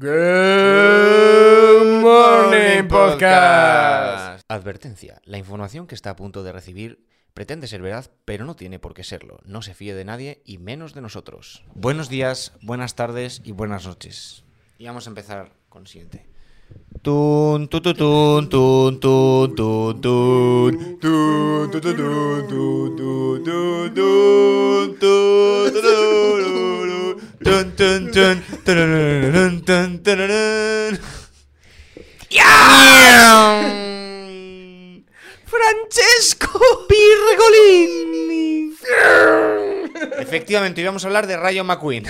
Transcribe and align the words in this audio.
Good 0.00 2.00
Morning 2.00 2.88
Podcast. 2.88 4.40
Advertencia. 4.48 5.20
La 5.26 5.36
información 5.36 5.86
que 5.86 5.94
está 5.94 6.08
a 6.08 6.16
punto 6.16 6.42
de 6.42 6.52
recibir 6.52 7.04
pretende 7.34 7.66
ser 7.66 7.82
verdad, 7.82 8.10
pero 8.24 8.46
no 8.46 8.56
tiene 8.56 8.78
por 8.78 8.94
qué 8.94 9.04
serlo. 9.04 9.40
No 9.44 9.60
se 9.60 9.74
fíe 9.74 9.92
de 9.92 10.06
nadie 10.06 10.40
y 10.46 10.56
menos 10.56 10.94
de 10.94 11.02
nosotros. 11.02 11.64
Buenos 11.74 12.08
días, 12.08 12.54
buenas 12.62 12.94
tardes 12.94 13.42
y 13.44 13.52
buenas 13.52 13.84
noches. 13.84 14.42
Y 14.78 14.86
vamos 14.86 15.06
a 15.06 15.10
empezar 15.10 15.52
con 15.68 15.82
el 15.82 15.88
siguiente. 15.88 16.29
Tun, 17.02 17.66
tu, 17.68 17.80
tu, 17.80 17.94
tun, 17.94 18.46
tun, 18.50 19.00
tun, 19.00 19.54
tun, 19.56 20.00
tun. 20.02 21.00
Tun, 21.00 21.70
tu, 21.70 21.80
tu, 21.80 21.80
tun, 21.80 22.44
tun, 22.44 22.92
tun, 22.92 23.40
tun, 23.40 23.80
tun, 27.72 28.12
tun. 28.12 28.36
Tun, 29.32 29.64
tun, 29.64 30.02
tun. 30.04 30.98
Francesco 35.46 36.60
Pirgolini. 36.86 38.74
Efectivamente, 40.18 40.82
hoy 40.82 40.84
vamos 40.84 41.02
a 41.04 41.06
hablar 41.06 41.26
de 41.26 41.38
Rayo 41.38 41.64
McQueen. 41.64 42.04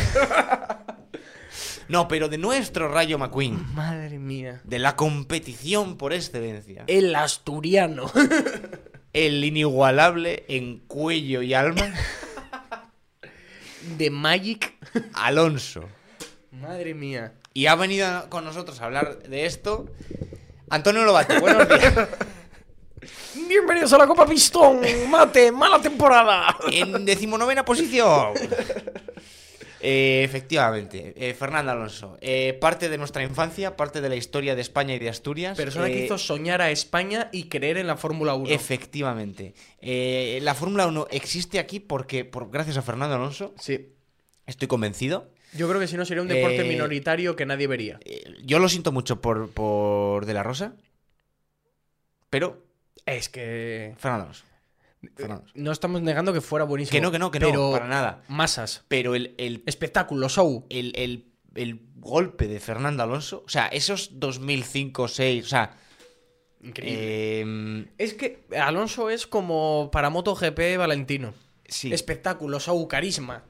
No, 1.91 2.07
pero 2.07 2.29
de 2.29 2.39
nuestro 2.39 2.89
Rayo 2.89 3.19
McQueen. 3.19 3.75
Madre 3.75 4.21
mía. 4.21 4.61
De 4.63 4.79
la 4.79 4.95
competición 4.95 5.97
por 5.97 6.13
excelencia. 6.13 6.85
El 6.87 7.17
asturiano. 7.17 8.09
El 9.13 9.45
inigualable 9.45 10.45
en 10.47 10.79
cuello 10.87 11.43
y 11.43 11.53
alma, 11.53 11.93
De 13.99 14.09
Magic. 14.09 14.73
Alonso. 15.15 15.83
Madre 16.53 16.95
mía. 16.95 17.33
Y 17.55 17.67
ha 17.67 17.75
venido 17.75 18.31
con 18.31 18.45
nosotros 18.45 18.81
a 18.81 18.85
hablar 18.85 19.25
de 19.25 19.47
esto. 19.47 19.87
Antonio 20.69 21.03
Lobato, 21.03 21.41
buenos 21.41 21.69
días. 21.69 21.93
Bienvenidos 23.49 23.93
a 23.93 23.99
la 23.99 24.07
Copa 24.07 24.27
Pistón. 24.27 24.81
Mate, 25.09 25.51
mala 25.51 25.81
temporada. 25.81 26.57
En 26.71 27.05
decimonovena 27.05 27.65
posición. 27.65 28.35
Eh, 29.83 30.23
efectivamente, 30.25 31.15
eh, 31.17 31.33
Fernando 31.35 31.73
Alonso. 31.73 32.19
eh, 32.21 32.53
parte 32.61 32.89
de 32.89 32.99
nuestra 32.99 33.23
infancia, 33.23 33.77
parte 33.77 34.01
de 34.01 34.09
la 34.11 34.17
historia 34.17 34.55
de 34.55 34.61
España 34.61 34.95
y 34.95 34.99
de 34.99 35.09
Asturias. 35.09 35.57
Persona 35.57 35.87
que 35.87 36.05
hizo 36.05 36.19
soñar 36.19 36.61
a 36.61 36.71
España 36.71 37.29
y 37.33 37.45
creer 37.49 37.79
en 37.79 37.87
la 37.87 37.97
Fórmula 37.97 38.35
1. 38.35 38.51
Efectivamente. 38.51 39.55
La 40.43 40.55
Fórmula 40.55 40.87
1 40.87 41.07
existe 41.11 41.59
aquí 41.59 41.81
porque, 41.81 42.25
por, 42.25 42.51
gracias 42.51 42.77
a 42.77 42.83
Fernando 42.83 43.15
Alonso, 43.17 43.55
Sí. 43.59 43.89
estoy 44.47 44.69
convencido. 44.69 45.31
Yo 45.55 45.69
creo 45.69 45.81
que 45.81 45.89
si 45.89 45.97
no 45.97 46.05
sería 46.05 46.23
un 46.23 46.29
deporte 46.29 46.63
minoritario 46.65 47.35
que 47.35 47.45
nadie 47.47 47.67
vería. 47.67 47.99
Yo 48.45 48.59
lo 48.59 48.69
siento 48.69 48.93
mucho 48.93 49.21
por, 49.21 49.51
por 49.51 50.27
De 50.27 50.35
La 50.35 50.43
Rosa, 50.43 50.75
pero 52.29 52.63
Es 53.07 53.29
que. 53.29 53.95
Fernando 53.99 54.25
Alonso. 54.25 54.45
Alonso. 55.25 55.45
No 55.55 55.73
estamos 55.73 56.03
negando 56.03 56.33
que 56.33 56.41
fuera 56.41 56.65
buenísimo. 56.65 56.93
Que 56.97 57.01
no, 57.01 57.11
que 57.11 57.19
no, 57.19 57.31
que 57.31 57.41
no, 57.41 57.47
pero 57.47 57.71
para 57.73 57.87
nada. 57.89 58.23
Masas. 58.29 58.85
Pero 58.89 59.15
el, 59.15 59.35
el, 59.39 59.63
Espectáculo, 59.67 60.29
show. 60.29 60.67
el, 60.71 60.93
el- 60.97 61.27
el 61.57 61.81
golpe 61.97 62.47
de 62.47 62.61
Fernando 62.61 63.03
Alonso, 63.03 63.43
o 63.45 63.49
sea, 63.49 63.67
esos 63.67 64.21
2005, 64.21 65.09
6, 65.09 65.45
o 65.45 65.49
sea, 65.49 65.77
Increíble. 66.63 66.99
eh, 67.03 67.87
Es 67.99 68.15
que 68.15 68.47
Alonso 68.57 69.11
es 69.11 69.27
como 69.27 69.91
para 69.93 70.11
MotoGP 70.11 70.77
Valentino. 70.79 71.35
sí. 71.67 71.93
Espectáculo, 71.93 72.61
show, 72.61 72.87
carisma. 72.87 73.45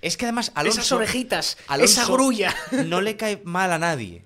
Es 0.00 0.16
que 0.16 0.24
además 0.24 0.50
Alonso 0.54 0.80
Esas 0.80 0.92
orejitas, 0.92 1.58
Alonso 1.68 2.00
esa 2.02 2.10
grulla. 2.12 2.54
no 2.86 3.00
le 3.02 3.16
cae 3.16 3.42
mal 3.44 3.70
a 3.72 3.78
nadie. 3.78 4.24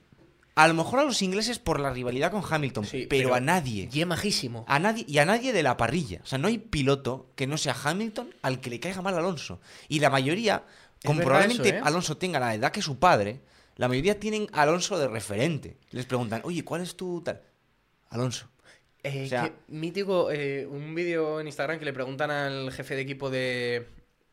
A 0.56 0.66
lo 0.68 0.74
mejor 0.74 0.98
a 1.00 1.04
los 1.04 1.22
ingleses 1.22 1.58
por 1.58 1.78
la 1.78 1.90
rivalidad 1.90 2.30
con 2.32 2.42
Hamilton, 2.48 2.84
Sí, 2.86 3.06
pero, 3.08 3.28
pero- 3.28 3.34
a 3.36 3.40
nadie. 3.40 3.88
Y 3.92 4.00
es 4.00 4.06
majísimo. 4.06 4.64
A 4.66 4.78
nadie 4.78 5.04
y 5.06 5.18
a 5.18 5.24
nadie 5.24 5.52
de 5.52 5.62
la 5.62 5.76
parrilla. 5.76 6.20
O 6.24 6.26
sea, 6.26 6.38
no 6.38 6.48
hay 6.48 6.58
piloto 6.58 7.30
que 7.36 7.46
no 7.46 7.58
sea 7.58 7.77
Hamilton 7.84 8.30
al 8.42 8.61
que 8.61 8.70
le 8.70 8.80
caiga 8.80 9.02
mal 9.02 9.14
Alonso. 9.14 9.61
Y 9.89 10.00
la 10.00 10.11
mayoría, 10.11 10.64
como 11.05 11.20
probablemente 11.20 11.68
eso, 11.68 11.77
¿eh? 11.78 11.80
Alonso 11.84 12.16
tenga 12.16 12.40
la 12.40 12.55
edad 12.55 12.72
que 12.72 12.80
su 12.83 12.98
padre, 12.98 13.40
la 13.77 13.86
mayoría 13.86 14.18
tienen 14.18 14.48
a 14.52 14.62
Alonso 14.62 14.98
de 14.98 15.06
referente. 15.08 15.77
Les 15.90 16.06
preguntan, 16.06 16.40
oye, 16.45 16.64
¿cuál 16.64 16.80
es 16.80 16.96
tu 16.96 17.20
tal? 17.22 17.42
Alonso. 18.08 18.48
Eh, 19.02 19.24
o 19.27 19.28
sea- 19.28 19.42
que- 19.45 19.52
mítico, 19.68 20.30
eh, 20.33 20.66
un 20.66 20.95
vídeo 20.95 21.39
en 21.39 21.46
Instagram 21.48 21.78
que 21.78 21.84
le 21.84 21.92
preguntan 21.92 22.30
al 22.30 22.72
jefe 22.72 22.95
de 22.96 23.02
equipo 23.02 23.28
de, 23.28 23.86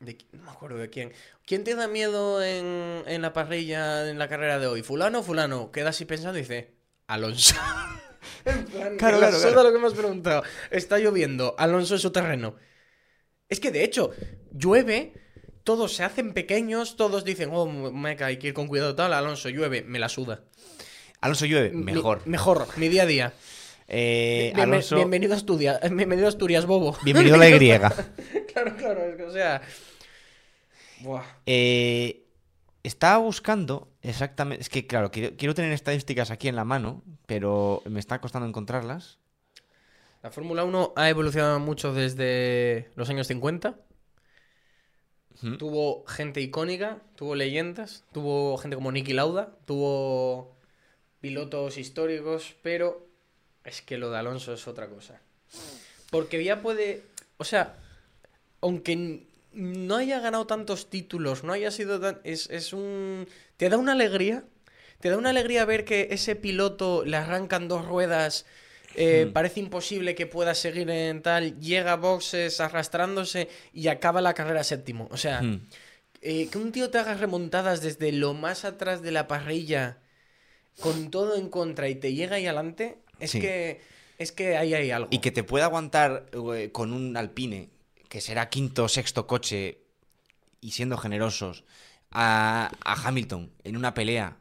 de- 0.04 0.18
No 0.32 0.44
me 0.44 0.52
acuerdo 0.52 0.78
de 0.78 0.90
quién. 0.90 1.12
¿Quién 1.46 1.64
te 1.64 1.76
da 1.76 1.88
miedo 1.88 2.44
en, 2.44 3.04
en 3.08 3.22
la 3.22 3.34
parrilla 3.34 4.10
en 4.10 4.18
la 4.20 4.28
carrera 4.28 4.60
de 4.60 4.68
hoy? 4.68 4.82
¿Fulano 4.84 5.20
o 5.20 5.24
fulano? 5.24 5.72
Queda 5.72 5.90
así 5.90 6.06
pensando 6.06 6.38
y 6.38 6.42
dice... 6.42 6.74
Alonso. 7.08 7.56
En 8.46 8.66
plan, 8.66 8.98
Claro, 8.98 9.18
claro, 9.20 9.38
claro. 9.40 9.64
lo 9.64 9.74
que 9.74 9.80
me 9.80 9.88
has 9.88 9.94
preguntado. 9.94 10.44
Está 10.72 10.98
lloviendo. 11.00 11.56
Alonso 11.58 11.96
es 11.96 12.02
su 12.02 12.12
terreno. 12.12 12.56
Es 13.50 13.60
que 13.60 13.72
de 13.72 13.84
hecho, 13.84 14.12
llueve, 14.52 15.14
todos 15.64 15.94
se 15.96 16.04
hacen 16.04 16.34
pequeños, 16.34 16.96
todos 16.98 17.24
dicen, 17.26 17.50
oh, 17.54 17.66
meca, 17.68 18.26
hay 18.28 18.38
que 18.38 18.48
ir 18.48 18.54
con 18.54 18.68
cuidado 18.68 18.96
tal. 18.96 19.14
Alonso 19.14 19.50
llueve, 19.50 19.82
me 19.84 20.00
la 20.00 20.10
suda. 20.10 20.42
Alonso 21.22 21.46
llueve, 21.46 21.72
Mi- 21.72 21.84
mejor. 21.94 22.22
mejor, 22.26 22.68
mi 22.78 22.88
día 22.90 23.04
a 23.04 23.06
día. 23.06 23.34
Eh, 23.88 24.54
Alonso, 24.56 24.96
Bienvenido 24.96 25.34
a 25.34 25.38
Asturias, 25.38 25.80
bienvenido 25.92 26.26
a 26.26 26.30
Asturias, 26.30 26.66
bobo. 26.66 26.98
bienvenido 27.04 27.36
a 27.36 27.38
la 27.40 27.50
Y. 27.50 27.60
claro, 28.54 28.76
claro, 28.78 29.04
es 29.06 29.16
que, 29.18 29.24
o 29.24 29.32
sea. 29.32 29.62
Buah. 31.02 31.24
Eh, 31.46 32.26
estaba 32.84 33.18
buscando 33.18 33.90
exactamente. 34.02 34.62
Es 34.62 34.70
que, 34.70 34.86
claro, 34.88 35.12
quiero, 35.12 35.36
quiero 35.38 35.56
tener 35.56 35.72
estadísticas 35.72 36.32
aquí 36.32 36.48
en 36.48 36.56
la 36.56 36.66
mano, 36.66 37.02
pero 37.26 37.82
me 37.86 38.00
está 38.00 38.20
costando 38.20 38.48
encontrarlas. 38.48 39.20
La 40.22 40.32
Fórmula 40.32 40.64
1 40.64 40.94
ha 40.96 41.10
evolucionado 41.10 41.60
mucho 41.60 41.94
desde 41.94 42.90
los 42.96 43.10
años 43.10 43.28
50. 43.28 43.76
Ujú. 45.36 45.58
Tuvo 45.58 46.06
gente 46.06 46.42
icónica, 46.42 47.02
tuvo 47.16 47.36
leyendas, 47.36 48.06
tuvo 48.14 48.58
gente 48.58 48.76
como 48.76 48.92
Niki 48.92 49.14
Lauda, 49.14 49.58
tuvo 49.66 50.56
pilotos 51.20 51.78
históricos, 51.78 52.56
pero 52.62 53.08
es 53.64 53.82
que 53.82 53.98
lo 53.98 54.12
de 54.12 54.18
Alonso 54.18 54.54
es 54.54 54.68
otra 54.68 54.88
cosa. 54.88 55.22
Porque 56.10 56.44
ya 56.44 56.62
puede, 56.62 57.04
o 57.38 57.44
sea, 57.44 57.78
aunque 58.62 59.28
no 59.54 59.96
haya 59.98 60.20
ganado 60.20 60.48
tantos 60.48 60.90
títulos, 60.90 61.44
no 61.44 61.54
haya 61.54 61.72
sido 61.72 62.00
tan... 62.00 62.20
Es, 62.24 62.50
es 62.50 62.74
un... 62.74 63.28
Te 63.58 63.70
da 63.70 63.78
una 63.78 63.94
alegría, 63.94 64.44
te 65.00 65.10
da 65.10 65.18
una 65.18 65.30
alegría 65.30 65.66
ver 65.66 65.86
que 65.86 66.08
ese 66.12 66.36
piloto 66.36 67.04
le 67.06 67.18
arrancan 67.18 67.68
dos 67.68 67.86
ruedas, 67.86 68.46
eh, 68.96 69.30
parece 69.34 69.60
imposible 69.60 70.16
que 70.16 70.28
pueda 70.28 70.54
seguir 70.56 70.90
en 70.90 71.22
tal, 71.22 71.60
llega 71.60 71.94
a 71.94 71.98
boxes 71.98 72.60
arrastrándose 72.60 73.50
y 73.74 73.88
acaba 73.88 74.22
la 74.22 74.34
carrera 74.34 74.64
séptimo. 74.64 75.08
O 75.12 75.18
sea, 75.18 75.42
eh, 76.22 76.48
que 76.52 76.58
un 76.58 76.72
tío 76.72 76.90
te 76.90 77.00
haga 77.00 77.16
remontadas 77.16 77.82
desde 77.82 78.12
lo 78.12 78.34
más 78.34 78.66
atrás 78.66 79.02
de 79.02 79.12
la 79.12 79.28
parrilla 79.28 79.98
con 80.80 81.12
todo 81.12 81.36
en 81.36 81.50
contra 81.50 81.90
y 81.90 81.96
te 81.96 82.14
llega 82.14 82.36
ahí 82.38 82.46
adelante, 82.46 82.98
es 83.20 83.32
Sí. 83.32 83.40
que 83.40 83.82
es 84.20 84.32
que 84.32 84.58
ahí 84.58 84.74
hay 84.74 84.92
algo. 84.92 85.10
Y 85.12 85.20
que 85.20 85.32
te 85.32 85.44
pueda 85.44 85.66
aguantar 85.66 86.28
eh, 86.56 86.70
con 86.72 86.94
un 86.94 87.18
Alpine, 87.18 87.70
que 88.14 88.22
será 88.22 88.46
quinto 88.54 88.86
o 88.86 88.90
sexto 88.94 89.26
coche, 89.26 89.82
y 90.62 90.70
siendo 90.78 90.98
generosos, 91.02 91.66
a, 92.12 92.70
a 92.86 92.94
Hamilton 93.08 93.50
en 93.64 93.74
una 93.76 93.96
pelea. 93.96 94.38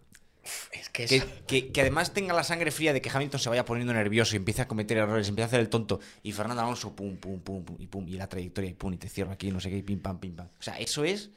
es 0.73 0.91
que, 0.91 1.05
es- 1.05 1.25
Que, 1.49 1.73
que- 1.73 1.81
además 1.81 2.13
tenga 2.13 2.35
la 2.35 2.45
sangre 2.45 2.71
fría 2.71 2.93
de 2.93 3.01
que 3.01 3.09
Hamilton 3.09 3.41
se 3.41 3.49
vaya 3.49 3.65
poniendo 3.65 3.95
nervioso 3.95 4.35
y 4.35 4.37
empiece 4.45 4.61
a 4.61 4.69
cometer 4.69 4.99
errores, 4.99 5.27
empieza 5.29 5.47
a 5.47 5.49
hacer 5.49 5.61
el 5.61 5.71
tonto. 5.71 6.01
Y 6.23 6.33
Fernando 6.33 6.61
Alonso, 6.63 6.95
pum, 6.95 7.17
pum, 7.17 7.41
pum, 7.41 7.65
pum, 7.65 7.77
y 7.79 7.87
pum, 7.87 8.07
y 8.07 8.17
la 8.19 8.29
trayectoria, 8.29 8.69
y 8.69 8.75
pum, 8.75 8.93
y 8.93 8.99
te 8.99 9.09
cierro 9.09 9.33
aquí, 9.33 9.51
no 9.51 9.59
sé 9.59 9.71
qué, 9.71 9.79
y 9.79 9.83
pim, 9.83 10.01
pam, 10.01 10.21
pim, 10.21 10.37
pam. 10.37 10.49
O 10.61 10.63
sea, 10.63 10.79
eso 10.79 11.03
es. 11.05 11.31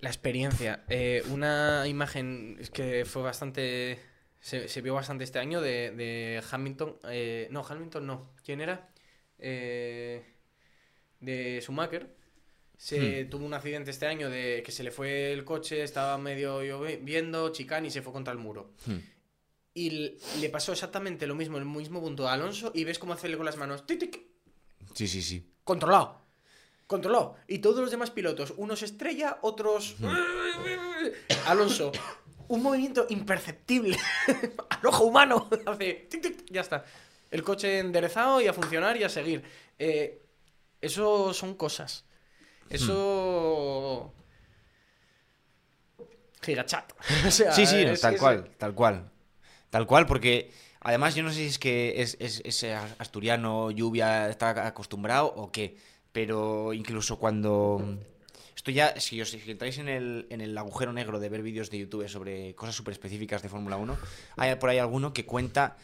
la 0.00 0.08
experiencia. 0.10 0.84
Eh, 0.88 1.22
una 1.30 1.86
imagen 1.88 2.58
es 2.60 2.70
que 2.70 3.04
fue 3.04 3.22
bastante. 3.22 3.98
Se, 4.40 4.68
se 4.68 4.80
vio 4.82 4.94
bastante 4.94 5.24
este 5.24 5.40
año 5.40 5.60
de, 5.60 5.90
de 5.90 6.42
Hamilton. 6.48 6.96
eh, 7.10 7.48
no, 7.50 7.64
Hamilton 7.68 8.06
no. 8.06 8.30
¿Quién 8.44 8.60
era? 8.60 8.88
Eh, 9.38 10.22
de 11.20 11.60
Schumacher. 11.62 12.14
Se 12.76 13.24
tuvo 13.24 13.46
un 13.46 13.54
accidente 13.54 13.90
este 13.90 14.06
año 14.06 14.28
de 14.28 14.62
que 14.64 14.70
se 14.70 14.82
le 14.82 14.90
fue 14.90 15.32
el 15.32 15.44
coche, 15.44 15.82
estaba 15.82 16.18
medio 16.18 16.62
lloviendo, 16.62 17.48
chicán 17.50 17.86
y 17.86 17.90
se 17.90 18.02
fue 18.02 18.12
contra 18.12 18.32
el 18.32 18.38
muro. 18.38 18.72
Hmm. 18.84 18.98
Y 19.72 20.18
le 20.40 20.48
pasó 20.50 20.72
exactamente 20.72 21.26
lo 21.26 21.34
mismo, 21.34 21.56
en 21.56 21.62
el 21.62 21.68
mismo 21.68 22.00
punto 22.00 22.28
a 22.28 22.32
Alonso 22.32 22.72
y 22.74 22.84
ves 22.84 22.98
cómo 22.98 23.12
hacerle 23.12 23.36
con 23.36 23.46
las 23.46 23.56
manos. 23.56 23.86
tic, 23.86 23.98
tic, 24.00 24.20
Sí, 24.94 25.08
sí, 25.08 25.22
sí. 25.22 25.52
Controlado. 25.64 26.22
Controlado. 26.86 27.36
Y 27.46 27.58
todos 27.58 27.80
los 27.80 27.90
demás 27.90 28.10
pilotos, 28.10 28.54
unos 28.56 28.82
estrella, 28.82 29.38
otros. 29.42 29.96
Alonso. 31.46 31.92
Un 32.48 32.62
movimiento 32.62 33.06
imperceptible. 33.10 33.98
Al 34.70 34.86
ojo 34.86 35.04
humano. 35.04 35.48
Hace. 35.66 36.06
tic, 36.08 36.44
ya 36.50 36.60
está. 36.60 36.84
El 37.30 37.42
coche 37.42 37.80
enderezado 37.80 38.40
y 38.40 38.46
a 38.46 38.52
funcionar 38.52 38.96
y 38.96 39.04
a 39.04 39.08
seguir. 39.08 39.42
Eh, 39.78 40.25
eso 40.80 41.32
son 41.34 41.54
cosas. 41.54 42.04
Eso. 42.70 44.12
gigachat. 46.42 46.92
O 47.26 47.30
sea, 47.30 47.52
Sí, 47.52 47.66
sí, 47.66 47.84
tal 48.00 48.16
cual, 48.18 48.50
tal 48.58 48.74
cual. 48.74 49.10
Tal 49.70 49.86
cual, 49.86 50.06
porque 50.06 50.52
además 50.80 51.14
yo 51.14 51.22
no 51.22 51.30
sé 51.30 51.36
si 51.36 51.46
es 51.46 51.58
que 51.58 52.00
es, 52.02 52.16
es- 52.20 52.42
es 52.44 52.64
asturiano, 52.98 53.70
lluvia, 53.70 54.28
está 54.28 54.66
acostumbrado 54.66 55.26
o 55.34 55.50
qué, 55.50 55.76
pero 56.12 56.72
incluso 56.72 57.18
cuando... 57.18 57.98
Esto 58.54 58.70
ya, 58.70 58.98
si 58.98 59.20
os 59.20 59.30
si 59.30 59.50
entráis 59.50 59.78
en 59.78 59.88
el, 59.88 60.26
en 60.30 60.40
el 60.40 60.56
agujero 60.56 60.92
negro 60.92 61.20
de 61.20 61.28
ver 61.28 61.42
vídeos 61.42 61.70
de 61.70 61.78
YouTube 61.78 62.08
sobre 62.08 62.54
cosas 62.54 62.74
súper 62.74 62.92
específicas 62.92 63.42
de 63.42 63.48
Fórmula 63.48 63.76
1, 63.76 63.96
hay 64.36 64.54
por 64.56 64.70
ahí 64.70 64.78
alguno 64.78 65.12
que 65.12 65.26
cuenta 65.26 65.76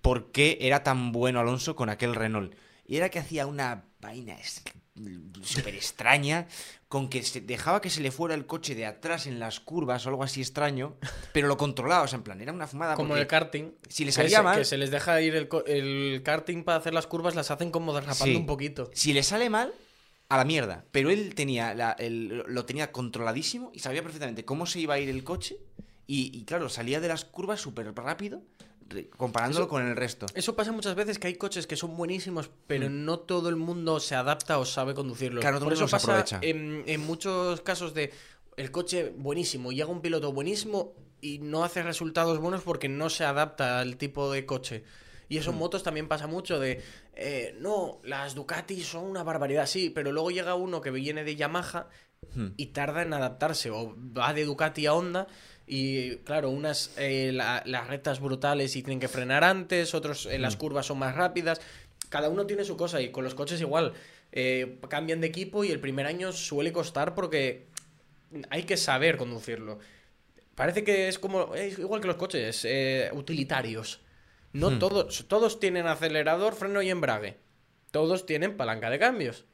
por 0.00 0.32
qué 0.32 0.56
era 0.60 0.82
tan 0.82 1.12
bueno 1.12 1.38
Alonso 1.38 1.76
con 1.76 1.90
aquel 1.90 2.14
Renault. 2.14 2.54
Y 2.88 2.96
era 2.96 3.08
que 3.10 3.20
hacía 3.20 3.46
una 3.46 3.84
vaina 4.00 4.36
súper 5.42 5.74
extraña, 5.74 6.48
con 6.88 7.08
que 7.08 7.22
se 7.22 7.40
dejaba 7.40 7.80
que 7.80 7.90
se 7.90 8.00
le 8.00 8.10
fuera 8.10 8.34
el 8.34 8.46
coche 8.46 8.74
de 8.74 8.86
atrás 8.86 9.26
en 9.26 9.38
las 9.38 9.60
curvas 9.60 10.06
o 10.06 10.08
algo 10.08 10.24
así 10.24 10.40
extraño, 10.40 10.96
pero 11.32 11.46
lo 11.48 11.56
controlaba, 11.56 12.02
o 12.02 12.08
sea, 12.08 12.16
en 12.16 12.22
plan, 12.24 12.40
era 12.40 12.52
una 12.52 12.66
fumada. 12.66 12.94
Como 12.94 13.16
el 13.16 13.26
karting. 13.26 13.72
si 13.88 14.04
le 14.04 14.08
que 14.08 14.12
salía 14.12 14.38
se- 14.38 14.42
mal- 14.42 14.58
Que 14.58 14.64
se 14.64 14.76
les 14.78 14.90
deja 14.90 15.20
ir 15.20 15.36
el, 15.36 15.48
el 15.66 16.22
karting 16.24 16.64
para 16.64 16.78
hacer 16.78 16.94
las 16.94 17.06
curvas, 17.06 17.34
las 17.34 17.50
hacen 17.50 17.70
como 17.70 17.92
derrapando 17.94 18.24
Sí. 18.24 18.36
un 18.36 18.46
poquito. 18.46 18.90
Si 18.94 19.12
le 19.12 19.22
sale 19.22 19.50
mal, 19.50 19.72
a 20.30 20.36
la 20.36 20.44
mierda. 20.44 20.84
Pero 20.90 21.10
él 21.10 21.34
tenía 21.34 21.74
la- 21.74 21.92
el- 21.92 22.44
lo 22.48 22.64
tenía 22.64 22.90
controladísimo 22.90 23.70
y 23.74 23.78
sabía 23.80 24.02
perfectamente 24.02 24.44
cómo 24.44 24.66
se 24.66 24.80
iba 24.80 24.94
a 24.94 24.98
ir 24.98 25.08
el 25.10 25.24
coche. 25.24 25.58
Y, 26.06 26.36
y 26.36 26.44
claro, 26.44 26.68
salía 26.70 27.00
de 27.00 27.08
las 27.08 27.24
curvas 27.26 27.60
súper 27.60 27.94
rápido, 27.94 28.42
comparándolo 29.16 29.64
Eso- 29.64 29.68
con 29.70 29.86
el 29.86 29.96
resto. 29.96 30.26
Eso 30.34 30.56
pasa 30.56 30.72
muchas 30.72 30.94
veces 30.94 31.18
que 31.18 31.26
hay 31.28 31.34
coches 31.34 31.66
que 31.66 31.76
son 31.76 31.96
buenísimos, 31.96 32.50
pero 32.66 32.88
no 32.88 33.18
todo 33.20 33.48
el 33.48 33.56
mundo 33.56 34.00
se 34.00 34.14
adapta 34.14 34.58
o 34.58 34.64
sabe 34.64 34.94
conducirlos. 34.94 35.40
Mm. 35.40 35.42
Claro, 35.42 35.54
no 35.54 35.58
todo 35.60 35.66
Por 35.66 35.72
el 35.72 35.76
eso 35.78 35.84
mundo 35.84 35.98
se 35.98 36.06
pasa 36.06 36.36
aprovecha. 36.36 36.40
en, 36.42 36.84
en 36.86 37.00
muchos 37.06 37.60
casos 37.60 37.94
de 37.94 38.12
el 38.56 38.70
coche 38.70 39.12
buenísimo, 39.16 39.70
llega 39.72 39.86
un 39.88 40.00
piloto 40.00 40.32
buenísimo 40.32 40.94
y 41.20 41.38
no 41.38 41.64
hace 41.64 41.82
resultados 41.82 42.38
buenos 42.38 42.62
porque 42.62 42.88
no 42.88 43.08
se 43.10 43.24
adapta 43.24 43.80
al 43.80 43.96
tipo 43.96 44.32
de 44.32 44.46
coche. 44.46 44.84
Y 45.28 45.36
eso 45.36 45.50
en 45.50 45.56
Mm. 45.56 45.58
motos 45.58 45.82
también 45.82 46.08
pasa 46.08 46.26
mucho 46.26 46.58
de, 46.58 46.82
eh, 47.14 47.54
no, 47.60 48.00
las 48.02 48.34
Ducati 48.34 48.80
son 48.82 49.04
una 49.04 49.22
barbaridad, 49.22 49.66
sí, 49.66 49.90
pero 49.90 50.10
luego 50.10 50.30
llega 50.30 50.54
uno 50.54 50.80
que 50.80 50.90
viene 50.90 51.22
de 51.24 51.36
Yamaha 51.36 51.88
Hmm. 52.34 52.48
y 52.56 52.66
tarda 52.68 53.02
en 53.02 53.12
adaptarse. 53.12 53.70
O 53.70 53.94
va 53.96 54.32
de 54.34 54.44
Ducati 54.44 54.86
a 54.86 54.94
Honda 54.94 55.28
y, 55.68 56.16
claro, 56.24 56.50
unas 56.50 56.92
eh, 56.96 57.30
la- 57.32 57.62
las 57.66 57.86
rectas 57.88 58.20
brutales 58.20 58.74
y 58.76 58.82
tienen 58.82 59.00
que 59.00 59.08
frenar 59.08 59.44
antes, 59.44 59.94
otros 59.94 60.26
en 60.26 60.42
las 60.42 60.56
curvas 60.56 60.86
son 60.86 60.98
más 60.98 61.14
rápidas. 61.14 61.60
Cada 62.08 62.28
uno 62.28 62.46
tiene 62.46 62.64
su 62.64 62.76
cosa 62.76 63.00
y 63.00 63.10
con 63.10 63.24
los 63.24 63.34
coches 63.34 63.60
igual. 63.60 63.92
Eh, 64.32 64.78
cambian 64.88 65.20
de 65.20 65.26
equipo 65.26 65.64
y 65.64 65.70
el 65.70 65.80
primer 65.80 66.06
año 66.06 66.32
suele 66.32 66.72
costar 66.72 67.14
porque 67.14 67.66
hay 68.50 68.62
que 68.64 68.76
saber 68.76 69.16
conducirlo. 69.16 69.78
Parece 70.54 70.84
que 70.84 71.08
es 71.08 71.18
como, 71.18 71.54
es 71.54 71.78
igual 71.78 72.00
que 72.00 72.08
los 72.08 72.16
coches, 72.16 72.64
eh, 72.64 73.10
utilitarios. 73.12 74.00
No 74.52 74.70
Hmm. 74.70 74.78
todos, 74.78 75.26
todos 75.28 75.60
tienen 75.60 75.86
acelerador, 75.86 76.54
freno 76.54 76.82
y 76.82 76.90
embrague. 76.90 77.36
Todos 77.90 78.26
tienen 78.26 78.56
palanca 78.56 78.90
de 78.90 78.98
cambios. 78.98 79.44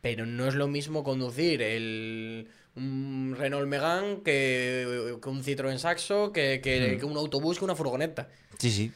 Pero 0.00 0.24
no 0.26 0.46
es 0.48 0.54
lo 0.54 0.66
mismo 0.68 1.04
conducir 1.04 1.60
el 1.62 2.48
un 2.76 3.34
Renault 3.36 3.66
Megane 3.66 4.22
que, 4.24 5.16
que 5.22 5.28
un 5.28 5.42
Citroën 5.42 5.76
Saxo, 5.78 6.32
que, 6.32 6.60
que- 6.62 6.94
Hmm. 6.96 6.98
que 7.00 7.04
un 7.04 7.16
autobús, 7.16 7.58
que 7.58 7.64
una 7.64 7.74
furgoneta. 7.74 8.28
Sí, 8.58 8.70
sí. 8.70 8.92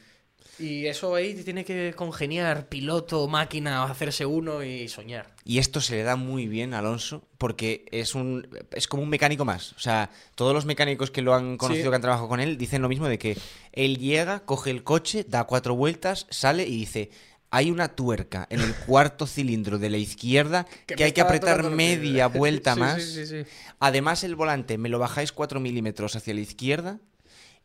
Y 0.57 0.85
eso 0.85 1.13
ahí 1.13 1.33
tiene 1.43 1.65
que 1.65 1.93
congeniar 1.97 2.69
piloto, 2.69 3.27
máquina, 3.27 3.83
hacerse 3.83 4.25
uno 4.25 4.63
y 4.63 4.87
soñar. 4.87 5.35
Y 5.43 5.57
esto 5.59 5.81
se 5.81 5.95
le 5.97 6.03
da 6.03 6.15
muy 6.15 6.47
bien 6.47 6.73
a 6.73 6.79
Alonso 6.79 7.27
porque 7.37 7.83
es 7.91 8.15
un 8.15 8.47
es 8.71 8.87
como 8.87 9.03
un 9.03 9.09
mecánico 9.09 9.43
más. 9.43 9.73
O 9.73 9.79
sea, 9.79 10.09
todos 10.35 10.53
los 10.53 10.65
mecánicos 10.65 11.11
que 11.11 11.21
lo 11.21 11.33
han 11.35 11.57
conocido, 11.57 11.87
Sí. 11.87 11.89
que 11.89 11.95
han 11.95 12.01
trabajado 12.01 12.29
con 12.29 12.39
él, 12.39 12.57
dicen 12.57 12.81
lo 12.81 12.87
mismo 12.87 13.09
de 13.09 13.19
que 13.19 13.37
él 13.73 13.97
llega, 13.97 14.45
coge 14.45 14.71
el 14.71 14.83
coche, 14.83 15.25
da 15.27 15.43
cuatro 15.43 15.75
vueltas, 15.75 16.25
sale 16.29 16.63
y 16.65 16.77
dice, 16.77 17.09
hay 17.51 17.71
una 17.71 17.89
tuerca 17.89 18.47
en 18.49 18.59
el 18.61 18.73
cuarto 18.75 19.27
cilindro 19.27 19.77
de 19.77 19.89
la 19.89 19.97
izquierda 19.97 20.65
que, 20.85 21.03
hay 21.03 21.11
que 21.13 21.21
apretar 21.21 21.63
media 21.69 22.27
pies". 22.29 22.39
vuelta 22.39 22.73
Sí, 22.73 22.79
más. 22.79 23.01
sí, 23.03 23.25
sí, 23.25 23.43
sí. 23.43 23.49
Además, 23.79 24.23
el 24.23 24.35
volante 24.35 24.77
me 24.77 24.89
lo 24.89 24.99
bajáis 24.99 25.31
4 25.31 25.59
milímetros 25.59 26.15
hacia 26.15 26.33
la 26.33 26.41
izquierda 26.41 26.99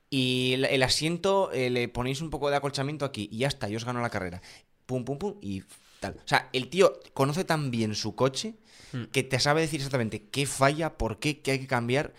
y 0.08 0.52
el, 0.54 0.64
el 0.64 0.82
asiento 0.82 1.50
eh, 1.52 1.70
le 1.70 1.88
ponéis 1.88 2.20
un 2.20 2.30
poco 2.30 2.50
de 2.50 2.56
acolchamiento 2.56 3.04
aquí 3.04 3.28
y 3.32 3.38
ya 3.38 3.48
está, 3.48 3.68
yo 3.68 3.76
os 3.76 3.84
gano 3.84 4.00
la 4.00 4.10
carrera. 4.10 4.42
Pum, 4.86 5.04
pum, 5.04 5.18
pum 5.18 5.34
y 5.40 5.62
tal. 6.00 6.14
O 6.24 6.28
sea, 6.28 6.48
el 6.52 6.68
tío 6.68 6.98
conoce 7.14 7.44
tan 7.44 7.70
bien 7.70 7.94
su 7.94 8.14
coche 8.14 8.54
Hmm. 8.92 9.04
que 9.12 9.22
te 9.22 9.38
sabe 9.38 9.60
decir 9.60 9.76
exactamente 9.78 10.24
qué 10.32 10.46
falla, 10.46 10.98
por 10.98 11.20
qué, 11.20 11.38
qué 11.38 11.52
hay 11.52 11.58
que 11.60 11.68
cambiar 11.68 12.12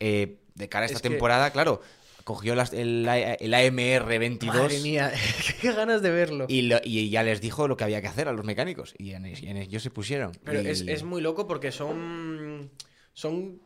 eh, 0.00 0.38
de 0.56 0.68
cara 0.68 0.82
a 0.82 0.86
esta 0.86 0.96
Es 0.98 1.02
que- 1.02 1.10
temporada. 1.10 1.52
Claro, 1.52 1.80
cogió 2.28 2.54
las- 2.54 2.74
el, 2.74 3.08
el 3.08 3.54
AMR 3.54 4.18
22 4.18 4.54
Madre 4.54 4.80
mía, 4.80 5.10
qué 5.62 5.72
ganas 5.72 6.02
de 6.02 6.10
verlo. 6.10 6.44
y, 6.46 6.60
lo- 6.62 6.80
y 6.84 7.08
ya 7.08 7.22
les 7.22 7.40
dijo 7.40 7.66
lo 7.68 7.78
que 7.78 7.84
había 7.84 8.02
que 8.02 8.06
hacer 8.08 8.28
a 8.28 8.32
los 8.34 8.44
mecánicos 8.44 8.94
y 8.98 9.12
en, 9.12 9.24
y 9.24 9.32
en 9.48 9.56
ellos 9.56 9.82
se 9.82 9.88
pusieron. 9.90 10.32
Pero 10.44 10.60
Y- 10.60 10.66
es, 10.68 10.82
es 10.82 11.04
muy 11.04 11.22
loco 11.22 11.46
porque 11.46 11.72
son. 11.72 12.70
Son. 13.14 13.60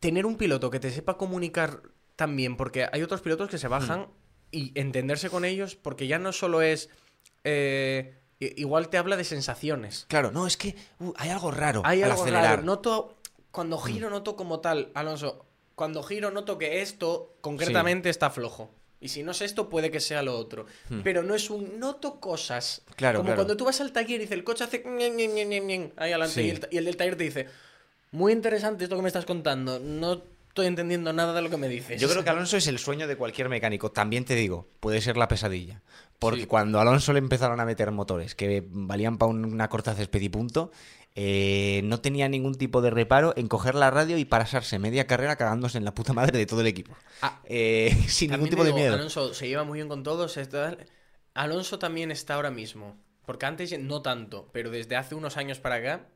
Tener 0.00 0.24
un 0.24 0.36
piloto 0.36 0.70
que 0.70 0.80
te 0.80 0.90
sepa 0.90 1.18
comunicar 1.18 1.82
tan 2.16 2.34
bien, 2.36 2.56
porque 2.56 2.86
hay 2.90 3.02
otros 3.02 3.20
pilotos 3.20 3.50
que 3.50 3.58
se 3.58 3.68
bajan 3.68 4.06
y 4.50 4.72
entenderse 4.78 5.28
con 5.28 5.44
ellos, 5.44 5.76
porque 5.76 6.06
ya 6.06 6.18
no 6.18 6.32
solo 6.32 6.62
es. 6.62 6.88
eh, 7.44 8.14
igual 8.40 8.88
te 8.88 8.96
habla 8.98 9.16
de 9.16 9.24
sensaciones. 9.24 10.06
Claro, 10.08 10.30
no, 10.32 10.46
es 10.46 10.56
que 10.56 10.74
uh, 11.00 11.12
hay 11.16 11.28
algo 11.30 11.50
raro 11.50 11.82
Hay 11.84 12.02
al 12.02 12.10
algo 12.12 12.22
acelerar. 12.22 12.50
raro. 12.50 12.62
Noto. 12.62 13.12
Cuando 13.50 13.78
giro, 13.78 14.10
noto 14.10 14.36
como 14.36 14.60
tal, 14.60 14.90
Alonso. 14.94 15.45
Cuando 15.76 16.02
giro, 16.02 16.32
noto 16.32 16.58
que 16.58 16.82
esto 16.82 17.36
concretamente 17.40 18.08
está 18.10 18.30
flojo. 18.30 18.70
Y 18.98 19.08
si 19.08 19.22
no 19.22 19.32
es 19.32 19.42
esto, 19.42 19.68
puede 19.68 19.90
que 19.90 20.00
sea 20.00 20.22
lo 20.22 20.36
otro. 20.36 20.66
Pero 21.04 21.22
no 21.22 21.34
es 21.34 21.50
un. 21.50 21.78
Noto 21.78 22.18
cosas. 22.18 22.82
Claro, 22.96 23.18
Como 23.18 23.28
claro. 23.28 23.36
cuando 23.36 23.56
tú 23.56 23.66
vas 23.66 23.80
al 23.82 23.92
taller 23.92 24.18
y 24.18 24.22
dice 24.24 24.34
el 24.34 24.42
coche 24.42 24.64
hace. 24.64 24.82
ahí 24.84 26.10
adelante. 26.12 26.34
Sí. 26.34 26.40
Y, 26.40 26.50
el, 26.50 26.68
y 26.70 26.76
el 26.78 26.84
del 26.86 26.96
taller 26.96 27.16
te 27.16 27.24
dice. 27.24 27.46
Muy 28.10 28.32
interesante 28.32 28.84
esto 28.84 28.96
que 28.96 29.02
me 29.02 29.08
estás 29.08 29.26
contando. 29.26 29.78
No 29.78 30.22
estoy 30.48 30.66
entendiendo 30.68 31.12
nada 31.12 31.34
de 31.34 31.42
lo 31.42 31.50
que 31.50 31.58
me 31.58 31.68
dices. 31.68 32.00
Yo 32.00 32.08
creo 32.08 32.24
que 32.24 32.30
Alonso 32.30 32.56
es 32.56 32.66
el 32.66 32.78
sueño 32.78 33.06
de 33.06 33.16
cualquier 33.16 33.50
mecánico. 33.50 33.92
También 33.92 34.24
te 34.24 34.34
digo, 34.34 34.66
puede 34.80 35.02
ser 35.02 35.18
la 35.18 35.28
pesadilla. 35.28 35.82
Porque 36.18 36.40
Sí. 36.42 36.46
cuando 36.46 36.78
a 36.78 36.82
Alonso 36.82 37.12
le 37.12 37.18
empezaron 37.18 37.60
a 37.60 37.64
meter 37.64 37.90
motores 37.92 38.34
que 38.34 38.64
valían 38.68 39.18
para 39.18 39.30
una 39.30 39.68
corta 39.68 39.94
césped 39.94 40.20
y 40.22 40.28
punto, 40.28 40.70
eh, 41.14 41.80
no 41.84 42.00
tenía 42.00 42.28
ningún 42.28 42.54
tipo 42.54 42.80
de 42.82 42.90
reparo 42.90 43.34
en 43.36 43.48
coger 43.48 43.74
la 43.74 43.90
radio 43.90 44.18
y 44.18 44.24
pasarse 44.24 44.78
media 44.78 45.06
carrera 45.06 45.36
cagándose 45.36 45.78
en 45.78 45.84
la 45.84 45.94
puta 45.94 46.12
madre 46.12 46.38
de 46.38 46.46
todo 46.46 46.60
el 46.60 46.66
equipo. 46.66 46.94
Ah, 47.22 47.40
Eh, 47.44 47.90
sin 48.08 48.30
ningún 48.30 48.48
tipo 48.48 48.64
de 48.64 48.72
miedo. 48.72 48.94
Alonso 48.94 49.34
se 49.34 49.48
lleva 49.48 49.64
muy 49.64 49.78
bien 49.78 49.88
con 49.88 50.02
todos. 50.02 50.38
Alonso 51.34 51.78
también 51.78 52.10
está 52.10 52.34
ahora 52.34 52.50
mismo. 52.50 52.96
Porque 53.26 53.44
antes 53.46 53.76
no 53.80 54.02
tanto, 54.02 54.48
pero 54.52 54.70
desde 54.70 54.94
hace 54.96 55.14
unos 55.16 55.36
años 55.36 55.58
para 55.58 55.74
acá, 55.76 56.06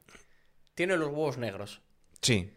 tiene 0.75 0.97
los 0.97 1.09
huevos 1.09 1.38
negros. 1.38 1.80
Sí, 2.23 2.50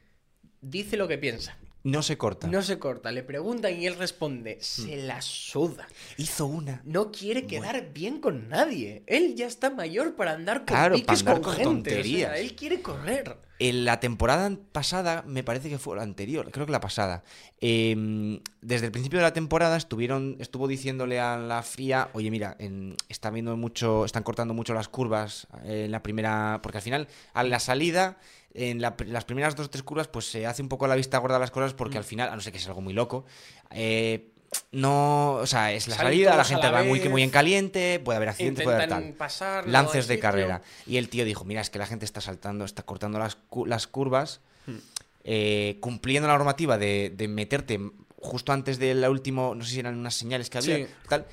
Dice 0.62 0.96
lo 0.96 1.10
que 1.10 1.18
piensa. 1.18 1.58
No 1.84 2.02
se 2.02 2.18
corta. 2.18 2.48
No 2.48 2.62
se 2.62 2.80
corta. 2.80 3.12
Le 3.12 3.24
preguntan 3.24 3.80
y 3.80 3.86
él 3.86 3.96
responde. 3.96 4.58
Se 4.62 4.98
la 4.98 5.22
suda. 5.22 5.88
Hizo 6.18 6.46
una. 6.46 6.82
No 6.86 7.12
quiere 7.12 7.46
quedar 7.46 7.92
bien 7.94 8.20
con 8.20 8.48
nadie. 8.50 9.04
Él 9.08 9.36
ya 9.36 9.48
está 9.48 9.70
mayor 9.70 10.16
para 10.16 10.32
andar 10.34 10.60
con 10.60 10.68
Claro, 10.68 10.96
piques 10.96 11.24
para 11.24 11.38
andar 11.38 11.44
con, 11.44 11.56
con 11.56 11.66
gente. 11.76 11.90
o 11.92 11.94
sea, 11.94 12.02
tonterías. 12.02 12.40
él 12.40 12.56
quiere 12.56 12.82
correr. 12.82 13.38
En 13.60 13.86
la 13.86 14.00
temporada 14.00 14.52
pasada, 14.74 15.24
me 15.26 15.44
parece 15.44 15.70
que 15.70 15.78
fue 15.78 15.96
la 15.96 16.04
anterior, 16.04 16.50
creo 16.52 16.66
que 16.66 16.72
la 16.72 16.82
pasada. 16.82 17.24
eh, 17.62 18.42
desde 18.62 18.88
el 18.88 18.92
principio 18.92 19.20
de 19.20 19.24
la 19.24 19.32
temporada 19.34 19.78
estuvieron, 19.78 20.36
estuvo 20.40 20.68
diciéndole 20.68 21.20
a 21.22 21.38
la 21.38 21.62
FIA, 21.64 22.10
oye, 22.14 22.30
mira, 22.32 22.56
en- 22.60 22.96
está 23.10 23.30
viendo 23.30 23.56
mucho, 23.56 24.04
están 24.06 24.24
cortando 24.24 24.54
mucho 24.54 24.74
las 24.74 24.90
curvas 24.90 25.48
eh, 25.66 25.84
en 25.86 25.92
la 25.92 26.04
primera. 26.04 26.60
Porque 26.62 26.80
al 26.80 26.82
final, 26.84 27.08
a 27.34 27.44
la 27.44 27.60
salida, 27.60 28.18
en 28.54 28.82
la 28.82 28.96
las 29.08 29.26
primeras 29.26 29.56
dos 29.56 29.68
o 29.68 29.70
tres 29.70 29.84
curvas, 29.84 30.08
pues 30.08 30.26
se 30.30 30.46
hace 30.46 30.62
un 30.62 30.70
poco 30.70 30.86
la 30.88 30.96
vista 30.96 31.18
gorda 31.18 31.40
las 31.40 31.52
cosas, 31.52 31.74
Mm. 31.74 31.78
porque 31.78 31.98
al 31.98 32.04
final, 32.04 32.30
a 32.30 32.36
no 32.36 32.42
ser 32.42 32.52
que 32.52 32.60
es 32.60 32.68
algo 32.68 32.82
muy 32.82 32.94
loco. 32.94 33.26
eh, 33.72 34.30
no, 34.72 35.32
o 35.38 35.48
sea, 35.48 35.74
es 35.74 35.88
la 35.88 35.96
Salen 35.96 36.12
salida, 36.14 36.36
la 36.36 36.42
a 36.44 36.46
gente 36.46 36.68
la 36.68 36.72
va 36.72 36.84
muy, 36.84 37.00
muy 37.10 37.24
en 37.24 37.32
caliente, 37.32 38.00
puede 38.00 38.18
haber 38.18 38.30
accidentes, 38.30 38.64
puede 38.64 38.78
haber 38.78 38.90
tal 38.90 39.14
pasar. 39.14 39.68
lances 39.68 40.08
de 40.08 40.20
carrera. 40.20 40.62
Y 40.86 40.98
el 40.98 41.10
tío 41.10 41.26
dijo, 41.26 41.44
mira, 41.44 41.60
es 41.62 41.72
que 41.72 41.80
la 41.80 41.88
gente 41.88 42.06
está 42.06 42.22
saltando, 42.22 42.64
está 42.64 42.84
cortando 42.84 43.18
las, 43.18 43.36
cu- 43.50 43.66
las 43.66 43.88
curvas, 43.88 44.42
Hmm. 44.68 44.78
eh, 45.24 45.78
cumpliendo 45.82 46.28
la 46.28 46.36
normativa 46.38 46.78
de, 46.78 47.12
de 47.16 47.28
meterte 47.28 47.80
justo 48.18 48.52
antes 48.54 48.78
de 48.78 48.94
la 48.94 49.10
último, 49.10 49.56
no 49.56 49.64
sé 49.66 49.72
si 49.72 49.80
eran 49.80 49.98
unas 49.98 50.14
señales 50.14 50.52
que 50.52 50.60
había, 50.60 50.78
Sí. 50.78 50.86
tal, 51.10 51.26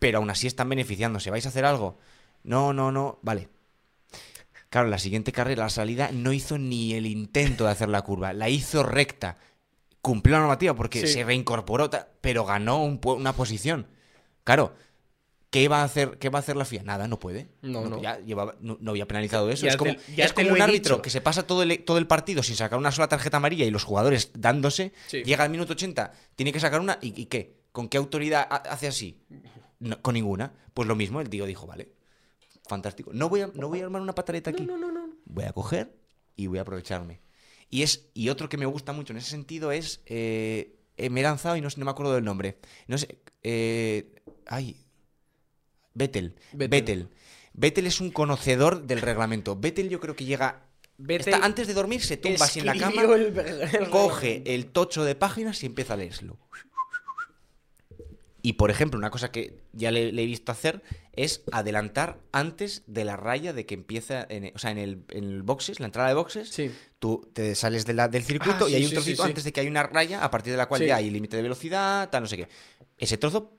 pero 0.00 0.18
aún 0.18 0.28
así 0.30 0.46
están 0.48 0.68
beneficiándose. 0.68 1.30
¿Vais 1.30 1.46
a 1.46 1.50
hacer 1.50 1.64
algo? 1.64 1.96
No, 2.42 2.72
no, 2.72 2.90
no, 2.90 3.18
vale. 3.22 3.48
Claro, 4.70 4.88
la 4.88 4.98
siguiente 4.98 5.32
carrera, 5.32 5.64
la 5.64 5.70
salida, 5.70 6.10
no 6.12 6.32
hizo 6.32 6.58
ni 6.58 6.94
el 6.94 7.06
intento 7.06 7.64
de 7.64 7.70
hacer 7.70 7.88
la 7.88 8.02
curva, 8.02 8.32
la 8.32 8.48
hizo 8.48 8.82
recta. 8.82 9.38
Cumplió 10.02 10.36
la 10.36 10.40
normativa 10.42 10.74
porque 10.74 11.00
Sí. 11.06 11.12
se 11.14 11.24
reincorporó, 11.24 11.90
pero 12.20 12.44
ganó 12.44 12.82
un 12.84 13.00
una 13.04 13.32
posición. 13.32 13.86
Claro, 14.44 14.74
¿Qué 15.50 15.66
va 15.66 15.80
a 15.80 15.84
hacer, 15.84 16.18
qué 16.18 16.28
va 16.28 16.38
a 16.38 16.40
hacer 16.40 16.56
la 16.56 16.66
FIA? 16.66 16.82
Nada, 16.82 17.08
no 17.08 17.18
puede. 17.18 17.48
No, 17.62 17.86
no. 17.88 18.02
Ya 18.02 18.18
llevaba- 18.20 18.56
no, 18.60 18.76
no 18.82 18.90
había 18.90 19.08
penalizado 19.08 19.48
eso. 19.50 19.64
Ya 19.64 19.70
es 19.72 19.76
como, 19.78 19.94
te- 19.96 20.14
ya 20.14 20.26
es 20.26 20.34
te 20.34 20.42
como 20.42 20.48
lo 20.50 20.54
un 20.56 20.60
árbitro 20.60 20.96
dicho. 20.96 21.02
que 21.02 21.08
se 21.08 21.22
pasa 21.22 21.46
todo 21.46 21.62
el, 21.62 21.84
todo 21.84 21.96
el 21.96 22.06
partido 22.06 22.42
sin 22.42 22.54
sacar 22.54 22.78
una 22.78 22.92
sola 22.92 23.08
tarjeta 23.08 23.38
amarilla 23.38 23.64
y 23.64 23.70
los 23.70 23.82
jugadores 23.82 24.30
dándose. 24.34 24.92
Sí. 25.06 25.22
Llega 25.24 25.44
al 25.44 25.48
minuto 25.50 25.72
80, 25.72 26.12
tiene 26.36 26.52
que 26.52 26.60
sacar 26.60 26.80
una. 26.82 26.98
¿Y, 27.00 27.18
y 27.18 27.24
qué? 27.26 27.62
¿Con 27.72 27.88
qué 27.88 27.96
autoridad 27.96 28.46
ha- 28.50 28.56
hace 28.56 28.88
así? 28.88 29.22
No, 29.80 29.98
con 30.02 30.12
ninguna. 30.12 30.52
Pues 30.74 30.86
lo 30.86 30.94
mismo, 30.94 31.18
el 31.22 31.30
tío 31.30 31.46
dijo, 31.46 31.66
vale, 31.66 31.88
fantástico. 32.68 33.10
No 33.12 33.28
voy 33.28 33.40
a, 33.42 33.50
no 33.54 33.68
voy 33.68 33.80
a 33.80 33.84
armar 33.84 34.00
una 34.02 34.14
pataleta 34.14 34.50
aquí. 34.50 34.64
No, 34.64 34.76
no, 34.78 34.92
no. 34.92 35.08
Voy 35.24 35.44
a 35.44 35.52
coger 35.52 35.94
y 36.36 36.46
voy 36.46 36.58
a 36.58 36.62
aprovecharme. 36.62 37.20
Y, 37.70 37.82
es, 37.82 38.08
y 38.14 38.28
otro 38.28 38.48
que 38.48 38.56
me 38.56 38.66
gusta 38.66 38.92
mucho 38.92 39.12
en 39.12 39.18
ese 39.18 39.30
sentido 39.30 39.72
es. 39.72 40.00
eh, 40.06 40.74
eh, 40.96 41.10
me 41.10 41.20
he 41.20 41.22
lanzado 41.22 41.56
y 41.56 41.60
no, 41.60 41.70
sé- 41.70 41.78
no 41.78 41.84
me 41.84 41.90
acuerdo 41.92 42.14
del 42.14 42.24
nombre. 42.24 42.58
No 42.86 42.96
sé. 42.98 43.18
eh, 43.42 44.12
ay. 44.46 44.84
Vettel. 45.94 46.34
Vettel. 46.52 46.68
Vettel. 46.70 47.08
Vettel 47.54 47.86
es 47.86 48.00
un 48.00 48.10
conocedor 48.10 48.82
del 48.86 49.00
reglamento. 49.00 49.56
Vettel 49.56 49.88
yo 49.88 50.00
creo 50.00 50.14
que 50.14 50.24
llega. 50.24 50.64
Vettel 50.96 51.34
está- 51.34 51.44
antes 51.46 51.66
de 51.66 51.74
dormir 51.74 52.02
se 52.02 52.16
tumba 52.16 52.44
así 52.46 52.60
en 52.60 52.66
la 52.66 52.74
cama, 52.74 53.02
escribió 53.02 53.14
el- 53.14 53.38
el 53.84 53.90
coge 53.90 54.42
el 54.46 54.66
tocho 54.66 55.04
de 55.04 55.14
páginas 55.14 55.62
y 55.62 55.66
empieza 55.66 55.94
a 55.94 55.96
leerlo. 55.96 56.38
Y 58.48 58.54
por 58.54 58.70
ejemplo, 58.70 58.98
una 58.98 59.10
cosa 59.10 59.30
que 59.30 59.58
ya 59.74 59.90
le, 59.90 60.10
le 60.10 60.22
he 60.22 60.24
visto 60.24 60.52
hacer 60.52 60.82
es 61.12 61.42
adelantar 61.52 62.18
antes 62.32 62.82
de 62.86 63.04
la 63.04 63.14
raya 63.14 63.52
de 63.52 63.66
que 63.66 63.74
empieza, 63.74 64.26
en, 64.30 64.52
o 64.54 64.58
sea, 64.58 64.70
en 64.70 64.78
el, 64.78 65.02
en 65.10 65.24
el 65.24 65.42
boxes, 65.42 65.80
la 65.80 65.84
entrada 65.84 66.08
de 66.08 66.14
boxes, 66.14 66.48
Sí. 66.48 66.70
tú 66.98 67.28
te 67.34 67.54
sales 67.54 67.84
de 67.84 67.92
la- 67.92 68.08
del 68.08 68.22
circuito 68.24 68.64
Ah, 68.64 68.68
y 68.68 68.70
sí, 68.70 68.74
hay 68.76 68.84
un 68.86 68.90
trocito 68.92 69.22
sí, 69.22 69.28
antes 69.28 69.44
de 69.44 69.52
que 69.52 69.60
hay 69.60 69.66
una 69.68 69.82
raya 69.82 70.24
a 70.24 70.30
partir 70.30 70.52
de 70.54 70.56
la 70.56 70.64
cual 70.64 70.82
ya 70.86 70.96
hay 70.96 71.10
límite 71.10 71.36
de 71.36 71.42
velocidad, 71.42 72.08
tal, 72.08 72.22
no 72.22 72.26
sé 72.26 72.38
qué. 72.38 72.48
Ese 72.96 73.18
trozo 73.18 73.57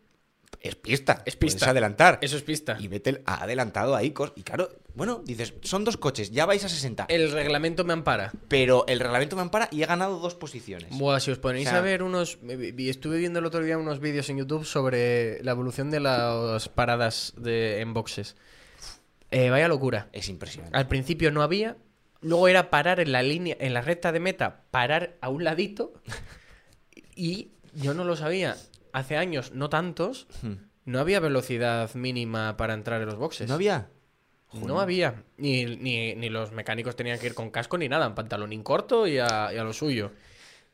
es 0.62 0.76
pista. 0.76 1.24
Es 1.26 1.36
puedes 1.36 1.56
pista. 1.56 1.70
adelantar. 1.70 2.20
Eso 2.22 2.36
es 2.38 2.44
pista. 2.44 2.78
Y 2.80 2.88
Vettel 2.88 3.22
ha 3.26 3.44
adelantado 3.44 3.96
ahí. 3.96 4.14
Y 4.36 4.44
claro, 4.44 4.70
bueno, 4.94 5.22
dices, 5.26 5.54
son 5.62 5.86
dos 5.86 5.98
coches, 5.98 6.32
ya 6.32 6.46
vais 6.46 6.64
a 6.66 6.70
60. 6.70 7.06
El 7.10 7.32
reglamento 7.32 7.84
me 7.86 7.94
ampara. 7.94 8.32
Pero 8.48 8.86
el 8.88 9.00
reglamento 9.00 9.36
me 9.36 9.42
ampara 9.44 9.70
y 9.72 9.82
he 9.82 9.86
ganado 9.86 10.20
dos 10.20 10.36
posiciones. 10.36 10.90
Buah, 10.98 11.20
si 11.20 11.32
os 11.32 11.38
ponéis 11.40 11.68
O 11.68 11.70
sea- 11.72 11.80
a 11.80 11.82
ver 11.82 12.04
unos. 12.04 12.40
Estuve 12.78 13.18
viendo 13.20 13.40
el 13.40 13.46
otro 13.46 13.64
día 13.64 13.78
unos 13.78 14.00
vídeos 14.00 14.30
en 14.30 14.38
YouTube 14.38 14.66
sobre 14.66 15.42
la 15.44 15.52
evolución 15.52 15.90
de 15.92 16.00
las 16.02 16.68
paradas 16.70 17.34
de, 17.38 17.80
en 17.80 17.94
boxes. 17.94 18.36
Eh, 19.32 19.50
vaya 19.50 19.68
locura. 19.68 20.10
Es 20.12 20.28
impresionante. 20.28 20.76
Al 20.78 20.88
principio 20.88 21.32
no 21.32 21.42
había. 21.44 21.78
Luego 22.22 22.50
era 22.50 22.70
parar 22.70 23.00
en 23.00 23.14
la 23.14 23.24
línea, 23.24 23.56
en 23.62 23.74
la 23.74 23.82
recta 23.82 24.12
de 24.12 24.20
meta, 24.20 24.64
parar 24.72 25.16
a 25.22 25.30
un 25.30 25.44
ladito. 25.46 25.94
Y 27.16 27.52
yo 27.74 27.94
no 27.94 28.04
lo 28.06 28.16
sabía. 28.16 28.56
Hace 28.94 29.18
años, 29.18 29.52
no 29.54 29.70
tantos, 29.70 30.28
Hmm. 30.42 30.54
no 30.86 31.00
había 31.00 31.20
velocidad 31.20 31.94
mínima 31.96 32.58
para 32.58 32.74
entrar 32.74 33.02
en 33.02 33.08
los 33.08 33.18
boxes. 33.18 33.48
¿No 33.48 33.56
había? 33.56 33.90
No 34.54 34.80
había. 34.82 35.24
Ni, 35.38 35.66
ni- 35.66 36.16
ni 36.16 36.30
los 36.30 36.52
mecánicos 36.52 36.96
tenían 36.96 37.20
que 37.20 37.28
ir 37.28 37.34
con 37.36 37.52
casco 37.52 37.78
ni 37.78 37.88
nada, 37.88 38.08
en 38.08 38.16
pantalonín 38.16 38.64
corto 38.64 39.06
y 39.08 39.20
a, 39.20 39.52
y 39.54 39.58
a 39.58 39.64
lo 39.64 39.74
suyo. 39.74 40.12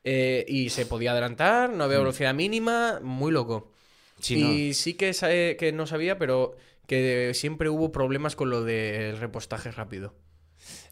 Eh, 0.03 0.45
y 0.47 0.69
se 0.69 0.85
podía 0.85 1.11
adelantar, 1.11 1.69
no 1.71 1.83
había 1.83 1.97
velocidad 1.97 2.33
mínima, 2.33 2.99
muy 3.01 3.31
loco. 3.31 3.71
Hmm. 4.17 4.21
Sí, 4.21 4.41
no. 4.41 4.51
y 4.53 4.73
sí 4.73 4.93
que, 4.93 5.11
eh, 5.23 5.57
que 5.59 5.71
no 5.73 5.85
sabía, 5.87 6.17
pero 6.17 6.55
que 6.87 7.33
siempre 7.33 7.67
hubo 7.69 7.91
problemas 7.91 8.35
con 8.37 8.49
lo 8.49 8.63
del 8.63 9.17
repostaje 9.17 9.71
rápido. 9.71 10.13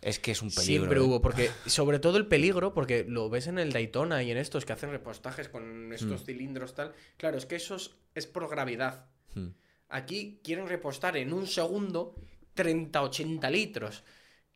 Es 0.02 0.20
que 0.20 0.32
es 0.32 0.42
un 0.42 0.50
peligro. 0.50 0.64
Siempre 0.86 1.00
¿eh? 1.00 1.02
hubo, 1.02 1.22
porque 1.22 1.50
sobre 1.66 2.00
todo 2.00 2.18
el 2.18 2.28
peligro, 2.28 2.74
porque 2.74 3.06
lo 3.08 3.30
ves 3.30 3.48
en 3.48 3.60
el 3.60 3.72
Daytona 3.72 4.22
y 4.24 4.32
en 4.32 4.38
estos 4.38 4.66
que 4.66 4.74
hacen 4.74 4.92
repostajes 4.92 5.50
con 5.50 5.92
estos 5.94 6.22
Hmm. 6.22 6.26
cilindros 6.26 6.74
tal. 6.76 6.94
Claro, 7.18 7.38
es 7.38 7.46
que 7.46 7.56
eso 7.56 7.76
es- 7.76 7.92
es 8.16 8.28
por 8.28 8.50
gravedad. 8.50 9.06
Hmm. 9.36 9.50
Aquí 9.90 10.40
quieren 10.44 10.68
repostar 10.68 11.18
en 11.18 11.34
un 11.34 11.48
segundo 11.48 12.16
30, 12.54 13.02
80 13.02 13.50
litros. 13.50 14.04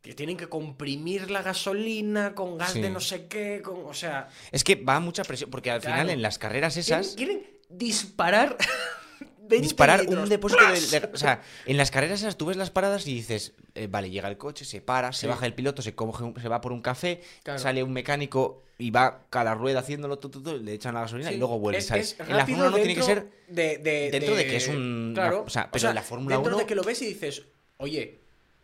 Que 0.00 0.14
tienen 0.14 0.36
que 0.36 0.48
comprimir 0.48 1.28
la 1.30 1.42
gasolina 1.42 2.34
con 2.34 2.56
gas 2.56 2.72
Sí. 2.72 2.80
de 2.80 2.88
no 2.90 3.00
sé 3.00 3.26
qué, 3.26 3.60
con, 3.62 3.84
o 3.84 3.92
sea, 3.94 4.28
Es 4.52 4.62
que 4.62 4.76
va 4.76 4.96
a 4.96 5.00
mucha 5.00 5.24
presión, 5.24 5.50
porque 5.50 5.72
al 5.72 5.80
Claro. 5.80 5.96
final 5.96 6.10
en 6.10 6.22
las 6.22 6.38
carreras 6.38 6.74
quieren, 6.74 7.00
esas... 7.00 7.16
quieren 7.16 7.42
disparar 7.68 8.56
20 9.48 9.62
disparar 9.62 10.00
litros. 10.00 10.22
un 10.22 10.28
depósito 10.28 10.62
de, 10.66 11.00
de- 11.00 11.10
O 11.12 11.16
sea, 11.16 11.42
en 11.66 11.76
las 11.76 11.90
carreras 11.90 12.20
esas 12.20 12.36
tú 12.36 12.46
ves 12.46 12.56
las 12.56 12.70
paradas 12.70 13.06
y 13.06 13.14
dices, 13.14 13.52
eh, 13.74 13.86
vale, 13.90 14.10
llega 14.10 14.28
el 14.28 14.36
coche, 14.38 14.64
se 14.64 14.80
para, 14.80 15.12
se 15.12 15.26
baja 15.26 15.46
el 15.46 15.54
piloto, 15.54 15.82
se, 15.82 15.94
coge 15.94 16.24
un- 16.24 16.40
se 16.40 16.48
va 16.48 16.60
por 16.60 16.72
un 16.72 16.82
café, 16.82 17.20
Claro. 17.42 17.58
sale 17.58 17.82
un 17.82 17.92
mecánico 17.92 18.62
y 18.78 18.90
va 18.90 19.22
cada 19.30 19.54
rueda 19.54 19.80
haciéndolo, 19.80 20.18
tu, 20.18 20.28
tu, 20.28 20.40
tu, 20.42 20.56
le 20.56 20.72
echan 20.72 20.94
la 20.94 21.00
gasolina 21.00 21.30
Sí, 21.30 21.34
y 21.34 21.38
luego 21.38 21.58
vuelve. 21.58 21.78
es- 21.78 21.86
¿sabes? 21.86 22.12
es 22.18 22.28
en 22.28 22.36
la 22.36 22.46
Fórmula 22.46 22.68
1 22.68 22.76
tiene 22.76 22.94
que 22.94 23.00
dentro 23.00 23.14
ser... 23.22 23.32
de, 23.48 23.78
de- 23.78 24.10
dentro 24.12 24.34
de 24.36 24.46
que 24.46 24.56
es 24.56 24.68
un- 24.68 25.12
Claro, 25.14 25.44
o 25.46 25.50
sea, 25.50 25.70
pero 25.70 25.88
en 25.88 25.94
la 25.94 26.02
Fórmula 26.02 26.36
dentro 26.36 26.52
1 26.52 26.58
de 26.60 26.66
que 26.66 26.74
lo 26.74 26.82
ves 26.84 27.02
y 27.02 27.06
dices, 27.06 27.42
oye, 27.78 28.18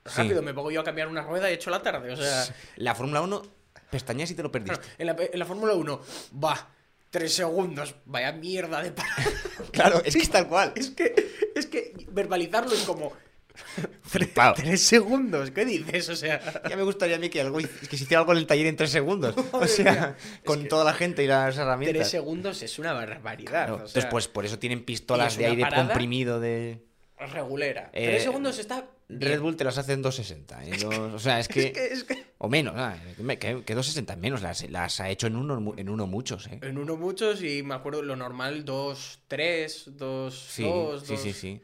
Sí. 0.06 0.12
rápido, 0.22 0.42
me 0.42 0.52
pongo 0.52 0.70
yo 0.70 0.82
a 0.82 0.84
cambiar 0.84 1.08
una 1.08 1.22
rueda 1.22 1.48
y 1.48 1.52
he 1.52 1.54
hecho 1.56 1.70
la 1.70 1.80
tarde. 1.82 2.12
O 2.12 2.16
sea, 2.16 2.44
La 2.76 2.94
Fórmula 2.94 3.22
1, 3.22 3.42
pestañas 3.90 4.30
y 4.30 4.34
te 4.34 4.42
lo 4.42 4.52
perdiste. 4.52 4.76
claro, 4.78 4.94
en 4.98 5.06
la, 5.06 5.16
en 5.32 5.38
la 5.38 5.46
Fórmula 5.46 5.72
1, 5.74 6.00
va, 6.44 6.68
tres 7.14 7.32
segundos, 7.32 7.94
vaya 8.06 8.32
mierda 8.32 8.82
de 8.82 8.90
parada. 8.90 9.24
Claro, 9.72 10.02
es 10.04 10.14
que 10.14 10.22
es 10.22 10.30
tal 10.30 10.48
cual. 10.48 10.72
Es 10.76 10.90
que, 10.90 11.14
es 11.54 11.66
que 11.66 11.92
verbalizarlo 12.10 12.72
es 12.74 12.82
como. 12.82 13.12
Tres 14.56 14.82
segundos, 14.82 15.50
¿qué 15.52 15.64
dices? 15.64 16.08
O 16.08 16.16
sea. 16.16 16.40
Ya 16.68 16.76
me 16.76 16.82
gustaría 16.82 17.16
a 17.16 17.18
mí 17.18 17.28
que, 17.28 17.40
algo, 17.40 17.58
que 17.58 17.96
se 17.96 18.04
hiciera 18.04 18.20
algo 18.20 18.32
en 18.32 18.38
el 18.38 18.46
taller 18.46 18.66
en 18.66 18.76
tres 18.76 18.90
segundos. 18.90 19.34
o 19.52 19.66
sea, 19.66 19.92
mía. 19.92 20.16
con 20.44 20.62
que- 20.62 20.68
toda 20.68 20.84
la 20.84 20.92
gente 20.92 21.22
y 21.22 21.26
las 21.28 21.54
Tres 21.54 21.58
herramientas. 21.64 22.10
segundos 22.10 22.62
es 22.62 22.78
una 22.78 22.92
barbaridad. 22.92 23.50
Claro, 23.50 23.74
o 23.74 23.78
sea, 23.78 23.86
Entonces, 23.86 24.06
pues 24.10 24.28
por 24.28 24.44
eso 24.44 24.58
tienen 24.58 24.84
pistolas 24.84 25.36
de 25.36 25.46
aire 25.46 25.62
parada- 25.62 25.86
comprimido 25.86 26.40
de... 26.40 26.84
regulera. 27.18 27.90
Eh, 27.92 28.06
Tres 28.06 28.22
segundos 28.24 28.58
está. 28.58 28.86
bien. 29.08 29.20
Red 29.32 29.40
Bull 29.40 29.56
te 29.56 29.64
las 29.64 29.78
hace 29.78 29.92
en 29.92 30.02
260. 30.02 30.64
en 30.64 30.80
dos- 30.80 31.14
o 31.14 31.18
sea, 31.18 31.38
es 31.40 31.48
que... 31.48 31.66
Es 31.66 31.72
que, 31.72 31.86
es 31.86 32.04
que- 32.04 32.24
O 32.38 32.48
menos, 32.48 32.74
que, 33.16 33.36
que 33.36 33.74
260 33.74 34.16
menos. 34.16 34.42
Las, 34.42 34.68
las 34.70 35.00
ha 35.00 35.08
hecho 35.10 35.26
en 35.26 35.36
uno, 35.36 35.74
en 35.76 35.88
uno 35.88 36.06
muchos, 36.06 36.46
¿eh? 36.48 36.58
En 36.62 36.78
uno 36.78 36.96
muchos 36.96 37.42
y 37.42 37.62
me 37.62 37.74
acuerdo 37.74 38.02
lo 38.02 38.16
normal, 38.16 38.64
dos, 38.64 39.20
tres, 39.28 39.84
dos, 39.96 40.38
Sí, 40.38 40.62
dos, 40.64 41.02
sí, 41.06 41.12
dos. 41.14 41.20
sí, 41.22 41.32
sí. 41.32 41.60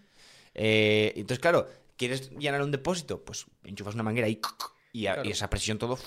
Eh, 0.55 1.13
entonces, 1.17 1.39
claro, 1.41 1.69
¿quieres 1.97 2.31
llenar 2.31 2.63
un 2.63 2.71
depósito? 2.71 3.23
Pues 3.25 3.47
enchufas 3.65 3.95
una 3.95 4.03
manguera 4.03 4.29
y, 4.29 4.41
y, 4.93 5.07
a- 5.07 5.15
Claro. 5.15 5.29
y 5.29 5.33
esa 5.33 5.51
presión 5.51 5.79
todo 5.79 5.99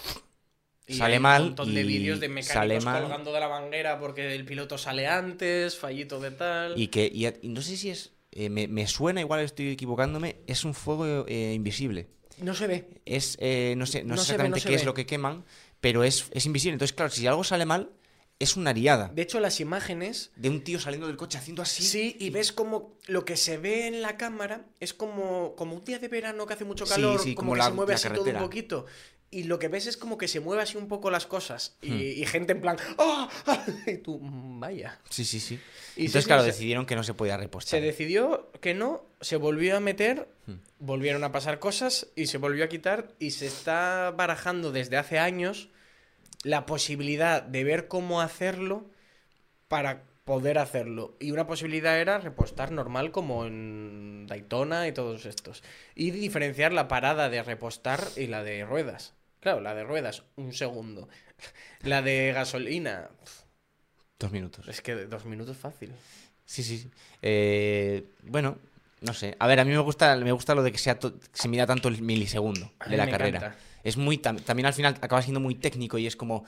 Y 0.87 0.95
sale 0.95 1.15
hay 1.15 1.19
mal. 1.19 1.41
Un 1.41 1.47
montón 1.49 1.73
de 1.73 1.83
vídeos 1.83 2.19
de 2.19 2.27
sale 2.43 2.75
mecánicos 2.75 2.85
mal. 2.85 3.01
colgando 3.03 3.33
de 3.33 3.39
la 3.39 3.49
manguera 3.49 3.99
porque 3.99 4.33
el 4.35 4.45
piloto 4.45 4.77
sale 4.77 5.07
antes, 5.07 5.77
fallito 5.77 6.19
de 6.19 6.31
tal. 6.31 6.79
Y 6.79 6.87
que 6.87 7.05
y 7.05 7.47
no 7.47 7.61
sé 7.61 7.77
si 7.77 7.89
es. 7.89 8.11
Eh, 8.35 8.49
me, 8.49 8.67
me 8.67 8.87
suena, 8.87 9.21
igual 9.21 9.41
estoy 9.41 9.69
equivocándome. 9.69 10.37
Es 10.47 10.63
un 10.65 10.73
fuego 10.73 11.25
eh, 11.27 11.53
invisible. 11.53 12.07
No 12.39 12.53
se 12.55 12.67
ve. 12.67 13.01
Es. 13.05 13.37
eh, 13.39 13.75
no 13.77 13.85
sé, 13.85 14.03
no 14.03 14.15
No 14.15 14.21
sé 14.21 14.31
se 14.31 14.37
ve, 14.37 14.49
no 14.49 14.55
exactamente 14.55 14.67
qué 14.67 14.75
es 14.75 14.81
ve. 14.81 14.85
lo 14.85 14.93
que 14.93 15.05
queman, 15.05 15.45
pero 15.81 16.03
es, 16.03 16.25
es 16.31 16.45
invisible. 16.45 16.73
Entonces, 16.73 16.93
claro, 16.95 17.11
si 17.11 17.27
algo 17.27 17.43
sale 17.43 17.65
mal, 17.65 17.91
es 18.39 18.57
una 18.57 18.73
riada. 18.73 19.09
De 19.13 19.21
hecho, 19.21 19.39
las 19.39 19.59
imágenes 19.59 20.31
De 20.35 20.49
un 20.49 20.63
tío 20.63 20.79
saliendo 20.79 21.07
del 21.07 21.15
coche 21.15 21.37
haciendo 21.37 21.61
así. 21.61 21.83
Sí, 21.83 22.15
y 22.19 22.29
ves 22.31 22.51
como 22.51 22.97
lo 23.07 23.23
que 23.23 23.37
se 23.37 23.57
ve 23.57 23.87
en 23.87 24.01
la 24.01 24.17
cámara 24.17 24.65
es 24.79 24.93
como, 24.93 25.55
como 25.55 25.75
un 25.75 25.83
día 25.85 25.99
de 25.99 26.07
verano 26.07 26.45
que 26.47 26.53
hace 26.55 26.65
mucho 26.65 26.85
Sí, 26.85 26.93
calor, 26.93 27.19
sí, 27.21 27.35
como, 27.35 27.51
como 27.51 27.53
que 27.53 27.59
la- 27.59 27.65
se 27.65 27.71
mueve 27.73 27.93
así 27.93 28.09
todo 28.09 28.25
un 28.31 28.37
poquito. 28.39 28.85
Y 29.33 29.43
lo 29.43 29.57
que 29.59 29.67
ves 29.67 29.87
es 29.87 29.97
como 29.97 30.17
que 30.17 30.27
se 30.27 30.39
mueve 30.39 30.61
así 30.61 30.77
un 30.77 30.87
poco 30.87 31.09
las 31.11 31.25
cosas. 31.25 31.75
Y, 31.81 31.89
Hmm. 31.91 31.99
y 32.01 32.25
gente 32.25 32.51
en 32.53 32.61
plan, 32.61 32.77
ah", 32.99 33.29
Y 33.87 33.97
tú, 33.97 34.19
"Mm, 34.19 34.59
vaya. 34.59 34.99
Sí, 35.09 35.25
sí, 35.25 35.39
sí. 35.39 35.59
Y 35.95 36.05
Entonces, 36.05 36.23
sí, 36.23 36.27
claro, 36.27 36.41
se- 36.43 36.47
decidieron 36.49 36.85
que 36.85 36.95
no 36.95 37.03
se 37.03 37.13
podía 37.13 37.35
Se 37.35 37.41
repostar. 37.41 37.81
decidió 37.81 38.51
que 38.61 38.73
no, 38.73 39.05
se 39.21 39.37
volvió 39.37 39.75
a 39.75 39.79
meter, 39.79 40.27
Hmm. 40.45 40.55
volvieron 40.79 41.23
a 41.23 41.31
pasar 41.31 41.59
cosas 41.59 42.07
y 42.15 42.27
se 42.27 42.37
volvió 42.37 42.63
a 42.65 42.67
quitar. 42.69 43.09
Y 43.19 43.31
se 43.31 43.47
está 43.47 44.13
barajando 44.15 44.71
desde 44.71 44.97
hace 44.97 45.17
años 45.19 45.69
la 46.43 46.65
posibilidad 46.65 47.41
de 47.41 47.63
ver 47.63 47.87
cómo 47.87 48.21
hacerlo 48.21 48.89
para 49.67 50.03
poder 50.25 50.57
hacerlo. 50.57 51.15
Y 51.19 51.31
una 51.31 51.47
posibilidad 51.47 51.99
era 51.99 52.17
repostar 52.19 52.71
normal 52.71 53.11
como 53.11 53.45
en 53.45 54.25
Daytona 54.27 54.87
y 54.87 54.91
todos 54.93 55.25
estos. 55.25 55.63
Y 55.95 56.11
diferenciar 56.11 56.71
la 56.71 56.87
parada 56.87 57.29
de 57.29 57.43
repostar 57.43 58.01
y 58.15 58.27
la 58.27 58.43
de 58.43 58.63
ruedas. 58.65 59.13
Claro, 59.43 59.59
la 59.59 59.75
de 59.75 59.83
ruedas, 59.83 60.23
un 60.37 60.53
segundo. 60.53 61.09
La 61.81 62.01
de 62.01 62.31
gasolina, 62.33 63.09
Dos 64.17 64.31
minutos. 64.31 64.65
es 64.69 64.79
que 64.81 64.95
dos 65.05 65.25
minutos 65.25 65.57
fácil. 65.57 65.91
Sí, 66.45 66.63
sí. 66.63 66.77
sí. 66.77 66.89
Eh, 67.21 68.05
bueno, 68.23 68.57
no 69.01 69.13
sé. 69.13 69.35
A 69.39 69.47
ver, 69.47 69.59
a 69.59 69.65
mí 69.65 69.71
me 69.71 69.79
gusta, 69.79 70.15
me 70.15 70.31
gusta 70.31 70.55
lo 70.55 70.63
de 70.63 70.71
que 70.71 70.77
sea 70.77 70.97
se 71.33 71.47
mida 71.49 71.65
tanto 71.67 71.89
el 71.89 72.01
milisegundo 72.01 72.71
A 72.79 72.87
de 72.87 72.95
la 72.95 73.09
carrera. 73.09 73.37
encanta. 73.39 73.57
Es 73.83 73.97
muy 73.97 74.17
tam- 74.17 74.41
también 74.41 74.65
al 74.65 74.73
final 74.73 74.95
acaba 75.01 75.21
siendo 75.21 75.41
muy 75.41 75.55
técnico 75.55 75.97
y 75.97 76.07
es 76.07 76.15
como 76.15 76.45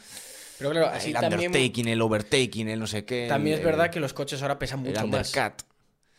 Pero 0.58 0.72
claro, 0.72 0.88
así 0.88 1.10
el 1.10 1.16
también, 1.16 1.48
undertaking, 1.52 1.90
el 1.90 2.02
overtaking, 2.02 2.70
el 2.70 2.80
no 2.80 2.88
sé 2.88 3.04
qué. 3.04 3.26
también 3.28 3.56
el- 3.56 3.60
es 3.60 3.66
verdad 3.66 3.88
el- 3.88 3.92
que 3.92 4.00
los 4.00 4.14
coches 4.14 4.42
ahora 4.42 4.58
pesan 4.58 4.80
el 4.86 4.94
mucho 4.94 5.08
más. 5.08 5.34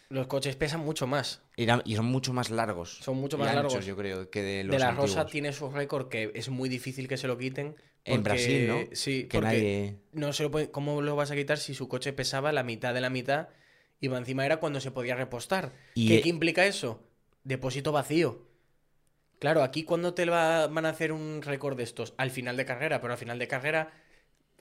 Los 0.08 0.26
coches 0.28 0.54
pesan 0.56 0.80
mucho 0.80 1.06
más. 1.06 1.42
Y 1.56 1.96
son 1.96 2.06
mucho 2.06 2.32
más 2.32 2.50
largos. 2.50 2.98
Son 3.02 3.16
mucho 3.16 3.36
y 3.36 3.40
más 3.40 3.48
anchos, 3.48 3.72
largos. 3.72 3.86
yo 3.86 3.96
creo, 3.96 4.30
que 4.30 4.42
de 4.42 4.64
los 4.64 4.72
de 4.75 4.78
la 4.78 4.92
Rosa 4.92 5.26
tiene 5.26 5.52
su 5.52 5.68
récord 5.70 6.08
que 6.08 6.30
es 6.34 6.48
muy 6.48 6.68
difícil 6.68 7.08
que 7.08 7.16
se 7.16 7.26
lo 7.26 7.36
quiten. 7.38 7.75
En 8.04 8.22
Brasil, 8.22 8.68
¿no? 8.68 8.78
Sí, 8.92 9.25
Que 9.25 9.38
porque 9.38 9.46
nadie... 9.56 9.96
no 10.12 10.32
se 10.32 10.44
lo 10.44 10.50
puede- 10.52 10.70
¿Cómo 10.70 11.02
lo 11.02 11.16
vas 11.16 11.32
a 11.32 11.34
quitar 11.34 11.58
si 11.58 11.75
su 11.75 11.88
coche 11.88 12.12
pesaba 12.12 12.52
la 12.52 12.62
mitad 12.62 12.94
de 12.94 13.00
la 13.00 13.10
mitad 13.10 13.48
Y 14.00 14.06
encima 14.06 14.46
era 14.46 14.58
cuando 14.58 14.78
se 14.80 14.92
podía 14.92 15.16
repostar. 15.16 15.72
Y, 15.94 16.06
¿Qué, 16.06 16.18
eh, 16.18 16.20
qué 16.20 16.28
implica 16.28 16.64
eso? 16.66 17.02
Depósito 17.42 17.90
vacío. 17.90 18.46
Claro, 19.40 19.64
aquí 19.64 19.82
cuando 19.82 20.14
te 20.14 20.25
va- 20.26 20.68
van 20.68 20.86
a 20.86 20.90
hacer 20.90 21.10
un 21.10 21.42
récord 21.42 21.76
de 21.76 21.82
estos, 21.82 22.14
al 22.16 22.30
final 22.30 22.56
de 22.56 22.64
carrera, 22.64 23.00
pero 23.00 23.12
al 23.14 23.18
final 23.18 23.40
de 23.40 23.48
carrera, 23.48 23.92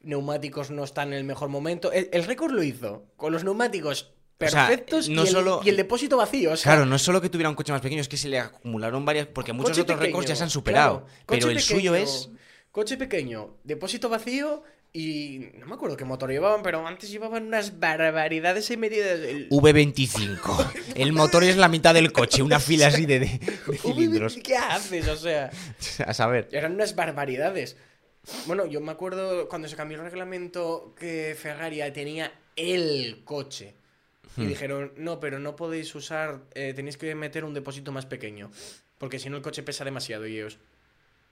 neumáticos 0.01 0.71
no 0.71 0.83
están 0.83 1.09
en 1.09 1.19
el 1.19 1.23
mejor 1.23 1.49
momento. 1.49 1.91
El, 1.91 2.09
el 2.13 2.23
récord 2.23 2.51
lo 2.51 2.63
hizo 2.63 3.05
con 3.15 3.31
los 3.31 3.43
neumáticos 3.43 4.14
O 4.37 4.47
sea, 4.49 4.67
perfectos 4.67 5.07
no 5.09 5.23
y, 5.23 5.27
el, 5.27 5.31
solo- 5.31 5.61
y 5.63 5.69
el 5.69 5.77
depósito 5.77 6.17
vacío. 6.17 6.51
o 6.51 6.57
sea, 6.57 6.73
Claro, 6.73 6.85
no 6.85 6.95
es 6.97 7.01
solo 7.01 7.21
que 7.21 7.29
tuviera 7.29 7.49
un 7.49 7.55
coche 7.55 7.71
más 7.71 7.81
pequeño, 7.81 8.01
es 8.01 8.09
que 8.09 8.17
se 8.17 8.27
le 8.27 8.39
acumularon 8.39 9.05
varias. 9.05 9.27
Porque 9.27 9.53
muchos 9.53 9.77
otros 9.79 9.99
récords 9.99 10.27
ya 10.27 10.35
se 10.35 10.43
han 10.43 10.49
superado. 10.49 11.05
claro, 11.05 11.07
pero 11.27 11.49
el 11.49 11.59
suyo 11.61 11.95
es. 11.95 12.29
Coche 12.71 12.97
pequeño, 12.97 13.55
depósito 13.63 14.09
vacío 14.09 14.63
y. 14.91 15.47
No 15.59 15.65
me 15.67 15.75
acuerdo 15.75 15.95
qué 15.95 16.03
motor 16.03 16.29
llevaban, 16.29 16.61
pero 16.63 16.85
antes 16.85 17.09
llevaban 17.09 17.45
unas 17.47 17.79
barbaridades 17.79 18.69
ahí 18.69 18.75
metidas. 18.75 19.19
El... 19.21 19.47
V25. 19.49 20.71
El 20.95 21.13
motor 21.13 21.45
es 21.45 21.55
la 21.55 21.69
mitad 21.69 21.93
del 21.93 22.11
coche, 22.11 22.41
una 22.43 22.59
fila 22.59 22.87
así 22.87 23.05
de, 23.05 23.19
de- 23.19 23.39
de 23.67 23.77
cilindros. 23.81 24.37
¿Qué 24.43 24.57
haces? 24.57 25.07
O 25.07 25.15
sea, 25.15 25.49
A 26.05 26.13
saber. 26.13 26.49
eran 26.51 26.73
unas 26.73 26.95
barbaridades. 26.95 27.77
Bueno, 28.47 28.65
yo 28.65 28.81
me 28.81 28.91
acuerdo 28.91 29.47
cuando 29.47 29.67
se 29.69 29.75
cambió 29.77 29.97
el 29.99 30.03
reglamento 30.03 30.93
que 30.99 31.37
Ferrari 31.39 31.79
tenía 31.93 32.33
el 32.57 33.23
coche. 33.23 33.75
Y 34.37 34.41
Hmm. 34.41 34.47
dijeron, 34.47 34.93
no, 34.97 35.19
pero 35.19 35.39
no 35.39 35.55
podéis 35.55 35.93
usar, 35.95 36.41
eh, 36.53 36.73
tenéis 36.75 36.97
que 36.97 37.13
meter 37.15 37.45
un 37.45 37.53
depósito 37.53 37.91
más 37.91 38.05
pequeño. 38.05 38.51
Porque 38.97 39.19
si 39.19 39.29
no 39.29 39.37
el 39.37 39.43
coche 39.43 39.63
pesa 39.63 39.85
demasiado. 39.85 40.25
Y 40.27 40.35
ellos, 40.35 40.57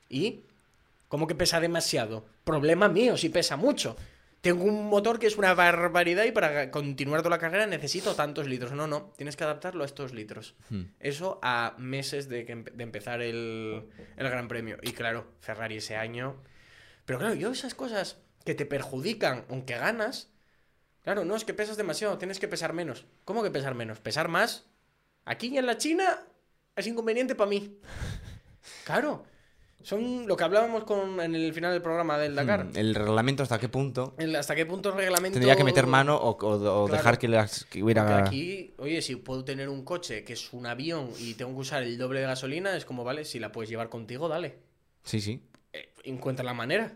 ¿y? 0.10 0.42
¿Cómo 1.08 1.28
que 1.28 1.36
pesa 1.36 1.60
demasiado? 1.60 2.26
Problema 2.44 2.90
mío, 2.90 3.18
si 3.18 3.30
pesa 3.30 3.56
mucho. 3.58 3.96
Tengo 4.42 4.66
un 4.66 4.88
motor 4.90 5.20
que 5.20 5.28
es 5.28 5.38
una 5.38 5.54
barbaridad 5.54 6.26
y 6.26 6.32
para 6.32 6.70
continuar 6.70 7.22
toda 7.22 7.38
la 7.38 7.40
carrera 7.40 7.66
necesito 7.66 8.14
tantos 8.16 8.48
litros. 8.48 8.74
No, 8.74 8.88
no, 8.88 9.14
tienes 9.16 9.38
que 9.38 9.46
adaptarlo 9.46 9.84
a 9.84 9.86
estos 9.86 10.14
litros. 10.14 10.56
Hmm. 10.70 10.84
Eso 11.00 11.40
a 11.42 11.76
meses 11.78 12.28
de, 12.28 12.46
que 12.46 12.56
de 12.56 12.84
empezar 12.84 13.22
el, 13.22 13.84
el 14.18 14.30
Gran 14.30 14.48
Premio. 14.50 14.78
Y 14.82 14.92
claro, 14.92 15.26
Ferrari 15.40 15.78
ese 15.78 15.96
año. 15.96 16.36
Pero 17.06 17.20
claro, 17.20 17.36
yo 17.36 17.52
esas 17.52 17.74
cosas 17.76 18.18
que 18.44 18.54
te 18.56 18.66
perjudican, 18.66 19.46
aunque 19.50 19.78
ganas. 19.78 20.30
Claro, 21.04 21.26
no, 21.26 21.36
es 21.36 21.44
que 21.46 21.54
pesas 21.54 21.78
demasiado, 21.78 22.18
tienes 22.18 22.40
que 22.40 22.48
pesar 22.48 22.74
menos. 22.74 23.06
¿Cómo 23.26 23.44
que 23.44 23.52
pesar 23.52 23.76
menos? 23.76 24.00
¿Pesar 24.00 24.30
más? 24.30 24.66
Aquí 25.26 25.48
y 25.48 25.58
en 25.58 25.66
la 25.66 25.78
China 25.78 26.20
es 26.76 26.88
inconveniente 26.88 27.36
para 27.36 27.50
mí. 27.50 27.78
Claro. 28.86 29.26
Son 29.82 30.26
lo 30.28 30.38
que 30.38 30.44
hablábamos 30.46 30.86
con, 30.86 31.20
en 31.20 31.36
el 31.36 31.54
final 31.54 31.74
del 31.74 31.82
programa 31.82 32.18
del 32.18 32.34
Dakar. 32.36 32.64
Mm, 32.66 32.78
El 32.78 32.96
reglamento 32.96 33.44
hasta 33.44 33.60
qué 33.60 33.68
punto. 33.68 34.16
El- 34.18 34.34
¿Hasta 34.38 34.56
qué 34.56 34.66
punto 34.66 34.90
el 34.90 34.96
reglamento... 34.96 35.34
Tendría 35.34 35.58
que 35.58 35.66
meter 35.66 35.86
mano 35.88 36.16
o, 36.16 36.30
o- 36.30 36.54
o 36.54 36.60
Claro. 36.60 36.88
dejar 36.88 37.18
que, 37.20 37.28
las, 37.28 37.66
que 37.66 37.84
hubiera. 37.84 38.06
Porque 38.06 38.22
aquí, 38.30 38.74
oye, 38.78 39.02
si 39.02 39.18
puedo 39.18 39.44
tener 39.44 39.68
un 39.68 39.84
coche 39.84 40.24
que 40.24 40.32
es 40.34 40.54
un 40.54 40.66
avión 40.66 41.10
y 41.20 41.34
tengo 41.34 41.52
que 41.54 41.60
usar 41.60 41.84
el 41.84 41.98
doble 41.98 42.22
de 42.22 42.28
gasolina, 42.28 42.78
es 42.78 42.86
como, 42.86 43.04
vale, 43.04 43.26
si 43.26 43.40
la 43.40 43.52
puedes 43.52 43.70
llevar 43.70 43.90
contigo, 43.90 44.30
dale. 44.30 44.60
Sí, 45.04 45.20
sí. 45.20 45.44
Eh, 45.74 45.92
encuentra 46.06 46.46
la 46.46 46.54
manera. 46.54 46.94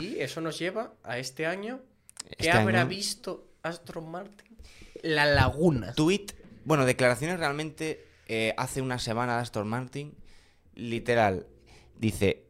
Y 0.00 0.18
eso 0.20 0.40
nos 0.40 0.58
lleva 0.58 0.94
a 1.02 1.18
este 1.18 1.44
año. 1.46 1.80
¿Qué 2.28 2.36
Este 2.46 2.50
habrá 2.52 2.84
visto 2.84 3.48
Aston 3.62 4.10
Martin? 4.10 4.56
La 5.02 5.24
laguna. 5.26 5.94
Tweet, 5.94 6.26
bueno, 6.64 6.84
declaraciones 6.86 7.38
realmente 7.38 8.06
eh, 8.26 8.54
hace 8.56 8.82
una 8.82 8.98
semana 8.98 9.36
de 9.36 9.42
Aston 9.42 9.68
Martin, 9.68 10.14
literal, 10.74 11.46
dice, 11.98 12.44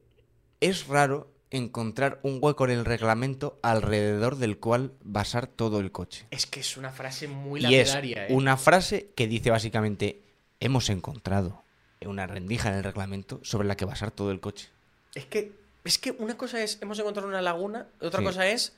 es 0.60 0.86
raro 0.86 1.30
encontrar 1.50 2.20
un 2.22 2.38
hueco 2.40 2.64
en 2.66 2.70
el 2.72 2.84
reglamento 2.84 3.58
alrededor 3.62 4.36
del 4.36 4.58
cual 4.58 4.92
basar 5.02 5.46
todo 5.48 5.80
el 5.80 5.90
coche. 5.90 6.26
Es 6.30 6.46
que 6.46 6.60
es 6.60 6.76
una 6.76 6.92
frase 6.92 7.26
muy 7.28 7.60
Y 7.64 7.74
es 7.76 7.88
lapidaria, 7.94 8.28
¿eh? 8.28 8.34
una 8.34 8.56
frase 8.56 9.10
que 9.16 9.26
dice 9.26 9.50
básicamente, 9.50 10.22
hemos 10.60 10.88
encontrado 10.90 11.62
una 12.06 12.26
rendija 12.26 12.68
en 12.70 12.76
el 12.76 12.84
reglamento 12.84 13.40
sobre 13.42 13.66
la 13.68 13.76
que 13.76 13.84
basar 13.84 14.10
todo 14.10 14.30
el 14.30 14.40
coche. 14.40 14.68
Es 15.14 15.26
que, 15.26 15.52
es 15.84 15.98
que 15.98 16.12
una 16.12 16.36
cosa 16.36 16.62
es, 16.62 16.78
hemos 16.82 16.98
encontrado 16.98 17.28
una 17.28 17.42
laguna, 17.42 17.88
otra 18.00 18.20
Sí. 18.20 18.24
cosa 18.26 18.46
es, 18.48 18.74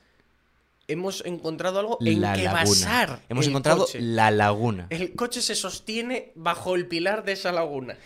hemos 0.87 1.23
encontrado 1.25 1.79
algo 1.79 1.97
en 2.01 2.21
La 2.21 2.33
que 2.33 2.43
laguna. 2.43 2.63
basar. 2.63 3.19
Hemos 3.29 3.45
el 3.45 3.51
encontrado 3.51 3.85
coche. 3.85 3.99
la 4.01 4.31
laguna. 4.31 4.87
El 4.89 5.15
coche 5.15 5.41
se 5.41 5.55
sostiene 5.55 6.31
bajo 6.35 6.75
el 6.75 6.87
pilar 6.87 7.23
de 7.23 7.31
esa 7.33 7.51
laguna. 7.51 7.97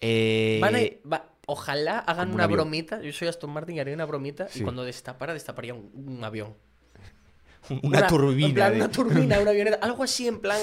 Eh, 0.00 0.58
Van 0.62 0.76
a- 0.76 0.80
va- 1.08 1.30
ojalá 1.46 1.98
hagan 1.98 2.28
como 2.28 2.36
una 2.36 2.46
bromita. 2.46 3.00
Yo 3.02 3.12
soy 3.12 3.28
Aston 3.28 3.50
Martin 3.50 3.76
y 3.76 3.80
haría 3.80 3.94
una 3.94 4.06
bromita. 4.06 4.48
Sí. 4.48 4.60
Y 4.60 4.62
cuando 4.62 4.84
destapara, 4.84 5.34
destaparía 5.34 5.74
un, 5.74 5.90
un 5.94 6.24
avión. 6.24 6.54
una, 7.82 8.06
turbina. 8.06 8.46
En 8.48 8.54
plan, 8.54 8.72
de- 8.72 8.76
una 8.78 8.90
turbina, 8.90 9.38
una 9.40 9.50
avioneta. 9.50 9.78
Algo 9.82 10.02
así, 10.04 10.26
en 10.26 10.40
plan. 10.40 10.60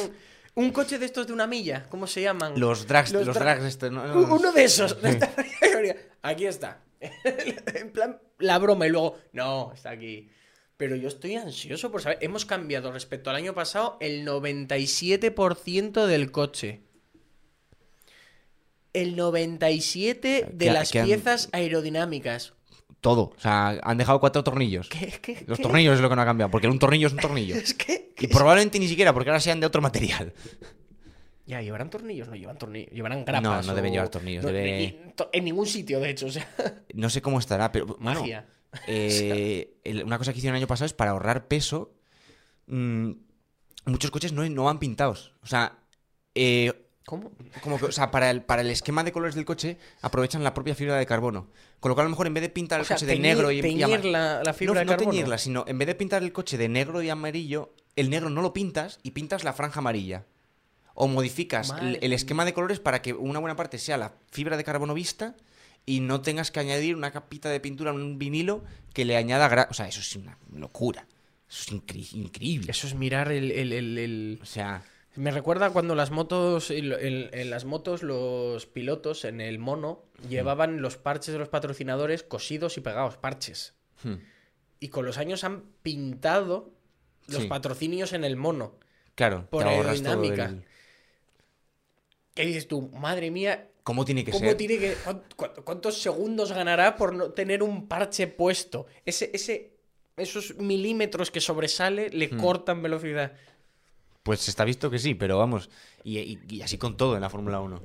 Un 0.55 0.71
coche 0.71 0.97
de 0.97 1.05
estos 1.05 1.27
de 1.27 1.33
una 1.33 1.45
milla. 1.45 1.85
¿Cómo 1.89 2.07
se 2.07 2.21
llaman? 2.23 2.59
Los 2.59 2.87
drags, 2.87 3.11
Los 3.13 3.27
los. 3.27 3.37
U- 3.37 4.35
Uno 4.35 4.51
de 4.51 4.63
esos. 4.63 4.97
Aquí 6.23 6.45
está. 6.47 6.81
en 7.75 7.91
plan, 7.91 8.19
la 8.39 8.57
broma. 8.57 8.87
Y 8.87 8.89
luego, 8.89 9.17
no, 9.33 9.71
está 9.75 9.91
aquí. 9.91 10.31
Pero 10.77 10.95
yo 10.95 11.07
estoy 11.07 11.35
ansioso 11.35 11.91
por 11.91 12.01
saber. 12.01 12.19
Hemos 12.21 12.45
cambiado 12.45 12.91
respecto 12.91 13.29
al 13.31 13.35
año 13.35 13.53
pasado 13.55 13.97
el 13.99 14.25
97% 14.25 16.05
del 16.05 16.31
coche. 16.31 16.81
El 18.93 19.15
97% 19.15 20.47
de 20.51 20.71
las 20.71 20.95
han- 20.95 21.05
piezas 21.05 21.49
aerodinámicas. 21.51 22.53
Todo. 23.01 23.33
O 23.35 23.39
sea, 23.39 23.79
han 23.83 23.97
dejado 23.97 24.19
cuatro 24.19 24.43
tornillos. 24.43 24.89
¿Qué, 24.89 25.19
qué, 25.21 25.43
Los 25.47 25.57
qué? 25.57 25.63
tornillos 25.63 25.95
es 25.95 26.01
lo 26.01 26.09
que 26.09 26.15
no 26.15 26.21
ha 26.21 26.25
cambiado, 26.25 26.49
porque 26.49 26.67
un 26.67 26.79
tornillo 26.79 27.07
es 27.07 27.13
un 27.13 27.19
tornillo. 27.19 27.55
Es 27.57 27.73
que. 27.73 28.13
Y 28.19 28.27
probablemente 28.27 28.79
ni 28.79 28.87
siquiera, 28.87 29.13
porque 29.13 29.29
ahora 29.29 29.39
sean 29.39 29.59
de 29.59 29.65
otro 29.67 29.81
material. 29.81 30.33
Ya, 31.47 31.61
¿llevarán 31.61 31.89
tornillos? 31.89 32.27
No 32.27 32.35
llevan 32.35 32.57
tornillos. 32.57 32.91
Llevarán 32.91 33.23
grapas. 33.23 33.65
no 33.65 33.73
deben 33.73 33.91
o- 33.91 33.93
llevar 33.93 34.09
tornillos, 34.09 34.43
no, 34.43 34.49
debe- 34.51 35.13
En 35.31 35.45
ningún 35.45 35.65
sitio, 35.65 36.01
de 36.01 36.09
hecho. 36.09 36.25
O 36.25 36.29
sea, 36.29 36.45
No 36.93 37.09
sé 37.09 37.21
cómo 37.21 37.39
estará, 37.39 37.71
pero 37.71 37.85
bueno, 37.85 38.01
magia. 38.19 38.45
Eh, 38.87 39.77
el- 39.83 40.03
una 40.03 40.17
cosa 40.17 40.31
que 40.33 40.39
hicieron 40.39 40.55
el 40.55 40.61
año 40.61 40.67
pasado 40.67 40.85
es 40.85 40.93
para 40.93 41.11
ahorrar 41.11 41.47
peso. 41.47 41.93
mm, 42.67 43.11
muchos 43.85 44.11
coches 44.11 44.33
no, 44.33 44.47
no 44.49 44.63
van 44.65 44.79
pintados. 44.79 45.33
O 45.41 45.47
sea, 45.47 45.77
eh, 46.35 46.83
¿Cómo? 47.05 47.31
como 47.61 47.79
que, 47.79 47.85
o 47.85 47.91
sea, 47.93 48.11
para 48.11 48.29
el, 48.29 48.41
para 48.43 48.61
el 48.61 48.69
esquema 48.69 49.03
de 49.05 49.13
colores 49.13 49.33
del 49.35 49.45
coche 49.45 49.77
aprovechan 50.01 50.43
la 50.43 50.53
propia 50.53 50.75
fibra 50.75 50.97
de 50.97 51.05
carbono. 51.05 51.49
Con 51.79 51.89
lo 51.89 51.95
cual, 51.95 52.03
a 52.05 52.07
lo 52.07 52.11
mejor 52.11 52.27
en 52.27 52.33
vez 52.33 52.41
de 52.41 52.49
pintar 52.49 52.79
O 52.79 52.81
el 52.81 52.87
sea, 52.87 52.97
coche 52.97 53.05
de 53.05 53.17
negro 53.17 53.49
y, 53.51 53.59
y 53.59 53.61
teñir 53.61 53.83
ama- 53.85 53.97
la, 53.99 54.43
la 54.43 54.53
fibra 54.53 54.73
no, 54.73 54.79
de 54.81 54.85
no 54.85 54.91
carbono. 54.91 55.11
teñirla, 55.11 55.37
sino 55.37 55.63
en 55.67 55.77
vez 55.77 55.87
de 55.87 55.95
pintar 55.95 56.21
el 56.23 56.33
coche 56.33 56.57
de 56.57 56.67
negro 56.67 57.01
y 57.01 57.09
amarillo, 57.09 57.73
el 57.95 58.09
negro 58.09 58.29
no 58.29 58.41
lo 58.41 58.51
pintas 58.51 58.99
y 59.03 59.11
pintas 59.11 59.45
la 59.45 59.53
franja 59.53 59.79
amarilla. 59.79 60.25
O 60.99 61.07
modificas 61.07 61.73
el 62.01 62.11
esquema 62.11 62.43
de 62.43 62.53
colores 62.53 62.79
para 62.79 63.01
que 63.03 63.13
una 63.13 63.37
buena 63.39 63.55
parte 63.55 63.77
sea 63.77 63.97
la 63.97 64.13
fibra 64.31 64.57
de 64.57 64.63
carbono 64.63 64.93
vista 64.95 65.35
y 65.87 66.01
no 66.01 66.21
tengas 66.21 66.51
que 66.51 66.59
añadir 66.59 66.95
una 66.95 67.09
capita 67.11 67.49
de 67.49 67.59
pintura, 67.59 67.91
un 67.93 68.19
vinilo 68.19 68.63
que 68.93 69.05
le 69.05 69.15
añada 69.17 69.49
gra- 69.49 69.67
O 69.71 69.73
sea, 69.73 69.87
eso 69.87 70.01
es 70.01 70.15
una 70.15 70.37
locura. 70.53 71.07
Eso 71.49 71.63
es 71.63 71.71
incre- 71.81 72.13
increíble. 72.13 72.69
Eso 72.69 72.85
es 72.87 72.93
mirar 72.93 73.31
el, 73.31 73.51
el- 73.51 73.71
el- 73.73 73.97
el- 73.97 74.39
O 74.41 74.45
sea, 74.45 74.83
Me 75.15 75.31
recuerda 75.31 75.71
cuando 75.71 75.95
las 75.95 76.11
motos, 76.11 76.69
en, 76.69 76.91
en- 76.91 77.29
en 77.33 77.49
las 77.49 77.65
motos 77.65 78.03
los 78.03 78.65
pilotos 78.67 79.25
en 79.25 79.41
el 79.41 79.57
mono 79.57 80.03
llevaban 80.29 80.81
los 80.81 80.97
parches 80.97 81.31
de 81.33 81.39
los 81.39 81.49
patrocinadores 81.49 82.21
cosidos 82.21 82.77
y 82.77 82.81
pegados, 82.81 83.17
parches. 83.17 83.73
hmm, 84.03 84.15
Y 84.79 84.89
con 84.89 85.05
los 85.05 85.17
años 85.17 85.43
han 85.43 85.63
pintado 85.81 86.69
los 87.27 87.43
Sí. 87.43 87.47
patrocinios 87.47 88.13
en 88.13 88.23
el 88.25 88.35
mono. 88.35 88.75
claro, 89.15 89.47
Por 89.49 89.65
aerodinámica. 89.65 90.45
el- 90.45 90.65
¿Qué 92.35 92.45
dices 92.45 92.67
tú? 92.67 92.89
Madre 92.89 93.31
mía, 93.31 93.67
¿Cómo 93.87 94.03
tiene 94.03 94.25
que 94.25 94.31
¿cómo 94.31 94.43
ser? 94.49 94.57
tiene 94.57 94.79
que, 94.79 94.97
¿cuántos 95.63 96.01
segundos 96.01 96.51
ganará 96.51 96.97
por 96.97 97.15
no 97.15 97.31
tener 97.31 97.63
un 97.63 97.87
parche 97.87 98.27
puesto? 98.27 98.85
Ese, 99.05 99.31
ese, 99.33 99.77
esos 100.17 100.57
milímetros 100.57 101.31
que 101.31 101.39
sobresale 101.39 102.09
le 102.09 102.27
Hmm. 102.27 102.37
cortan 102.37 102.81
velocidad. 102.81 103.31
Pues 104.23 104.49
está 104.49 104.65
visto 104.65 104.89
que 104.89 104.99
sí, 104.99 105.15
pero 105.15 105.37
vamos. 105.37 105.69
Y, 106.03 106.17
y- 106.19 106.39
y 106.49 106.61
así 106.63 106.77
con 106.77 106.97
todo 106.97 107.15
en 107.15 107.21
la 107.21 107.29
Fórmula 107.29 107.61
1. 107.61 107.81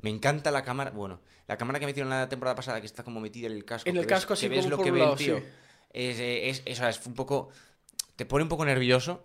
Me 0.00 0.08
encanta 0.08 0.50
la 0.50 0.64
cámara. 0.64 0.92
Bueno, 0.92 1.20
la 1.46 1.58
cámara 1.58 1.78
que 1.78 1.84
metieron 1.84 2.08
la 2.08 2.30
temporada 2.30 2.54
pasada, 2.54 2.80
que 2.80 2.86
está 2.86 3.02
como 3.04 3.20
metida 3.20 3.48
en 3.48 3.52
el 3.52 3.66
casco. 3.66 3.86
En 3.90 3.94
que 3.96 4.00
el 4.00 4.06
ves- 4.06 4.14
casco, 4.14 4.28
que 4.28 4.32
así 4.32 4.48
ves 4.48 4.64
como 4.64 4.76
lo 4.78 4.82
que 4.82 4.90
ve 4.92 5.04
el 5.04 5.14
tío. 5.16 5.38
sí. 5.40 5.44
Es, 5.92 6.18
es, 6.20 6.62
eso 6.64 6.88
es 6.88 7.06
un 7.06 7.12
poco. 7.12 7.50
Te 8.16 8.24
pone 8.24 8.44
un 8.44 8.48
poco 8.48 8.64
nervioso, 8.64 9.22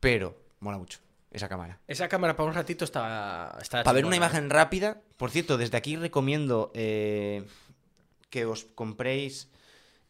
pero 0.00 0.36
mola 0.58 0.78
mucho 0.78 0.98
esa 1.32 1.48
cámara. 1.48 1.80
Esa 1.88 2.08
cámara 2.08 2.36
para 2.36 2.48
un 2.48 2.54
ratito 2.54 2.84
está, 2.84 3.56
está 3.60 3.82
Para 3.82 3.94
ver 3.94 4.06
una 4.06 4.16
¿eh? 4.16 4.18
imagen 4.18 4.50
rápida, 4.50 5.00
por 5.16 5.30
cierto, 5.30 5.56
desde 5.56 5.76
aquí 5.76 5.96
recomiendo 5.96 6.70
eh, 6.74 7.44
que 8.30 8.44
os 8.44 8.64
compréis 8.64 9.48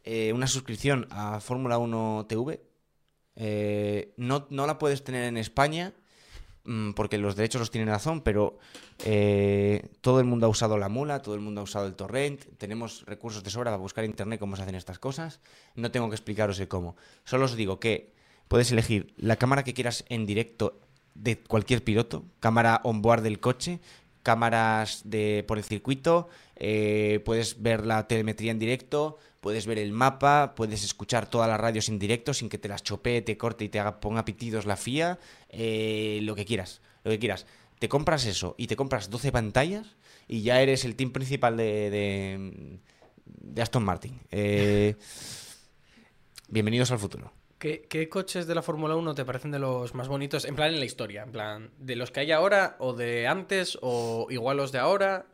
eh, 0.04 0.32
una 0.32 0.46
suscripción 0.46 1.06
a 1.10 1.40
Fórmula 1.40 1.78
1 1.78 2.26
TV. 2.28 2.60
Eh, 3.36 4.12
no, 4.16 4.46
no 4.50 4.66
la 4.66 4.78
puedes 4.78 5.04
tener 5.04 5.24
en 5.24 5.36
España 5.36 5.94
mm, 6.64 6.92
porque 6.92 7.18
los 7.18 7.36
derechos 7.36 7.60
los 7.60 7.70
tiene 7.70 7.90
Dazón, 7.90 8.22
pero 8.22 8.58
todo 10.00 10.20
el 10.20 10.26
mundo 10.26 10.46
ha 10.46 10.48
usado 10.48 10.78
la 10.78 10.88
mula, 10.88 11.22
todo 11.22 11.34
el 11.34 11.40
mundo 11.40 11.60
ha 11.60 11.64
usado 11.64 11.86
el 11.86 11.94
torrent, 11.94 12.44
tenemos 12.58 13.04
recursos 13.06 13.42
de 13.42 13.50
sobra 13.50 13.70
para 13.70 13.80
buscar 13.80 14.04
en 14.04 14.10
internet 14.10 14.38
cómo 14.38 14.56
se 14.56 14.62
hacen 14.62 14.74
estas 14.74 14.98
cosas. 14.98 15.40
No 15.76 15.90
tengo 15.90 16.08
que 16.08 16.16
explicaros 16.16 16.58
el 16.60 16.68
cómo. 16.68 16.96
Solo 17.24 17.46
os 17.46 17.56
digo 17.56 17.80
que 17.80 18.12
puedes 18.48 18.70
elegir 18.70 19.14
la 19.16 19.36
cámara 19.36 19.64
que 19.64 19.72
quieras 19.72 20.04
en 20.08 20.26
directo 20.26 20.81
de 21.14 21.38
cualquier 21.38 21.84
piloto, 21.84 22.24
cámara 22.40 22.80
on-board 22.84 23.22
del 23.22 23.40
coche, 23.40 23.80
cámaras 24.22 25.02
de, 25.04 25.44
por 25.46 25.58
el 25.58 25.64
circuito, 25.64 26.28
eh, 26.56 27.20
puedes 27.24 27.62
ver 27.62 27.86
la 27.86 28.06
telemetría 28.06 28.52
en 28.52 28.58
directo, 28.58 29.18
puedes 29.40 29.66
ver 29.66 29.78
el 29.78 29.92
mapa, 29.92 30.54
puedes 30.54 30.84
escuchar 30.84 31.28
todas 31.28 31.48
las 31.48 31.60
radios 31.60 31.88
en 31.88 31.98
directo 31.98 32.32
sin 32.32 32.48
que 32.48 32.58
te 32.58 32.68
las 32.68 32.82
chopee, 32.82 33.22
te 33.22 33.36
corte 33.36 33.64
y 33.64 33.68
te 33.68 33.80
haga, 33.80 34.00
ponga 34.00 34.24
pitidos 34.24 34.66
la 34.66 34.76
FIA, 34.76 35.18
eh, 35.48 36.20
lo 36.22 36.34
que 36.34 36.44
quieras, 36.44 36.80
lo 37.04 37.10
que 37.10 37.18
quieras. 37.18 37.46
Te 37.78 37.88
compras 37.88 38.26
eso 38.26 38.54
y 38.58 38.68
te 38.68 38.76
compras 38.76 39.10
12 39.10 39.32
pantallas 39.32 39.96
y 40.28 40.42
ya 40.42 40.60
eres 40.62 40.84
el 40.84 40.94
team 40.94 41.10
principal 41.10 41.56
de, 41.56 41.90
de, 41.90 42.78
de 43.24 43.62
Aston 43.62 43.84
Martin. 43.84 44.20
Eh, 44.30 44.94
bienvenidos 46.48 46.92
al 46.92 47.00
futuro. 47.00 47.32
¿Qué, 47.62 47.86
qué 47.88 48.08
coches 48.08 48.48
de 48.48 48.56
la 48.56 48.62
Fórmula 48.62 48.96
1 48.96 49.14
te 49.14 49.24
parecen 49.24 49.52
de 49.52 49.60
los 49.60 49.94
más 49.94 50.08
bonitos? 50.08 50.44
En 50.46 50.56
plan, 50.56 50.74
en 50.74 50.80
la 50.80 50.84
historia. 50.84 51.22
En 51.22 51.30
plan, 51.30 51.70
de 51.78 51.94
los 51.94 52.10
que 52.10 52.18
hay 52.18 52.32
ahora, 52.32 52.74
o 52.80 52.92
de 52.92 53.28
antes, 53.28 53.78
o 53.82 54.26
igual 54.30 54.56
los 54.56 54.72
de 54.72 54.80
ahora. 54.80 55.26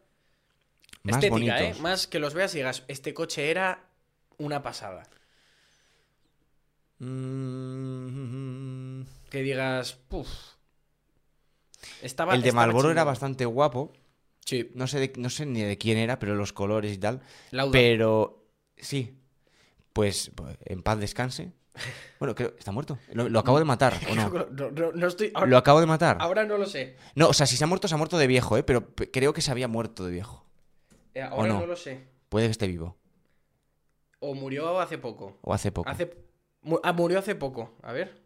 Más 1.05 1.25
Estética, 1.25 1.31
bonitos. 1.31 1.79
¿eh? 1.79 1.81
Más 1.81 2.07
que 2.07 2.19
los 2.19 2.35
veas 2.35 2.55
y 2.55 2.59
digas, 2.59 2.85
este 2.87 3.15
coche 3.15 3.51
era 3.51 3.83
una 4.37 4.63
pasada. 4.63 5.05
Mm, 6.99 9.05
Que 9.31 9.43
digas, 9.43 9.95
puff. 9.95 10.29
Estaba, 12.03 12.35
el 12.35 12.43
de 12.43 12.49
estaba 12.49 12.67
Marlboro 12.67 12.91
era 12.91 13.05
bastante 13.05 13.47
guapo. 13.47 13.95
Sí, 14.45 14.71
No 14.75 14.87
sé, 14.87 15.01
de- 15.01 15.13
no 15.17 15.31
sé 15.31 15.47
ni 15.47 15.63
de 15.63 15.79
quién 15.79 15.97
era, 15.97 16.19
pero 16.19 16.35
los 16.35 16.53
colores 16.53 16.93
y 16.93 16.99
tal. 16.99 17.23
Lauda. 17.53 17.73
Pero 17.73 18.45
sí, 18.77 19.19
pues 19.95 20.31
pues, 20.35 20.59
en 20.67 20.83
paz 20.83 21.01
descanse. 21.01 21.53
Bueno, 22.19 22.35
creo 22.35 22.55
está 22.59 22.73
muerto. 22.73 22.99
Lo, 23.13 23.29
lo 23.29 23.39
acabo 23.39 23.59
de 23.59 23.65
matar, 23.65 23.95
¿o 24.11 24.15
no? 24.15 24.29
No, 24.51 24.71
no- 24.71 24.93
no 24.93 25.07
estoy. 25.07 25.31
Ahora, 25.35 25.47
Lo 25.51 25.57
acabo 25.57 25.81
de 25.81 25.87
matar. 25.87 26.17
ahora 26.21 26.45
no 26.45 26.59
lo 26.59 26.67
sé. 26.67 26.97
No, 27.15 27.29
o 27.29 27.33
sea, 27.33 27.47
si 27.47 27.57
se 27.57 27.65
ha 27.65 27.67
muerto, 27.67 27.89
se 27.89 27.95
ha 27.95 27.99
muerto 27.99 28.19
de 28.19 28.27
viejo, 28.27 28.57
¿eh? 28.57 28.63
Pero 28.63 28.87
pe- 28.95 29.11
creo 29.11 29.33
que 29.33 29.41
se 29.41 29.51
había 29.51 29.69
muerto 29.69 30.05
de 30.05 30.13
viejo. 30.13 30.45
Eh, 31.15 31.23
ahora 31.23 31.49
no? 31.49 31.61
no? 31.61 31.67
lo 31.67 31.77
sé. 31.77 32.05
Puede 32.29 32.47
que 32.47 32.53
esté 32.53 32.67
vivo. 32.67 32.97
O 34.21 34.35
murió 34.35 34.81
hace 34.81 34.99
poco. 34.99 35.39
O 35.43 35.53
hace 35.55 35.71
poco. 35.73 35.89
Hace... 35.89 36.11
ah, 36.83 36.93
murió 36.93 37.19
hace 37.21 37.35
poco. 37.35 37.77
A 37.83 37.93
ver. 37.93 38.21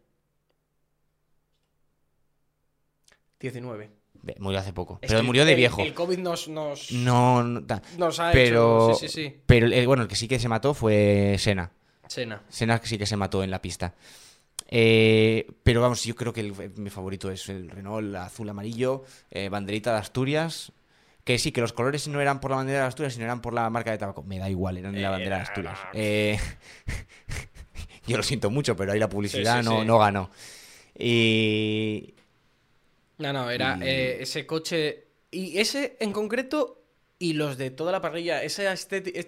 19. 3.39 3.89
Ve, 4.25 4.35
Murió 4.39 4.59
hace 4.59 4.71
poco. 4.71 4.99
Es 5.01 5.11
pero 5.11 5.23
murió 5.23 5.43
de 5.43 5.51
el- 5.51 5.57
viejo. 5.57 5.81
El 5.81 5.93
COVID 5.93 6.17
nos. 6.19 6.47
nos... 6.47 6.91
No, 6.93 7.43
no 7.43 7.61
Nos 7.97 8.19
ha 8.19 8.31
pero, 8.31 8.91
hecho. 8.91 8.99
Sí, 8.99 9.07
sí, 9.09 9.23
sí. 9.29 9.41
pero 9.45 9.65
el, 9.67 9.85
bueno, 9.85 10.03
el 10.03 10.07
que 10.09 10.15
sí 10.15 10.27
que 10.29 10.39
se 10.39 10.47
mató 10.47 10.73
fue 10.73 11.35
Sena. 11.39 11.71
Sena. 12.13 12.41
Senna 12.49 12.79
sí 12.83 12.97
que 12.97 13.05
se 13.05 13.17
mató 13.17 13.43
en 13.43 13.51
la 13.51 13.61
pista. 13.61 13.93
Eh, 14.69 15.47
pero 15.63 15.81
vamos, 15.81 16.03
yo 16.03 16.15
creo 16.15 16.31
que 16.33 16.41
el- 16.41 16.53
mi 16.77 16.89
favorito 16.89 17.29
es 17.31 17.47
el 17.49 17.69
Renault 17.69 18.15
azul 18.15 18.49
amarillo, 18.49 19.03
eh, 19.31 19.49
banderita 19.49 19.91
de 19.93 19.99
Asturias. 19.99 20.71
Que 21.23 21.37
sí, 21.39 21.51
que 21.53 21.61
los 21.61 21.71
colores 21.73 22.07
no 22.09 22.19
eran 22.19 22.39
por 22.41 22.51
la 22.51 22.57
bandera 22.57 22.81
de 22.81 22.85
Asturias, 22.87 23.13
sino 23.13 23.23
eran 23.25 23.41
por 23.41 23.53
la 23.53 23.69
marca 23.69 23.91
de 23.91 23.97
tabaco. 23.97 24.23
Me 24.23 24.39
da 24.39 24.49
igual, 24.49 24.77
eran 24.77 24.93
de 24.93 25.01
la 25.01 25.09
bandera 25.11 25.37
de 25.37 25.41
Asturias. 25.41 25.79
Eh, 25.93 26.37
yo 28.07 28.17
lo 28.17 28.23
siento 28.23 28.49
mucho, 28.49 28.75
pero 28.75 28.91
ahí 28.91 28.99
la 28.99 29.07
publicidad 29.09 29.57
Sí, 29.59 29.63
sí, 29.63 29.69
no, 29.69 29.81
sí. 29.81 29.87
no 29.87 29.99
ganó. 29.99 30.29
Y 30.97 32.13
No, 33.19 33.31
no, 33.31 33.49
era 33.49 33.77
Y- 33.79 33.83
eh, 33.83 34.21
ese 34.23 34.45
coche. 34.45 35.05
Y 35.31 35.57
ese 35.59 35.97
en 35.99 36.11
concreto. 36.11 36.79
Y 37.19 37.33
los 37.33 37.57
de 37.57 37.71
toda 37.71 37.91
la 37.93 38.01
parrilla. 38.01 38.43
Esa 38.43 38.75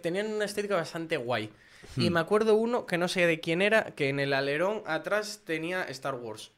tenían 0.01 0.33
una 0.33 0.43
estética 0.45 0.75
bastante 0.75 1.15
guay. 1.17 1.49
Y 1.97 2.09
Hmm. 2.09 2.13
me 2.13 2.19
acuerdo 2.19 2.55
uno 2.55 2.85
que 2.85 2.97
no 2.97 3.07
sé 3.07 3.25
de 3.27 3.39
quién 3.39 3.61
era. 3.61 3.93
Que 3.95 4.09
en 4.09 4.19
el 4.19 4.33
alerón 4.33 4.81
atrás 4.85 5.41
tenía 5.45 5.83
Star 5.83 6.15
Wars. 6.15 6.51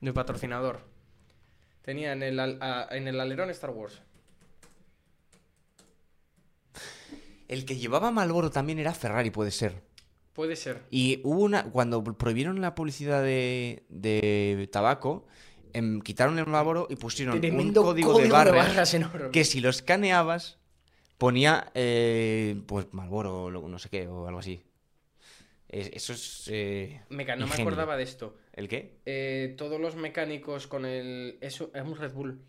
De 0.00 0.12
patrocinador. 0.12 0.80
Tenía 1.82 2.12
en 2.12 2.22
el, 2.22 2.38
al- 2.40 2.58
a- 2.60 2.88
en 2.90 3.08
el 3.08 3.18
alerón 3.20 3.50
Star 3.50 3.70
Wars. 3.70 4.00
el 7.48 7.64
que 7.66 7.76
llevaba 7.76 8.10
Malboro 8.10 8.50
también 8.50 8.78
era 8.78 8.94
Ferrari, 8.94 9.30
puede 9.30 9.50
ser. 9.50 9.82
Puede 10.32 10.56
ser. 10.56 10.82
Y 10.90 11.20
hubo 11.24 11.40
una. 11.42 11.64
Cuando 11.64 12.02
prohibieron 12.02 12.60
la 12.62 12.74
publicidad 12.74 13.22
de, 13.22 13.84
de 13.90 14.68
tabaco, 14.72 15.26
em, 15.74 16.00
quitaron 16.00 16.38
el 16.38 16.46
Malboro 16.46 16.86
y 16.88 16.96
pusieron 16.96 17.38
Tremendo 17.40 17.82
un 17.82 17.86
código, 17.88 18.18
de 18.18 18.28
barras 18.30 18.94
enorme. 18.94 19.30
que 19.30 19.44
si 19.44 19.60
lo 19.60 19.68
escaneabas 19.68 20.58
ponía 21.22 21.70
eh, 21.74 22.60
pues 22.66 22.92
Malboro 22.92 23.44
o 23.44 23.68
no 23.68 23.78
sé 23.78 23.88
qué 23.88 24.08
o 24.08 24.26
algo 24.26 24.40
así. 24.40 24.60
Es- 25.68 25.90
eso 25.94 26.12
es 26.12 26.48
eh, 26.52 27.00
Meca, 27.10 27.36
no 27.36 27.46
me 27.46 27.54
acordaba 27.54 27.96
de 27.96 28.02
esto. 28.02 28.36
¿El 28.52 28.66
qué? 28.68 28.98
Eh, 29.06 29.54
todos 29.56 29.80
los 29.80 29.94
mecánicos 29.94 30.66
con 30.66 30.84
el. 30.84 31.38
Eso 31.40 31.70
es 31.74 31.82
un 31.82 31.96
Red 31.96 32.12
Bull 32.12 32.40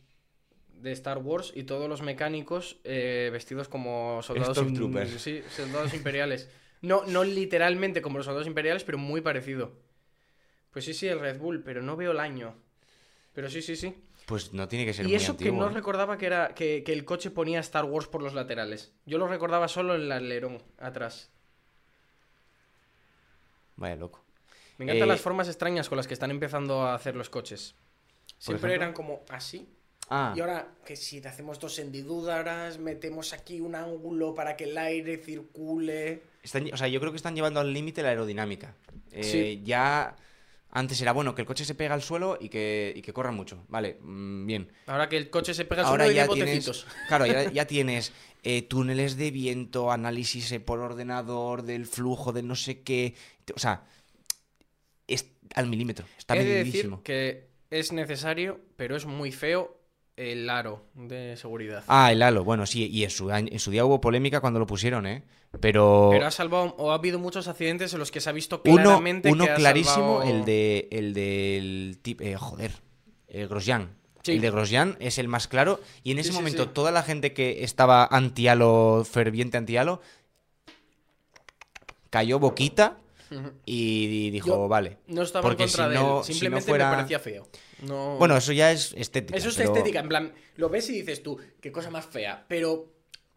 de 0.81 0.91
Star 0.91 1.19
Wars 1.19 1.53
y 1.55 1.63
todos 1.63 1.87
los 1.87 2.01
mecánicos 2.01 2.79
eh, 2.83 3.29
vestidos 3.31 3.69
como 3.69 4.21
soldados, 4.23 4.57
sí, 5.19 5.41
soldados 5.55 5.93
imperiales. 5.93 6.49
No, 6.81 7.05
no 7.05 7.23
literalmente 7.23 8.01
como 8.01 8.17
los 8.17 8.25
soldados 8.25 8.47
imperiales, 8.47 8.83
pero 8.83 8.97
muy 8.97 9.21
parecido. 9.21 9.71
Pues 10.71 10.85
sí, 10.85 10.93
sí, 10.95 11.07
el 11.07 11.19
Red 11.19 11.37
Bull, 11.39 11.61
pero 11.63 11.83
no 11.83 11.95
veo 11.95 12.11
el 12.11 12.19
año. 12.19 12.55
Pero 13.33 13.49
sí, 13.49 13.61
sí, 13.61 13.75
sí. 13.75 13.95
Pues 14.25 14.53
no 14.53 14.67
tiene 14.67 14.85
que 14.85 14.93
ser 14.93 15.05
Y 15.05 15.09
muy 15.09 15.15
eso 15.15 15.31
antiguo. 15.33 15.53
que 15.53 15.59
no 15.59 15.69
¿eh? 15.69 15.73
recordaba 15.73 16.17
que 16.17 16.25
era 16.25 16.55
que, 16.55 16.83
que 16.83 16.93
el 16.93 17.03
coche 17.05 17.29
ponía 17.29 17.59
Star 17.59 17.85
Wars 17.85 18.07
por 18.07 18.21
los 18.23 18.33
laterales. 18.33 18.93
Yo 19.05 19.17
lo 19.17 19.27
recordaba 19.27 19.67
solo 19.67 19.95
en 19.95 20.01
el 20.03 20.11
alerón 20.11 20.61
atrás. 20.77 21.29
Vaya 23.75 23.95
loco. 23.95 24.23
Me 24.77 24.85
encantan 24.85 25.07
Eh, 25.07 25.11
las 25.11 25.21
formas 25.21 25.47
extrañas 25.47 25.89
con 25.89 25.97
las 25.97 26.07
que 26.07 26.13
están 26.13 26.31
empezando 26.31 26.83
a 26.83 26.95
hacer 26.95 27.15
los 27.15 27.29
coches. 27.29 27.75
Siempre 28.37 28.73
eran 28.73 28.93
como 28.93 29.21
así. 29.29 29.67
Ah, 30.09 30.33
Y 30.35 30.41
ahora 30.41 30.67
que 30.85 30.95
si 30.95 31.21
te 31.21 31.29
hacemos 31.29 31.59
dos 31.59 31.79
hendiduras, 31.79 32.77
metemos 32.77 33.33
aquí 33.33 33.61
un 33.61 33.73
ángulo 33.75 34.33
para 34.35 34.55
que 34.57 34.65
el 34.65 34.77
aire 34.77 35.17
circule. 35.17 36.23
están- 36.43 36.69
o 36.73 36.77
sea, 36.77 36.87
yo 36.89 36.99
creo 36.99 37.11
que 37.11 37.17
están 37.17 37.35
llevando 37.35 37.59
al 37.61 37.71
límite 37.73 38.03
la 38.03 38.09
aerodinámica. 38.09 38.75
Eh, 39.11 39.23
Sí. 39.23 39.61
Ya 39.63 40.15
antes 40.75 40.99
era 41.01 41.11
bueno 41.11 41.35
que 41.35 41.43
el 41.43 41.45
coche 41.45 41.65
se 41.65 41.75
pega 41.75 41.93
al 41.93 42.01
suelo 42.01 42.37
y 42.41 42.49
que, 42.49 42.91
y 42.95 43.01
que 43.03 43.13
corra 43.13 43.31
mucho. 43.31 43.63
Vale, 43.67 43.99
mm, 44.01 44.45
bien. 44.47 44.71
Ahora 44.87 45.07
que 45.07 45.17
el 45.17 45.29
coche 45.29 45.53
se 45.53 45.65
pega 45.65 45.83
al 45.83 45.87
Ahora 45.87 46.05
suelo 46.05 46.13
y 46.13 46.15
ya 46.15 46.27
de 46.27 46.33
tienes, 46.33 46.85
claro, 47.07 47.27
ya, 47.27 47.51
ya 47.51 47.65
tienes 47.67 48.11
eh, 48.41 48.63
túneles 48.63 49.15
de 49.15 49.29
viento, 49.29 49.91
análisis 49.91 50.51
eh, 50.51 50.59
por 50.59 50.79
ordenador 50.79 51.61
del 51.61 51.85
flujo 51.85 52.33
de 52.33 52.41
no 52.41 52.55
sé 52.55 52.81
qué. 52.81 53.13
O 53.55 53.59
sea, 53.59 53.83
es 55.07 55.27
al 55.53 55.67
milímetro. 55.67 56.07
Está 56.17 56.35
He 56.35 56.43
de 56.43 56.63
decir 56.63 56.91
que 57.03 57.49
es 57.69 57.91
necesario, 57.91 58.59
pero 58.75 58.95
es 58.95 59.05
muy 59.05 59.31
feo 59.31 59.77
el 60.17 60.49
aro 60.49 60.83
de 60.93 61.35
seguridad. 61.37 61.83
Ah, 61.87 62.11
el 62.11 62.21
halo. 62.21 62.43
Bueno, 62.43 62.65
sí, 62.65 62.87
y 62.87 63.03
en 63.03 63.09
su, 63.09 63.31
año- 63.31 63.49
en 63.51 63.59
su 63.59 63.71
día 63.71 63.83
hubo 63.85 63.99
polémica 64.01 64.41
cuando 64.41 64.59
lo 64.59 64.67
pusieron, 64.67 65.05
¿eh? 65.07 65.23
Pero, 65.59 66.09
Pero 66.11 66.25
ha 66.25 66.31
salvado, 66.31 66.75
o 66.79 66.91
ha 66.91 66.95
habido 66.95 67.19
muchos 67.19 67.47
accidentes 67.47 67.93
en 67.93 67.99
los 67.99 68.09
que 68.11 68.19
se 68.21 68.29
ha 68.29 68.33
visto 68.33 68.61
uno, 68.65 68.81
claramente 68.83 69.31
uno 69.31 69.45
que 69.45 69.51
ha 69.51 69.55
clarísimo, 69.55 70.19
salvado- 70.21 70.23
el 70.23 70.45
de 70.45 70.87
el 70.91 71.13
del 71.13 71.99
tip, 72.01 72.21
eh, 72.21 72.35
joder, 72.37 72.71
el 73.27 73.47
Grosjean. 73.47 73.89
Sí. 74.23 74.31
El 74.33 74.41
de 74.41 74.51
Grosjean 74.51 74.95
es 74.99 75.17
el 75.19 75.27
más 75.27 75.47
claro. 75.47 75.79
Y 76.03 76.11
en 76.11 76.19
ese 76.19 76.29
Sí, 76.29 76.35
momento, 76.35 76.63
sí. 76.63 76.69
toda 76.73 76.91
la 76.91 77.03
gente 77.03 77.33
que 77.33 77.63
estaba 77.63 78.05
anti-halo, 78.09 79.05
ferviente 79.09 79.57
anti-halo, 79.57 80.01
cayó 82.09 82.39
boquita. 82.39 82.97
Y 83.65 84.29
dijo, 84.31 84.67
vale. 84.67 84.97
No 85.07 85.21
estaba 85.23 85.41
Porque 85.43 85.63
en 85.63 85.69
contra 85.69 85.85
si 85.85 85.89
de 85.91 85.95
no- 85.99 86.17
él, 86.19 86.23
si 86.25 86.31
no 86.31 86.33
simplemente 86.35 86.69
fuera- 86.69 86.89
me 86.89 86.95
parecía 86.97 87.19
feo. 87.19 87.47
No... 87.83 88.17
Bueno, 88.17 88.37
eso 88.37 88.51
ya 88.53 88.71
es 88.71 88.93
estética. 88.97 89.37
Eso 89.37 89.49
es 89.49 89.55
pero- 89.55 89.73
estética, 89.73 89.99
en 89.99 90.07
plan, 90.09 90.33
lo 90.57 90.69
ves 90.69 90.89
y 90.89 90.93
dices 90.93 91.21
tú, 91.23 91.37
qué 91.61 91.71
cosa 91.71 91.89
más 91.89 92.05
fea. 92.05 92.45
Pero 92.47 92.91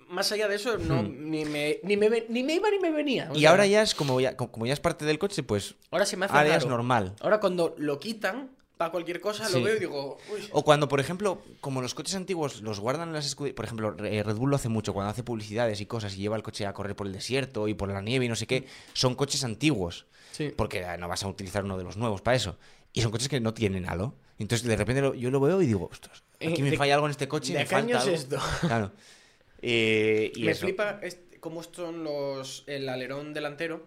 más 0.08 0.30
allá 0.32 0.46
de 0.48 0.54
eso, 0.56 0.78
no, 0.78 1.02
Hmm. 1.02 1.30
ni, 1.30 1.44
me, 1.44 1.80
ni, 1.82 1.96
me, 1.96 2.26
ni 2.28 2.42
me 2.44 2.54
iba 2.54 2.70
ni 2.70 2.78
me 2.78 2.92
venía. 2.92 3.28
Y 3.34 3.40
sea, 3.40 3.50
ahora 3.50 3.66
ya 3.66 3.82
es 3.82 3.94
como 3.94 4.20
ya, 4.20 4.36
como 4.36 4.64
ya 4.66 4.72
es 4.72 4.80
parte 4.80 5.04
del 5.04 5.18
coche, 5.18 5.42
pues 5.42 5.74
ahora 5.90 6.06
se 6.06 6.16
me 6.16 6.26
hace 6.26 6.36
ahora 6.36 6.48
ya 6.50 6.56
es 6.56 6.66
normal. 6.66 7.14
Ahora 7.20 7.40
cuando 7.40 7.74
lo 7.78 7.98
quitan 7.98 8.50
para 8.76 8.90
cualquier 8.90 9.20
cosa, 9.20 9.46
Sí. 9.46 9.54
lo 9.54 9.62
veo 9.62 9.76
y 9.76 9.80
digo, 9.80 10.18
uy. 10.32 10.48
O 10.52 10.62
cuando, 10.64 10.88
por 10.88 11.00
ejemplo, 11.00 11.42
como 11.60 11.80
los 11.80 11.94
coches 11.94 12.14
antiguos 12.14 12.60
los 12.62 12.78
guardan 12.80 13.08
en 13.08 13.14
las 13.14 13.26
escuderías, 13.26 13.56
por 13.56 13.64
ejemplo, 13.64 13.96
eh, 14.04 14.22
Red 14.22 14.36
Bull 14.36 14.50
lo 14.50 14.56
hace 14.56 14.68
mucho, 14.68 14.92
cuando 14.92 15.10
hace 15.10 15.22
publicidades 15.22 15.80
y 15.80 15.86
cosas 15.86 16.14
y 16.14 16.18
lleva 16.18 16.36
el 16.36 16.42
coche 16.42 16.66
a 16.66 16.72
correr 16.74 16.94
por 16.94 17.06
el 17.06 17.12
desierto 17.12 17.68
y 17.68 17.74
por 17.74 17.88
la 17.90 18.02
nieve 18.02 18.26
y 18.26 18.28
no 18.28 18.36
sé 18.36 18.46
qué, 18.46 18.66
son 18.92 19.14
coches 19.14 19.44
antiguos, 19.44 20.06
Sí. 20.32 20.52
porque 20.54 20.80
eh, 20.82 20.98
no 20.98 21.08
vas 21.08 21.22
a 21.24 21.28
utilizar 21.28 21.64
uno 21.64 21.78
de 21.78 21.84
los 21.84 21.96
nuevos 21.96 22.20
para 22.20 22.36
eso. 22.36 22.58
Y 22.92 23.00
son 23.02 23.10
coches 23.12 23.28
que 23.28 23.40
no 23.40 23.54
tienen 23.54 23.88
halo. 23.88 24.14
Entonces, 24.38 24.66
de 24.66 24.76
repente 24.76 25.00
lo- 25.00 25.14
yo 25.14 25.30
lo 25.30 25.40
veo 25.40 25.62
y 25.62 25.66
digo, 25.66 25.88
ostras, 25.90 26.22
aquí 26.36 26.60
Eh, 26.60 26.62
me 26.62 26.70
de- 26.70 26.76
falla 26.76 26.94
algo 26.94 27.06
en 27.06 27.10
este 27.12 27.28
coche, 27.28 27.52
¿De 27.54 27.60
me 27.60 27.64
qué 27.64 27.70
falta 27.70 27.86
año 27.86 27.96
es 27.96 28.02
algo". 28.02 28.14
esto? 28.14 28.36
Claro. 28.60 28.92
Eh, 29.62 30.32
y 30.36 30.44
me 30.44 30.52
eso. 30.52 30.66
flipa 30.66 31.00
este- 31.02 31.40
cómo 31.40 31.62
son 31.62 32.04
los 32.04 32.64
el 32.66 32.88
alerón 32.88 33.32
delantero, 33.32 33.86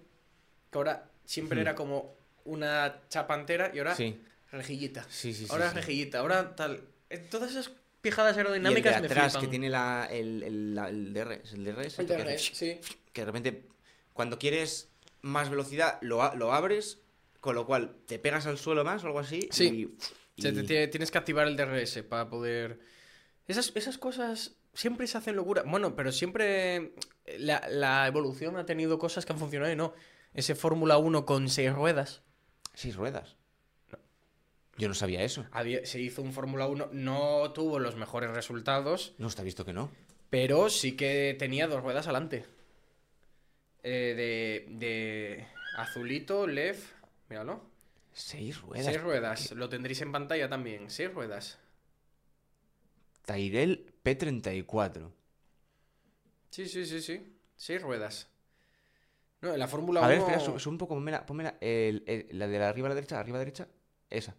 que 0.71 0.77
ahora 0.77 1.09
siempre 1.25 1.57
Hmm. 1.59 1.61
era 1.61 1.75
como 1.75 2.15
una 2.45 3.01
chapa 3.09 3.35
entera 3.35 3.71
y 3.73 3.77
ahora 3.77 3.95
Sí. 3.95 4.19
Rejillita. 4.51 5.05
Sí, 5.09 5.33
sí, 5.33 5.45
sí, 5.45 5.51
ahora 5.51 5.69
sí. 5.69 5.75
rejillita, 5.75 6.19
ahora 6.19 6.55
tal. 6.55 6.83
Todas 7.29 7.51
esas 7.51 7.71
pijadas 8.01 8.35
Y 8.35 8.39
el 8.39 8.45
de 8.45 8.51
aerodinámicas 8.51 8.99
me 9.01 9.07
atrás 9.07 9.25
flipan. 9.33 9.41
que 9.41 9.47
tiene 9.49 9.69
la, 9.69 10.07
el, 10.11 10.43
el, 10.43 10.75
la- 10.75 10.89
el 10.89 11.13
DRS, 11.13 11.53
el 11.53 11.65
DRS, 11.65 11.99
El 11.99 12.07
que 12.07 12.37
sí. 12.39 12.79
que 13.13 13.21
de 13.21 13.25
repente 13.25 13.67
cuando 14.13 14.37
quieres 14.39 14.89
más 15.21 15.49
velocidad 15.49 15.97
lo, 16.01 16.33
lo 16.35 16.53
abres, 16.53 16.99
con 17.41 17.55
lo 17.55 17.65
cual 17.65 17.95
te 18.05 18.19
pegas 18.19 18.45
al 18.47 18.57
suelo 18.57 18.83
más 18.85 19.03
o 19.03 19.07
algo 19.07 19.19
así. 19.19 19.47
Sí. 19.51 19.91
y- 20.35 20.47
y- 20.47 20.87
tienes 20.87 21.11
que 21.11 21.17
activar 21.17 21.47
el 21.47 21.57
DRS 21.57 22.03
para 22.03 22.29
poder. 22.29 22.79
Esas, 23.47 23.71
esas 23.75 23.97
cosas 23.97 24.55
siempre 24.73 25.07
se 25.07 25.17
hacen 25.17 25.35
locura. 25.35 25.63
Bueno, 25.65 25.95
pero 25.95 26.11
siempre 26.11 26.93
la, 27.37 27.67
la 27.69 28.07
evolución 28.07 28.55
ha 28.57 28.65
tenido 28.65 28.97
cosas 28.99 29.25
que 29.25 29.33
han 29.33 29.39
funcionado 29.39 29.71
y 29.73 29.75
no. 29.75 29.93
Ese 30.33 30.53
Fórmula 30.55 30.97
1 30.97 31.25
con 31.25 31.49
seis 31.49 31.73
ruedas. 31.73 32.21
Seis 32.75 32.95
ruedas. 32.95 33.35
Yo 34.79 34.87
no 34.87 34.93
sabía 34.95 35.21
eso. 35.21 35.45
Había- 35.51 35.85
se 35.85 35.99
hizo 35.99 36.21
un 36.21 36.33
Fórmula 36.33 36.65
1, 36.67 36.89
no 36.93 37.51
tuvo 37.53 37.77
los 37.79 37.95
mejores 37.95 38.31
resultados, 38.31 39.13
No 39.17 39.27
está 39.27 39.43
visto 39.43 39.65
que 39.65 39.73
no. 39.73 39.91
pero 40.29 40.69
sí 40.69 40.95
que 40.95 41.35
tenía 41.37 41.67
dos 41.67 41.83
ruedas 41.83 42.07
adelante. 42.07 42.45
Eh, 43.83 44.13
de, 44.69 44.75
de 44.77 45.47
azulito, 45.77 46.47
Lev, 46.47 46.77
míralo. 47.29 47.61
Seis 48.13 48.59
ruedas. 48.61 48.85
Seis 48.85 49.01
ruedas, 49.01 49.51
lo 49.51 49.69
tendréis 49.69 50.01
en 50.01 50.11
pantalla 50.11 50.49
también, 50.49 50.89
seis 50.89 51.13
ruedas. 51.13 51.59
Tyrell 53.25 53.85
P34. 54.03 55.11
Sí, 56.49 56.67
sí, 56.67 56.85
sí, 56.85 57.01
sí. 57.01 57.35
Seis 57.55 57.81
ruedas. 57.81 58.27
No, 59.41 59.53
en 59.53 59.59
la 59.59 59.67
Fórmula 59.67 59.99
A 60.01 60.03
1. 60.03 60.09
ver, 60.09 60.17
espera, 60.19 60.39
sube, 60.39 60.59
sube 60.59 60.71
un 60.73 60.77
poco, 60.77 60.95
pónmela, 60.95 61.25
pónmela, 61.25 61.55
el- 61.61 62.03
el- 62.07 62.27
la 62.37 62.47
de 62.47 62.59
la 62.59 62.69
arriba 62.69 62.87
a 62.87 62.89
la 62.89 62.95
derecha, 62.95 63.19
arriba 63.19 63.37
a 63.37 63.39
la 63.39 63.45
derecha, 63.45 63.67
esa. 64.09 64.35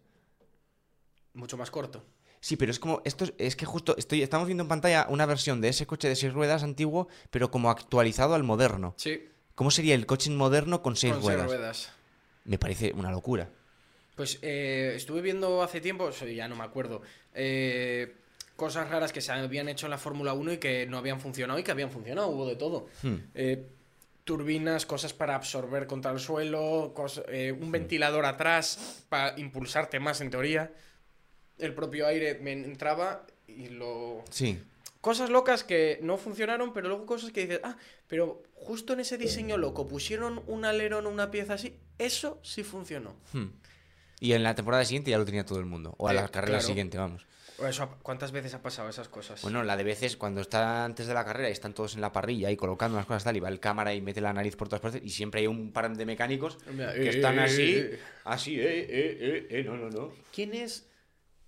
Mucho 1.33 1.57
más 1.57 1.71
corto. 1.71 2.03
Sí, 2.39 2.57
pero 2.57 2.71
es 2.71 2.79
como, 2.79 3.01
esto 3.05 3.23
es, 3.25 3.33
es 3.37 3.55
que 3.55 3.65
justo, 3.65 3.95
estoy, 3.97 4.23
estamos 4.23 4.47
viendo 4.47 4.63
en 4.63 4.67
pantalla 4.67 5.05
una 5.09 5.25
versión 5.25 5.61
de 5.61 5.69
ese 5.69 5.85
coche 5.85 6.07
de 6.07 6.15
seis 6.15 6.33
ruedas 6.33 6.63
antiguo, 6.63 7.07
pero 7.29 7.51
como 7.51 7.69
actualizado 7.69 8.33
al 8.33 8.43
moderno. 8.43 8.95
Sí, 8.97 9.29
¿Cómo 9.55 9.69
sería 9.69 9.93
el 9.93 10.05
coche 10.05 10.31
moderno 10.31 10.81
con 10.81 10.95
seis 10.95 11.13
con 11.13 11.21
ruedas? 11.21 11.41
seis 11.41 11.59
ruedas. 11.59 11.91
Me 12.45 12.57
parece 12.57 12.93
una 12.95 13.11
locura. 13.11 13.49
Pues 14.15 14.39
eh, 14.41 14.93
estuve 14.95 15.21
viendo 15.21 15.61
hace 15.61 15.81
tiempo, 15.81 16.09
ya 16.09 16.47
no 16.47 16.55
me 16.55 16.63
acuerdo, 16.63 17.03
eh, 17.33 18.15
cosas 18.55 18.89
raras 18.89 19.13
que 19.13 19.21
se 19.21 19.31
habían 19.31 19.69
hecho 19.69 19.85
en 19.85 19.91
la 19.91 19.97
Fórmula 19.97 20.33
1 20.33 20.53
y 20.53 20.57
que 20.57 20.85
no 20.87 20.97
habían 20.97 21.19
funcionado 21.19 21.59
y 21.59 21.63
que 21.63 21.71
habían 21.71 21.91
funcionado, 21.91 22.29
hubo 22.29 22.47
de 22.47 22.55
todo. 22.55 22.87
Hmm. 23.03 23.15
Eh, 23.35 23.67
turbinas, 24.23 24.85
cosas 24.85 25.13
para 25.13 25.35
absorber 25.35 25.87
contra 25.87 26.11
el 26.11 26.19
suelo, 26.19 26.93
eh, 27.27 27.51
un 27.51 27.71
ventilador 27.71 28.25
atrás 28.25 29.05
para 29.09 29.39
impulsarte 29.39 29.99
más 29.99 30.21
en 30.21 30.29
teoría. 30.29 30.71
El 31.61 31.73
propio 31.73 32.07
aire 32.07 32.35
me 32.41 32.51
entraba 32.53 33.25
y 33.47 33.67
lo... 33.69 34.23
Sí. 34.29 34.59
Cosas 34.99 35.29
locas 35.31 35.63
que 35.63 35.97
no 36.03 36.17
funcionaron, 36.17 36.73
pero 36.73 36.87
luego 36.87 37.05
cosas 37.07 37.31
que 37.31 37.41
dices, 37.41 37.59
ah, 37.63 37.75
pero 38.07 38.43
justo 38.53 38.93
en 38.93 38.99
ese 38.99 39.17
diseño 39.17 39.57
loco 39.57 39.87
pusieron 39.87 40.43
un 40.45 40.63
alerón 40.63 41.07
o 41.07 41.09
una 41.09 41.31
pieza 41.31 41.55
así, 41.55 41.75
eso 41.97 42.39
sí 42.43 42.63
funcionó. 42.63 43.15
Hmm. 43.33 43.47
Y 44.19 44.33
en 44.33 44.43
la 44.43 44.53
temporada 44.53 44.85
siguiente 44.85 45.09
ya 45.09 45.17
lo 45.17 45.25
tenía 45.25 45.43
todo 45.45 45.59
el 45.59 45.65
mundo. 45.65 45.95
O 45.97 46.07
a 46.07 46.11
Eh, 46.11 46.15
la 46.15 46.27
carrera 46.27 46.57
claro. 46.59 46.67
siguiente, 46.67 46.97
vamos. 46.99 47.25
Eso, 47.67 47.97
¿Cuántas 48.03 48.31
veces 48.31 48.53
ha 48.55 48.61
pasado 48.61 48.89
esas 48.89 49.07
cosas? 49.07 49.41
Bueno, 49.43 49.63
la 49.63 49.77
de 49.77 49.83
veces 49.83 50.17
cuando 50.17 50.41
está 50.41 50.83
antes 50.85 51.05
de 51.07 51.13
la 51.15 51.23
carrera 51.25 51.49
y 51.49 51.51
están 51.51 51.73
todos 51.75 51.93
en 51.95 52.01
la 52.01 52.11
parrilla 52.11 52.49
y 52.51 52.55
colocando 52.57 52.97
las 52.97 53.05
cosas 53.07 53.23
tal, 53.23 53.37
y 53.37 53.39
va 53.39 53.49
el 53.49 53.59
cámara 53.59 53.93
y 53.95 54.01
mete 54.01 54.19
la 54.21 54.33
nariz 54.33 54.55
por 54.55 54.67
todas 54.67 54.81
partes, 54.81 55.01
y 55.03 55.09
siempre 55.09 55.41
hay 55.41 55.47
un 55.47 55.71
par 55.71 55.95
de 55.95 56.05
mecánicos 56.05 56.57
Mira, 56.71 56.93
que 56.93 57.03
eh, 57.05 57.09
están 57.09 57.37
eh, 57.39 57.43
así, 57.43 57.61
eh, 57.75 57.79
eh. 57.93 57.99
así, 58.23 58.59
eh, 58.59 58.79
eh, 58.79 58.87
eh, 58.89 59.47
eh, 59.49 59.63
no, 59.63 59.77
no, 59.77 59.89
no. 59.89 60.11
¿Quién 60.33 60.53
es 60.55 60.87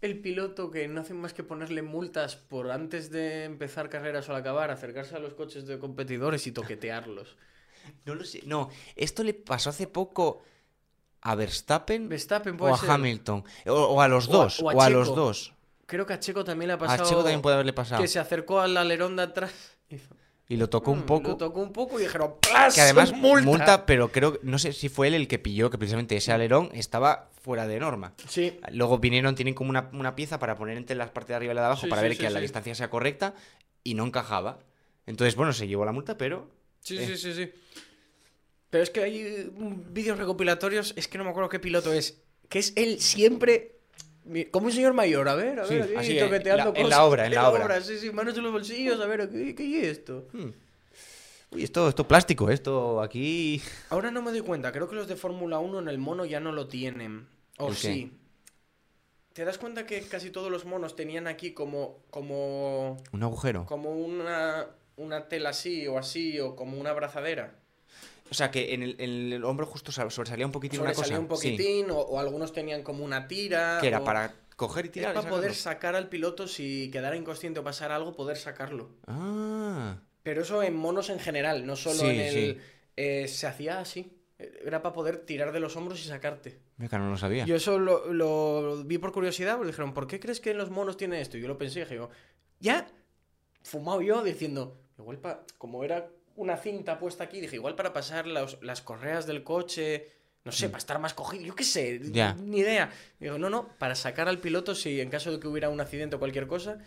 el 0.06 0.20
piloto 0.20 0.70
que 0.72 0.88
no 0.88 1.02
hace 1.02 1.14
más 1.14 1.34
que 1.34 1.44
ponerle 1.44 1.82
multas 1.82 2.36
por 2.36 2.72
antes 2.72 3.10
de 3.12 3.44
empezar 3.46 3.90
carreras 3.90 4.28
o 4.30 4.34
al 4.34 4.40
acabar, 4.42 4.70
acercarse 4.72 5.16
a 5.16 5.20
los 5.20 5.34
coches 5.34 5.66
de 5.66 5.80
competidores 5.80 6.46
y 6.48 6.52
toquetearlos? 6.52 7.36
No 8.06 8.16
lo 8.16 8.24
sé. 8.24 8.42
No, 8.46 8.70
esto 8.96 9.24
le 9.24 9.34
pasó 9.34 9.70
hace 9.70 9.88
poco 9.88 10.42
a 11.22 11.36
Verstappen 11.36 12.08
Verstappen 12.08 12.56
o 12.58 12.74
a 12.74 12.78
ser. 12.78 12.90
Hamilton. 12.90 13.44
O, 13.68 13.74
o 13.74 14.00
a 14.02 14.08
los 14.08 14.30
O 14.30 14.32
a- 14.32 14.44
dos. 14.44 14.60
o 14.62 14.66
O 14.68 14.82
a 14.82 14.86
a, 14.86 14.90
los 14.90 15.14
dos. 15.14 15.54
Creo 15.86 16.06
que 16.06 16.14
a 16.14 16.20
Checo 16.20 16.46
también 16.46 16.68
le 16.68 16.74
ha 16.74 16.76
A 16.78 16.80
pasado. 16.80 17.04
Checo 17.10 17.20
también 17.24 17.42
puede 17.42 17.56
haberle 17.56 17.74
pasado. 17.74 18.02
Que 18.02 18.08
se 18.08 18.20
acercó 18.20 18.62
al 18.62 18.78
alerón 18.78 19.18
de 19.18 19.24
atrás. 19.24 19.52
Hizo, 19.90 20.16
Y 20.50 20.58
lo 20.58 20.70
tocó 20.70 20.92
un 20.92 21.00
"Mm", 21.00 21.06
poco. 21.06 21.28
Lo 21.30 21.38
tocó 21.38 21.62
un 21.62 21.72
poco 21.72 22.00
y 22.00 22.04
dijeron 22.04 22.36
¡Plas! 22.42 22.76
Que 22.76 22.82
además 22.82 23.14
multa! 23.14 23.46
multa. 23.46 23.86
pero 23.86 24.12
creo, 24.12 24.40
no 24.44 24.60
sé 24.60 24.74
si 24.74 24.90
fue 24.90 25.08
él 25.08 25.14
el 25.14 25.28
que 25.28 25.40
pilló 25.40 25.70
que 25.70 25.78
precisamente 25.78 26.16
ese 26.18 26.32
alerón 26.32 26.70
estaba 26.74 27.30
fuera 27.42 27.66
de 27.68 27.80
norma. 27.80 28.14
Sí, 28.28 28.60
Luego 28.72 28.98
vinieron, 29.00 29.36
tienen 29.36 29.54
como 29.54 29.70
una, 29.70 29.90
una 29.94 30.16
pieza 30.16 30.40
para 30.40 30.56
poner 30.56 30.78
entre 30.78 30.96
las 30.96 31.10
partes 31.12 31.30
de 31.30 31.36
arriba 31.36 31.54
y 31.54 31.56
la 31.56 31.62
de 31.62 31.68
abajo 31.68 31.84
Sí, 31.84 31.88
para 31.88 32.02
sí, 32.02 32.08
ver 32.08 32.18
sí, 32.18 32.22
que 32.24 32.30
la 32.30 32.40
distancia 32.40 32.76
sea 32.76 32.90
correcta 32.90 33.34
y 33.84 33.94
no 33.96 34.06
encajaba. 34.06 34.60
Entonces, 35.06 35.36
bueno, 35.36 35.54
se 35.54 35.68
llevó 35.68 35.86
la 35.86 35.92
multa, 35.92 36.18
pero 36.18 36.50
sí, 36.82 36.98
Eh. 36.98 37.08
sí, 37.08 37.18
sí, 37.18 37.34
sí. 37.34 37.52
Pero 38.70 38.84
es 38.84 38.90
que 38.90 39.02
hay 39.04 39.50
vídeos 39.92 40.18
recopilatorios, 40.18 40.94
es 40.98 41.08
que 41.08 41.18
no 41.18 41.24
me 41.24 41.30
acuerdo 41.30 41.50
qué 41.50 41.60
piloto 41.60 41.94
es. 41.94 42.22
Que 42.50 42.60
es 42.60 42.74
él 42.76 43.00
siempre. 43.00 43.78
Como 44.52 44.68
un 44.68 44.72
señor 44.72 44.94
mayor, 44.94 45.28
a 45.28 45.36
ver, 45.36 45.60
a 45.60 45.66
Sí, 45.66 45.74
ver, 45.76 45.84
aquí, 45.84 45.96
así, 45.96 46.18
en 46.18 46.26
toqueteando 46.26 46.74
la- 46.74 46.80
en 46.80 46.90
la 46.90 46.96
cosas. 46.96 47.00
obra, 47.12 47.26
en 47.26 47.34
la 47.34 47.50
obra. 47.50 47.82
Sí, 47.82 47.98
sí, 47.98 48.12
manos 48.12 48.38
en 48.38 48.44
los 48.44 48.52
bolsillos, 48.54 49.00
a 49.02 49.06
ver, 49.06 49.30
¿qué, 49.30 49.54
qué 49.56 49.82
es 49.82 49.98
esto? 49.98 50.28
Hmm. 50.32 50.52
Uy, 51.52 51.64
esto, 51.64 51.88
esto 51.90 52.08
plástico, 52.08 52.50
esto 52.50 53.02
aquí. 53.02 53.62
Ahora 53.90 54.12
no 54.12 54.22
me 54.22 54.32
doy 54.32 54.42
cuenta, 54.42 54.72
creo 54.72 54.90
que 54.90 54.96
los 54.96 55.08
de 55.08 55.16
Fórmula 55.16 55.60
1 55.60 55.80
en 55.80 55.88
el 55.88 55.98
mono 55.98 56.26
ya 56.26 56.40
no 56.40 56.52
lo 56.52 56.68
tienen. 56.68 57.28
O 57.58 57.74
sí. 57.74 58.12
¿Te 59.34 59.46
das 59.46 59.58
cuenta 59.58 59.86
que 59.86 60.02
casi 60.04 60.30
todos 60.30 60.52
los 60.52 60.66
monos 60.66 60.96
tenían 60.96 61.28
aquí 61.28 61.54
como. 61.54 62.04
como. 62.12 62.98
Un 63.12 63.24
agujero. 63.24 63.66
como 63.66 63.92
una. 63.92 64.68
una 64.96 65.28
tela 65.28 65.50
así 65.50 65.88
o 65.88 65.98
así, 65.98 66.40
o 66.40 66.56
como 66.56 66.80
una 66.80 66.92
abrazadera? 66.92 67.56
O 68.32 68.34
sea, 68.34 68.50
que 68.52 68.74
en 68.74 68.84
el, 68.84 68.96
en 69.00 69.34
el 69.34 69.44
hombro 69.44 69.66
justo 69.66 69.92
sal- 69.92 70.12
sobresalía 70.12 70.46
un 70.46 70.52
poquitín 70.52 70.80
una 70.80 70.90
cosa. 70.94 71.06
Sobresalía 71.06 71.20
un 71.20 71.38
Sí. 71.38 71.50
poquitín, 71.52 71.92
o, 71.92 71.98
o 72.00 72.20
algunos 72.20 72.52
tenían 72.54 72.82
como 72.84 73.04
una 73.04 73.28
tira. 73.28 73.78
Que 73.82 73.88
era 73.90 74.00
o- 74.00 74.04
para 74.04 74.34
coger 74.56 74.86
y 74.86 74.90
tirar. 74.90 75.12
y 75.14 75.16
para 75.18 75.30
poder 75.30 75.54
sacar 75.54 75.96
al 75.96 76.10
piloto 76.10 76.48
si 76.48 76.90
quedara 76.92 77.16
inconsciente 77.16 77.60
o 77.60 77.64
pasara 77.64 77.96
algo, 77.96 78.16
poder 78.16 78.38
sacarlo. 78.38 78.90
Ah. 79.08 79.98
Pero 80.24 80.42
eso 80.44 80.64
en 80.64 80.76
monos 80.76 81.10
en 81.10 81.20
general, 81.20 81.66
no 81.66 81.76
solo 81.76 82.00
Sí, 82.00 82.06
en 82.08 82.20
el. 82.20 82.34
sí. 82.34 82.58
eh, 82.96 83.28
se 83.28 83.46
hacía 83.48 83.80
así. 83.80 84.18
Era 84.40 84.82
para 84.82 84.94
poder 84.94 85.18
tirar 85.26 85.52
de 85.52 85.60
los 85.60 85.76
hombros 85.76 86.00
y 86.02 86.08
sacarte. 86.08 86.60
Mira, 86.78 86.90
que 86.90 86.98
no 86.98 87.10
lo 87.10 87.18
sabía. 87.18 87.46
Yo 87.46 87.56
eso 87.56 87.78
lo, 87.80 88.12
lo 88.14 88.84
vi 88.84 88.98
por 88.98 89.12
curiosidad, 89.12 89.56
porque 89.56 89.68
dijeron, 89.72 89.94
¿por 89.94 90.08
qué 90.08 90.20
crees 90.20 90.40
que 90.40 90.52
en 90.52 90.58
los 90.58 90.70
monos 90.70 90.98
tiene 90.98 91.22
esto? 91.22 91.38
Y 91.38 91.42
yo 91.42 91.48
lo 91.48 91.58
pensé 91.58 91.80
y 91.80 91.84
dije, 91.84 92.00
ya, 92.60 92.88
fumado 93.64 94.02
yo 94.02 94.24
diciendo, 94.24 94.78
igual 94.98 95.20
para, 95.20 95.44
como 95.58 95.84
era 95.84 96.10
una 96.36 96.58
cinta 96.58 96.98
puesta 97.00 97.24
aquí, 97.26 97.40
dije, 97.40 97.56
igual 97.56 97.76
para 97.76 97.94
pasar 97.94 98.26
los- 98.28 98.58
las 98.62 98.82
correas 98.82 99.26
del 99.28 99.44
coche, 99.44 100.10
no 100.46 100.52
sé, 100.52 100.68
para 100.68 100.80
estar 100.80 101.00
más 101.00 101.14
cogido, 101.14 101.44
yo 101.46 101.56
qué 101.56 101.64
sé, 101.64 102.00
Mm. 102.02 102.50
Ni 102.50 102.60
idea. 102.60 102.92
Digo, 103.20 103.38
no, 103.38 103.50
no, 103.50 103.70
para 103.78 103.96
sacar 103.96 104.28
al 104.28 104.40
piloto 104.40 104.76
si 104.76 105.00
en 105.00 105.10
caso 105.10 105.32
de 105.32 105.40
que 105.40 105.48
hubiera 105.48 105.70
un 105.70 105.80
accidente 105.80 106.16
o 106.16 106.20
cualquier 106.20 106.48
cosa, 106.48 106.80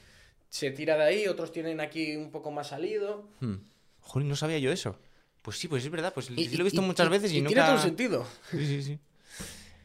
se 0.48 0.70
tira 0.70 0.96
de 0.96 1.04
ahí, 1.04 1.26
otros 1.26 1.52
tienen 1.52 1.80
aquí 1.80 2.16
un 2.16 2.30
poco 2.30 2.50
más 2.50 2.68
salido. 2.68 3.28
Hmm. 3.40 3.56
Joder, 4.00 4.28
no 4.28 4.37
sabía 4.37 4.59
yo 4.59 4.70
eso. 4.72 4.98
Pues 5.42 5.59
sí, 5.59 5.68
pues 5.68 5.85
es 5.85 5.90
verdad. 5.90 6.12
Pues 6.12 6.28
Y- 6.30 6.48
sí 6.48 6.56
lo 6.56 6.62
he 6.62 6.64
visto 6.64 6.82
y- 6.82 6.85
muchas 6.85 7.06
y- 7.06 7.11
veces 7.11 7.32
y, 7.32 7.38
y 7.38 7.40
nunca. 7.40 7.54
tiene 7.54 7.66
todo 7.66 7.76
el 7.76 7.82
sentido. 7.82 8.26
Sí, 8.50 8.66
sí, 8.66 8.82
sí. 8.82 8.98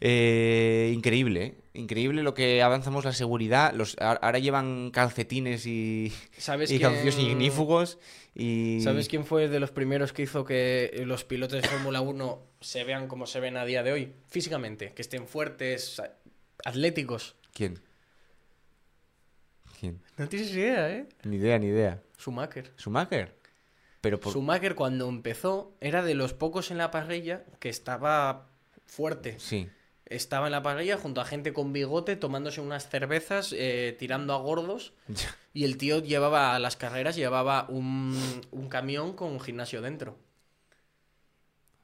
Eh, 0.04 0.92
increíble, 0.96 1.44
¿eh? 1.46 1.56
Increíble 1.74 2.24
lo 2.24 2.34
que 2.34 2.62
avanzamos 2.64 3.06
la 3.06 3.14
seguridad. 3.14 3.72
Los, 3.74 3.96
ahora 4.00 4.40
llevan 4.40 4.90
calcetines 4.92 5.66
y, 5.68 6.12
¿Sabes 6.38 6.72
y 6.72 6.80
quién- 6.80 7.20
ignífugos 7.20 8.00
y... 8.36 8.82
¿Sabes 8.82 9.08
quién 9.08 9.26
fue 9.26 9.48
de 9.48 9.60
los 9.60 9.72
primeros 9.72 10.12
que 10.12 10.24
hizo 10.24 10.44
que 10.44 11.04
los 11.06 11.24
pilotos 11.24 11.62
de 11.62 11.68
Fórmula 11.68 12.02
1 12.02 12.42
se 12.62 12.84
vean 12.84 13.08
como 13.08 13.26
se 13.28 13.40
ven 13.40 13.56
a 13.58 13.64
día 13.66 13.84
de 13.84 13.92
hoy? 13.94 14.14
Físicamente, 14.28 14.92
que 14.94 15.02
estén 15.04 15.28
fuertes, 15.28 16.02
atléticos. 16.66 17.36
¿Quién? 17.54 17.80
¿Quién? 19.80 20.02
No 20.18 20.28
tienes 20.28 20.52
idea, 20.52 20.90
¿eh? 20.92 21.06
Ni 21.24 21.38
idea, 21.38 21.58
ni 21.60 21.68
idea. 21.68 22.02
Schumacher. 22.20 22.72
¿Schumacher? 22.78 23.36
Pero 24.02 24.20
por... 24.20 24.34
Schumacher 24.34 24.76
cuando 24.76 25.08
empezó 25.08 25.76
era 25.80 26.04
de 26.04 26.16
los 26.16 26.34
pocos 26.34 26.72
en 26.72 26.78
la 26.80 26.92
parrilla 26.92 27.46
que 27.60 27.70
estaba 27.70 28.48
fuerte. 28.86 29.40
Sí. 29.40 29.70
Estaba 30.12 30.48
en 30.48 30.52
la 30.52 30.62
parrilla 30.62 30.98
junto 30.98 31.22
a 31.22 31.26
gente 31.26 31.54
con 31.54 31.72
bigote 31.74 32.16
tomándose 32.16 32.60
unas 32.62 32.90
cervezas, 32.90 33.54
eh, 33.58 33.96
tirando 33.98 34.34
a 34.34 34.38
gordos. 34.38 34.94
Y 35.54 35.64
el 35.64 35.78
tío 35.78 36.00
llevaba 36.00 36.54
a 36.56 36.60
las 36.60 36.76
carreras, 36.76 37.16
llevaba 37.16 37.66
un, 37.70 38.42
un 38.52 38.68
camión 38.70 39.14
con 39.14 39.32
un 39.32 39.40
gimnasio 39.40 39.82
dentro. 39.82 40.18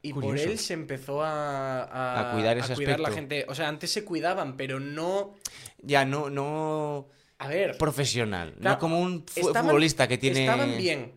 Y 0.01 0.13
por 0.13 0.37
él 0.37 0.57
se 0.59 0.73
empezó 0.73 1.23
a, 1.23 1.83
a, 1.83 2.29
A 2.29 2.33
cuidar 2.33 2.57
ese 2.57 2.67
la 2.69 2.73
aspecto. 2.73 3.11
gente. 3.11 3.45
O 3.49 3.55
sea, 3.55 3.67
antes 3.67 3.91
se 3.91 4.05
cuidaban, 4.05 4.55
pero 4.55 4.79
no. 4.79 5.35
Ya, 5.79 6.05
no, 6.05 6.29
no... 6.29 7.07
A 7.39 7.47
ver. 7.47 7.77
Profesional. 7.77 8.53
Claro, 8.59 8.75
no 8.75 8.79
como 8.79 8.99
un 9.01 9.25
estaban- 9.35 9.65
futbolista 9.65 10.07
que 10.07 10.17
tiene... 10.17 10.45
Estaban 10.45 10.77
bien. 10.77 11.13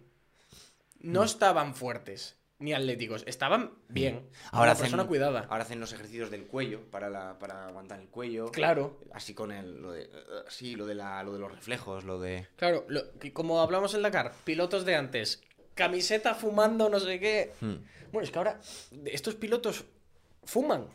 Mm. 1.01 1.13
No 1.13 1.25
estaban 1.25 1.75
fuertes 1.75 2.37
ni 2.61 2.73
atléticos. 2.73 3.25
Estaban 3.27 3.73
bien. 3.89 4.29
Ahora 4.53 4.63
Una 4.65 4.73
hacen, 4.73 4.83
persona 4.85 5.05
cuidada. 5.07 5.47
ahora 5.51 5.65
hacen 5.65 5.81
los 5.81 5.93
ejercicios 5.93 6.31
del 6.31 6.47
cuello 6.47 6.83
para, 6.91 7.11
la, 7.11 7.39
para 7.39 7.67
aguantar 7.67 7.99
el 8.01 8.09
cuello. 8.09 8.51
Claro. 8.53 9.01
Así 9.13 9.35
con 9.35 9.51
el, 9.51 9.81
lo 9.83 9.93
de, 9.93 10.03
eh, 10.05 10.09
sí, 10.49 10.77
lo 10.77 10.87
de, 10.87 10.95
la, 10.95 11.23
lo 11.25 11.33
de 11.33 11.39
los 11.41 11.51
reflejos, 11.51 12.05
lo 12.05 12.21
de... 12.21 12.47
Claro, 12.57 12.85
lo- 12.89 13.13
que 13.19 13.33
como 13.33 13.61
hablamos 13.61 13.95
en 13.95 14.03
Dakar, 14.03 14.33
pilotos 14.45 14.85
de 14.85 14.95
antes, 14.95 15.43
camiseta 15.75 16.35
fumando, 16.35 16.89
no 16.89 17.01
sé 17.01 17.19
qué. 17.19 17.53
Hmm. 17.61 17.77
Bueno, 18.13 18.25
es 18.25 18.31
que 18.31 18.39
ahora 18.39 18.61
estos 19.07 19.35
pilotos 19.35 19.85
fuman. 20.45 20.87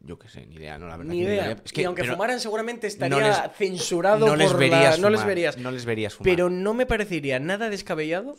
Yo 0.00 0.18
qué 0.18 0.28
sé, 0.28 0.44
ni 0.44 0.56
idea, 0.56 0.78
no 0.78 0.88
la 0.88 0.96
verdad. 0.98 1.10
Ni 1.12 1.20
idea. 1.20 1.52
Es 1.64 1.72
que, 1.72 1.80
y 1.80 1.84
aunque 1.84 2.04
fumaran, 2.04 2.38
seguramente 2.38 2.86
estaría 2.86 3.18
no 3.18 3.26
les- 3.26 3.56
censurado 3.56 4.26
no 4.26 4.36
les 4.36 4.48
por 4.52 4.60
la- 4.60 4.68
verías 4.76 4.98
No 4.98 5.08
les 5.08 5.24
verías. 5.24 5.56
No 5.56 5.70
les 5.70 5.84
verías 5.86 6.14
fumar. 6.14 6.30
Pero 6.30 6.50
no 6.50 6.74
me 6.74 6.84
parecería 6.84 7.38
nada 7.40 7.70
descabellado 7.70 8.36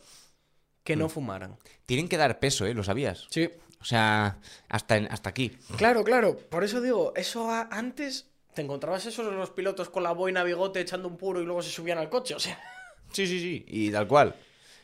que 0.84 0.96
Mm. 0.96 1.00
no 1.00 1.10
fumaran. 1.10 1.58
Tienen 1.86 2.08
que 2.08 2.18
dar 2.18 2.40
peso, 2.40 2.66
¿eh? 2.66 2.74
¿Lo 2.74 2.84
sabías? 2.84 3.28
Sí. 3.30 3.50
O 3.80 3.86
sea, 3.86 4.38
hasta, 4.70 4.98
en- 4.98 5.12
hasta 5.12 5.30
aquí. 5.30 5.50
Claro, 5.78 6.04
claro. 6.04 6.38
Por 6.38 6.64
eso 6.64 6.82
digo, 6.82 7.14
eso 7.16 7.50
a- 7.50 7.68
antes 7.72 8.28
te 8.54 8.62
encontrabas 8.62 9.06
esos 9.06 9.32
los 9.34 9.50
pilotos 9.52 9.90
con 9.90 10.04
la 10.04 10.12
boina 10.12 10.44
bigote 10.44 10.80
echando 10.82 11.08
un 11.08 11.18
puro 11.18 11.42
y 11.42 11.46
luego 11.46 11.62
se 11.64 11.70
subían 11.72 11.98
al 11.98 12.10
coche. 12.10 12.36
O 12.36 12.40
sea, 12.40 12.60
Sí, 13.12 13.28
sí, 13.28 13.40
sí. 13.40 13.66
Y 13.68 13.92
tal 13.92 14.08
cual. 14.08 14.36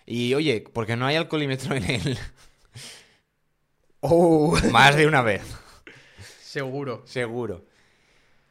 Y 0.06 0.34
oye, 0.34 0.64
porque 0.74 0.96
no 0.96 1.06
hay 1.06 1.16
alcoholímetro 1.16 1.76
en 1.76 1.90
él. 1.90 2.18
oh. 4.02 4.58
Más 4.72 4.96
de 4.96 5.08
una 5.08 5.22
vez. 5.22 5.44
seguro. 6.42 7.04
Seguro. 7.06 7.66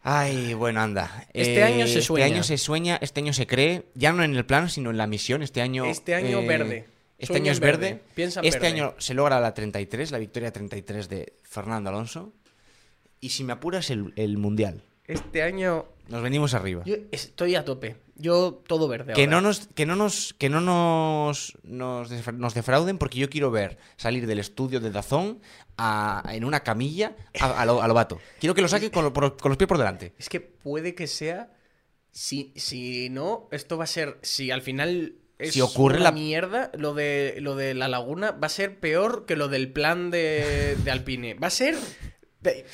Ay, 0.02 0.54
bueno, 0.54 0.80
anda. 0.80 1.26
Este 1.32 1.64
año 1.64 1.86
se 1.88 2.00
sueña. 2.00 2.26
Este 2.26 2.34
año 2.34 2.42
se 2.44 2.58
sueña, 2.58 2.98
este 3.02 3.20
año 3.20 3.32
se 3.32 3.46
cree, 3.48 3.86
ya 3.94 4.12
no 4.12 4.22
en 4.22 4.36
el 4.36 4.46
plan, 4.46 4.70
sino 4.70 4.90
en 4.90 4.96
la 4.98 5.08
misión. 5.08 5.42
Este 5.42 5.60
año. 5.62 5.84
Este 5.86 6.14
año 6.14 6.40
eh, 6.40 6.46
verde. 6.46 6.86
Este 7.18 7.36
año 7.36 7.50
es 7.52 7.60
verde. 7.60 7.94
verde. 7.94 8.02
Piensa 8.14 8.40
en 8.40 8.46
este 8.46 8.60
verde. 8.60 8.74
año 8.80 8.94
se 8.98 9.14
logra 9.14 9.40
la 9.40 9.54
33, 9.54 10.10
la 10.10 10.18
victoria 10.18 10.52
33 10.52 11.08
de 11.08 11.34
Fernando 11.42 11.90
Alonso. 11.90 12.32
Y 13.20 13.30
si 13.30 13.42
me 13.44 13.54
apuras, 13.54 13.88
el, 13.90 14.12
el 14.16 14.36
mundial. 14.36 14.82
Este 15.06 15.42
año 15.42 15.86
Nos 16.08 16.20
venimos 16.22 16.52
arriba. 16.54 16.82
yo 16.84 16.96
estoy 17.12 17.54
a 17.54 17.64
tope. 17.64 17.96
Yo 18.16 18.62
todo 18.66 18.88
verde. 18.88 19.12
Que 19.14 19.22
ahora. 19.24 19.30
no 19.36 19.40
nos, 19.42 19.68
que 19.68 19.86
no 19.86 19.94
nos, 19.94 20.34
que 20.34 20.48
no 20.48 20.60
nos, 20.60 21.56
nos, 21.62 22.10
defra- 22.10 22.34
nos 22.36 22.54
defrauden 22.54 22.98
porque 22.98 23.18
yo 23.18 23.28
quiero 23.30 23.50
ver 23.50 23.78
salir 23.96 24.26
del 24.26 24.38
estudio 24.38 24.80
de 24.80 24.90
Dazón 24.90 25.40
a- 25.76 26.22
en 26.32 26.44
una 26.44 26.60
camilla 26.60 27.14
a, 27.40 27.60
a 27.62 27.64
lo, 27.66 27.82
a 27.82 27.88
lo 27.88 27.94
vato. 27.94 28.18
Quiero 28.40 28.54
que 28.54 28.62
lo 28.62 28.68
saque 28.68 28.90
con, 28.90 29.04
lo- 29.04 29.12
por- 29.12 29.36
con 29.36 29.50
los 29.50 29.56
pies 29.58 29.68
por 29.68 29.78
delante. 29.78 30.12
Es 30.18 30.28
que 30.28 30.40
puede 30.40 30.94
que 30.94 31.06
sea. 31.06 31.52
Si, 32.10 32.52
si 32.56 33.08
no, 33.10 33.48
esto 33.52 33.76
va 33.78 33.84
a 33.84 33.88
ser. 33.88 34.18
Si 34.22 34.50
al 34.50 34.62
final. 34.62 35.14
Es 35.38 35.52
Si 35.52 35.60
ocurre 35.60 36.00
la- 36.00 36.12
mierda, 36.12 36.70
lo 36.74 36.94
de, 36.94 37.36
lo 37.40 37.56
de 37.56 37.74
la 37.74 37.88
laguna 37.88 38.30
va 38.32 38.46
a 38.46 38.50
ser 38.50 38.78
peor 38.78 39.26
que 39.26 39.36
lo 39.36 39.48
del 39.48 39.70
plan 39.70 40.10
de, 40.10 40.76
de 40.82 40.90
Alpine. 40.90 41.34
Va 41.34 41.48
a 41.48 41.50
ser. 41.50 41.76
de- 42.40 42.64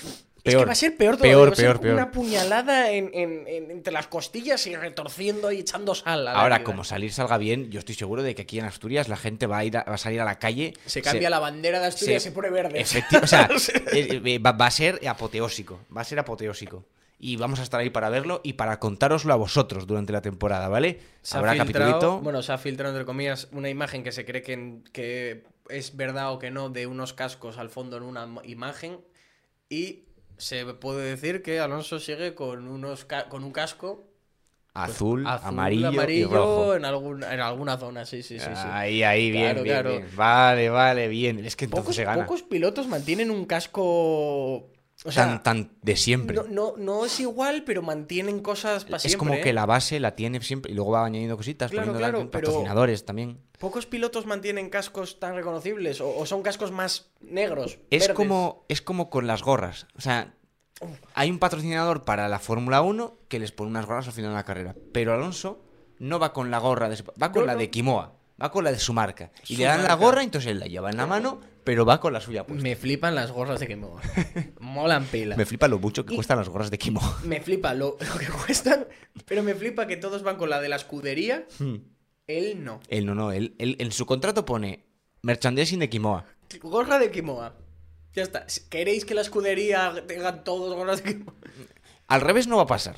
Es 0.44 0.44
que 0.44 0.50
Peor. 0.58 0.66
va 0.68 0.72
a 0.72 0.74
ser 0.74 0.96
peor 0.96 1.16
todavía. 1.16 1.34
Peor, 1.36 1.48
va 1.50 1.52
a 1.52 1.56
ser 1.56 1.64
peor, 1.66 1.80
peor. 1.80 1.94
Una 1.94 2.10
puñalada 2.10 2.90
en, 2.90 3.10
en- 3.14 3.46
en- 3.46 3.70
entre 3.70 3.92
las 3.92 4.08
costillas 4.08 4.66
y 4.66 4.74
retorciendo 4.74 5.52
y 5.52 5.60
echando 5.60 5.94
sal. 5.94 6.26
a 6.26 6.32
la 6.34 6.40
Ahora, 6.40 6.64
como 6.64 6.82
salir 6.82 7.12
salga 7.12 7.38
bien, 7.38 7.70
yo 7.70 7.78
estoy 7.78 7.94
seguro 7.94 8.24
de 8.24 8.34
que 8.34 8.42
aquí 8.42 8.58
en 8.58 8.64
Asturias 8.64 9.08
la 9.08 9.16
gente 9.16 9.46
va 9.46 9.58
a 9.58 9.64
ir 9.64 9.76
a, 9.76 9.84
va 9.84 9.94
a 9.94 9.98
salir 9.98 10.20
a 10.20 10.24
la 10.24 10.40
calle. 10.40 10.74
Se 10.86 11.00
cambia 11.00 11.30
la 11.30 11.38
bandera 11.38 11.78
de 11.80 11.86
Asturias 11.86 12.22
y 12.22 12.24
se 12.28 12.32
pone 12.32 12.50
verde. 12.50 12.84
O 13.22 13.26
sea, 13.28 13.48
eh, 13.92 14.20
eh, 14.24 14.38
va, 14.40 14.50
va 14.52 14.66
a 14.66 14.70
ser 14.72 15.00
apoteósico. 15.06 15.78
Va 15.96 16.00
a 16.00 16.04
ser 16.04 16.18
apoteósico. 16.18 16.84
Y 17.24 17.36
vamos 17.36 17.60
a 17.60 17.62
estar 17.62 17.78
ahí 17.78 17.88
para 17.88 18.10
verlo 18.10 18.40
y 18.42 18.54
para 18.54 18.80
contároslo 18.80 19.32
a 19.32 19.36
vosotros 19.36 19.86
durante 19.86 20.12
la 20.12 20.22
temporada, 20.22 20.66
¿vale? 20.68 20.98
Se 21.22 21.38
Habrá 21.38 21.54
capitulito. 21.56 22.20
bueno, 22.20 22.42
se 22.42 22.52
ha 22.52 22.58
filtrado 22.58 22.92
entre 22.92 23.06
comillas 23.06 23.48
una 23.52 23.68
imagen 23.70 24.02
que 24.02 24.10
se 24.10 24.24
cree 24.24 24.42
que, 24.42 24.80
que 24.92 25.44
es 25.68 25.96
verdad 25.96 26.32
o 26.32 26.40
que 26.40 26.50
no 26.50 26.68
de 26.68 26.88
unos 26.88 27.12
cascos 27.12 27.58
al 27.58 27.70
fondo 27.70 27.96
en 27.96 28.02
una 28.02 28.26
ma- 28.26 28.42
imagen 28.44 28.98
y 29.68 30.04
se 30.36 30.64
puede 30.74 31.08
decir 31.10 31.42
que 31.42 31.60
Alonso 31.60 32.00
sigue 32.00 32.34
con 32.34 32.66
unos 32.66 33.06
con 33.28 33.44
un 33.44 33.52
casco 33.52 34.04
azul, 34.74 35.26
azul, 35.26 35.46
amarillo, 35.48 35.88
amarillo 35.88 36.20
y 36.20 36.24
rojo. 36.34 36.74
en 36.74 36.84
algún 36.84 37.22
en 37.22 37.40
alguna 37.40 37.76
zona, 37.78 38.04
sí, 38.04 38.22
sí, 38.22 38.40
sí, 38.40 38.56
sí. 38.56 38.68
Ahí, 38.68 39.02
ahí, 39.02 39.30
bien, 39.30 39.42
Claro, 39.42 39.62
bien, 39.62 39.82
claro. 39.82 39.90
bien. 39.90 40.16
Vale, 40.16 40.70
vale, 40.70 41.08
bien. 41.08 41.44
Es 41.44 41.54
que 41.56 41.66
entonces 41.66 41.84
Pocos, 41.84 41.96
se 41.96 42.04
gana. 42.04 42.24
pocos 42.24 42.42
pilotos 42.42 42.88
mantienen 42.88 43.30
un 43.30 43.44
casco 43.46 44.70
o 45.04 45.10
sea, 45.10 45.24
tan, 45.24 45.42
tan 45.42 45.72
de 45.82 45.96
siempre. 45.96 46.36
no, 46.36 46.44
no, 46.48 46.74
no 46.76 47.04
es 47.04 47.18
igual, 47.20 47.64
pero 47.64 47.82
mantienen 47.82 48.40
cosas 48.40 48.84
para 48.84 48.98
es 48.98 49.16
como 49.16 49.40
que 49.40 49.52
la 49.52 49.66
base 49.66 49.98
la 50.00 50.14
tiene 50.14 50.40
siempre 50.40 50.70
y 50.70 50.74
luego 50.74 50.92
va 50.92 51.04
añadiendo 51.06 51.36
cositas, 51.36 51.70
Claro, 51.70 51.94
claro, 51.94 52.30
patrocinadores 52.30 53.04
también. 53.04 53.38
Pocos 53.58 53.86
pilotos 53.86 54.26
mantienen 54.26 54.70
cascos 54.70 55.18
tan 55.20 55.34
reconocibles 55.34 56.00
o, 56.00 56.16
o 56.16 56.26
son 56.26 56.42
cascos 56.42 56.70
más 56.72 57.10
negros. 57.20 57.78
Es 57.90 58.02
verdes. 58.02 58.16
como, 58.16 58.64
es 58.68 58.82
como 58.82 59.10
con 59.10 59.26
las 59.26 59.42
gorras. 59.42 59.86
O 59.96 60.00
sea, 60.00 60.34
hay 61.14 61.30
un 61.30 61.38
patrocinador 61.38 62.04
para 62.04 62.28
la 62.28 62.38
Fórmula 62.38 62.82
1 62.82 63.18
que 63.28 63.38
les 63.38 63.52
pone 63.52 63.70
unas 63.70 63.86
gorras 63.86 64.06
al 64.06 64.12
final 64.12 64.30
de 64.30 64.36
la 64.36 64.44
carrera. 64.44 64.74
Pero 64.92 65.14
Alonso 65.14 65.62
no 65.98 66.18
va 66.18 66.32
con 66.32 66.50
la 66.50 66.58
gorra 66.58 66.88
de 66.88 67.02
va 67.22 67.30
con 67.32 67.42
No, 67.42 67.46
la 67.46 67.56
de 67.56 67.70
Kimoa, 67.70 68.14
va 68.40 68.50
con 68.50 68.64
la 68.64 68.72
de 68.72 68.78
su 68.78 68.92
marca. 68.92 69.30
Y 69.48 69.54
Su 69.56 69.60
le 69.62 69.66
dan 69.68 69.84
la 69.84 69.94
gorra, 69.94 70.22
entonces 70.22 70.50
él 70.50 70.60
la 70.60 70.66
lleva 70.66 70.90
en 70.90 70.96
la 70.96 71.06
mano, 71.06 71.40
pero 71.64 71.84
va 71.84 72.00
con 72.00 72.12
la 72.12 72.20
suya 72.20 72.44
puesta. 72.46 72.62
Me 72.62 72.76
flipan 72.76 73.14
las 73.14 73.30
gorras 73.30 73.60
de 73.60 73.66
Kimoa. 73.68 74.00
Molan 74.60 75.04
pila. 75.06 75.36
Me 75.36 75.46
flipa 75.46 75.68
lo 75.68 75.78
mucho 75.78 76.04
que 76.04 76.14
Y- 76.14 76.16
cuestan 76.16 76.38
las 76.38 76.48
gorras 76.48 76.70
de 76.70 76.78
Kimoa. 76.78 77.20
Me 77.24 77.40
flipa 77.40 77.74
lo, 77.74 77.96
lo 78.00 78.18
que 78.18 78.26
cuestan, 78.28 78.86
pero 79.26 79.42
me 79.42 79.54
flipa 79.54 79.86
que 79.86 79.96
todos 79.96 80.22
van 80.22 80.36
con 80.36 80.50
la 80.50 80.60
de 80.60 80.68
la 80.68 80.76
escudería. 80.76 81.46
Él 82.26 82.64
no. 82.64 82.80
Él 82.88 83.06
no, 83.06 83.14
no, 83.14 83.32
él, 83.32 83.54
él- 83.58 83.76
en 83.78 83.92
su 83.92 84.06
contrato 84.06 84.44
pone 84.44 84.86
merchandising 85.22 85.78
de 85.80 85.88
Kimoa. 85.88 86.24
Gorra 86.62 86.98
de 86.98 87.10
Kimoa. 87.10 87.54
Ya 88.14 88.22
está. 88.24 88.46
¿Queréis 88.68 89.04
que 89.04 89.14
la 89.14 89.22
escudería 89.22 90.04
tenga 90.06 90.44
todos 90.44 90.74
gorras 90.74 91.02
de 91.02 91.14
Kimoa? 91.14 91.34
Al 92.08 92.20
revés 92.20 92.46
no 92.46 92.56
va 92.56 92.64
a 92.64 92.66
pasar. 92.66 92.96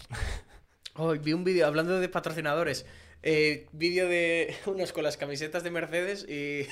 Hoy 0.96 1.18
vi 1.18 1.32
un 1.32 1.44
vídeo 1.44 1.66
hablando 1.66 2.00
de 2.00 2.08
patrocinadores. 2.08 2.84
Eh, 3.26 3.66
vídeo 3.72 4.06
de 4.06 4.54
unos 4.66 4.92
con 4.92 5.02
las 5.02 5.16
camisetas 5.16 5.62
de 5.64 5.70
Mercedes 5.70 6.26
y 6.28 6.66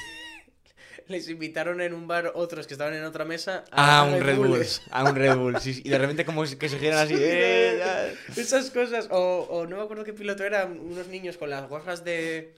les 1.08 1.26
invitaron 1.30 1.80
en 1.80 1.94
un 1.94 2.06
bar 2.06 2.32
otros 2.34 2.66
que 2.66 2.74
estaban 2.74 2.92
en 2.92 3.04
otra 3.04 3.24
mesa 3.24 3.64
Ah, 3.72 4.00
a 4.00 4.04
un 4.04 4.20
Red 4.20 4.36
Bull. 4.36 4.48
Bulls. 4.48 4.82
A 4.90 5.04
un 5.04 5.16
Red 5.16 5.36
Bull, 5.36 5.58
sí, 5.60 5.72
sí. 5.72 5.82
Y 5.82 5.88
de 5.88 5.96
repente 5.96 6.26
como 6.26 6.44
que 6.44 6.68
se 6.68 6.78
giran 6.78 6.98
así. 6.98 7.14
Sí, 7.16 7.22
eh. 7.22 8.14
Esas 8.36 8.70
cosas. 8.70 9.08
O, 9.10 9.46
o 9.50 9.66
no 9.66 9.78
me 9.78 9.82
acuerdo 9.82 10.04
qué 10.04 10.12
piloto 10.12 10.44
eran, 10.44 10.78
unos 10.78 11.08
niños 11.08 11.38
con 11.38 11.48
las 11.48 11.66
gorras 11.70 12.04
de. 12.04 12.54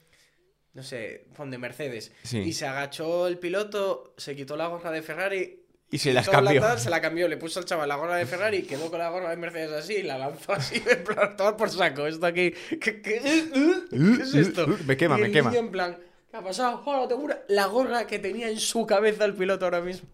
No 0.73 0.83
sé, 0.83 1.27
de 1.39 1.59
Mercedes. 1.59 2.11
Sí. 2.25 2.39
Y 2.41 2.53
se 2.53 2.67
agachó 2.67 3.29
el 3.29 3.39
piloto, 3.39 4.13
se 4.17 4.35
quitó 4.35 4.57
la 4.57 4.67
gorra 4.67 4.91
de 4.91 5.03
Ferrari. 5.03 5.64
Y 5.95 5.99
se 5.99 6.13
las 6.13 6.27
la 6.27 6.33
cambió. 6.33 6.79
se 6.79 6.91
la 6.91 7.01
cambió, 7.01 7.29
le 7.29 7.37
puso 7.37 7.61
al 7.61 7.67
chaval 7.67 7.89
la 7.89 7.95
gorra 7.95 8.17
de 8.17 8.27
Ferrari, 8.27 8.63
quedó 8.65 8.91
con 8.91 8.99
la 8.99 9.11
gorra 9.11 9.31
de 9.31 9.37
Mercedes 9.37 9.71
así 9.73 9.95
y 9.95 10.03
la 10.03 10.19
lanzó 10.19 10.53
así, 10.53 10.83
en 10.91 11.05
plan, 11.05 11.37
tomar 11.37 11.57
por 11.57 11.71
saco. 11.71 12.07
Esto 12.09 12.27
aquí. 12.27 12.53
¿Qué, 12.81 13.01
qué- 13.01 13.01
qué 13.01 14.23
es 14.23 14.35
esto? 14.35 14.67
Me 14.87 14.97
quema, 14.97 15.17
Y 15.19 15.21
me 15.21 15.27
el 15.29 15.33
quema. 15.33 15.51
niño 15.51 15.61
en 15.61 15.71
plan, 15.71 15.97
¿qué 16.33 16.37
ha 16.37 16.43
pasado? 16.43 16.79
Joder, 16.79 17.07
te 17.09 17.15
juro, 17.15 17.35
La 17.47 17.67
gorra 17.67 18.09
que 18.09 18.19
tenía 18.19 18.49
en 18.49 18.59
su 18.59 18.85
cabeza 18.87 19.25
el 19.25 19.35
piloto 19.35 19.67
ahora 19.67 19.81
mismo. 19.83 20.09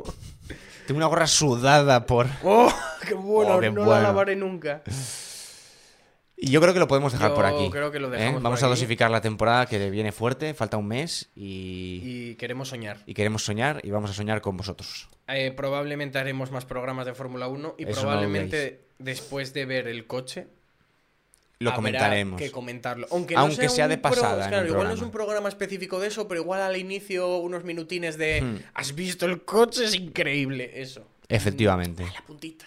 Tengo 0.87 0.99
una 0.99 1.07
gorra 1.07 1.27
sudada 1.27 2.05
por. 2.05 2.27
¡Oh! 2.45 2.71
¡Qué 3.09 3.15
bueno! 3.15 3.55
Oh, 3.55 3.61
no 3.63 3.73
bueno. 3.73 3.91
la 3.91 4.03
lavaré 4.03 4.37
nunca. 4.37 4.83
Y 6.43 6.51
yo 6.51 6.61
creo 6.63 6.73
que 6.73 6.81
lo 6.81 6.89
podemos 6.89 7.13
dejar 7.13 7.31
Yo 7.31 7.35
por 7.35 7.45
aquí. 7.45 7.69
creo 7.71 7.91
que 7.91 8.01
lo 8.01 8.13
¿eh? 8.15 8.33
por 8.33 8.41
Vamos 8.43 8.63
a 8.63 8.67
dosificar 8.67 9.11
la 9.11 9.21
temporada 9.21 9.67
que 9.67 9.91
viene 9.91 10.11
fuerte, 10.11 10.55
falta 10.55 10.79
un 10.79 10.87
mes 10.87 11.29
y, 11.37 12.01
Y 12.03 12.35
queremos 12.37 12.69
soñar. 12.71 12.99
y 13.05 13.13
queremos 13.13 13.45
soñar 13.45 13.81
y 13.85 13.91
vamos 13.91 14.11
a 14.11 14.15
soñar 14.15 14.41
con 14.41 14.57
vosotros. 14.57 15.09
Eh, 15.29 15.53
probablemente 15.53 16.19
haremos 16.19 16.51
más 16.51 16.65
programas 16.65 17.05
de 17.05 17.15
Fórmula 17.15 17.47
1 17.49 17.75
y 17.79 17.83
Eso 17.83 17.91
no 17.91 17.97
lo 17.97 18.01
probablemente 18.03 18.81
después 18.99 19.53
de 19.53 19.67
ver 19.67 19.87
el 19.87 20.07
coche 20.07 20.47
Lo 21.59 21.75
comentaremos. 21.75 22.41
que 22.41 22.51
comentarlo. 22.51 23.07
Aunque, 23.11 23.37
Aunque 23.37 23.69
sea 23.69 23.87
de 23.87 23.99
pasada 23.99 24.49
claro, 24.49 24.67
igual 24.67 24.89
no 24.89 24.95
es 24.95 25.03
un 25.03 25.11
programa 25.11 25.51
específico 25.51 26.01
de 26.01 26.09
eso, 26.09 26.27
pero 26.27 26.41
igual 26.41 26.63
al 26.63 26.77
inicio 26.77 27.37
unos 27.37 27.65
minutines 27.65 28.17
de 28.17 28.41
Hmm. 28.41 28.57
¿Has 28.73 28.95
visto 28.95 29.27
el 29.27 29.43
coche? 29.43 29.85
Es 29.85 29.95
increíble. 29.95 30.71
Eso. 30.81 31.07
Efectivamente. 31.29 32.03
A 32.05 32.13
la 32.13 32.23
puntita. 32.27 32.65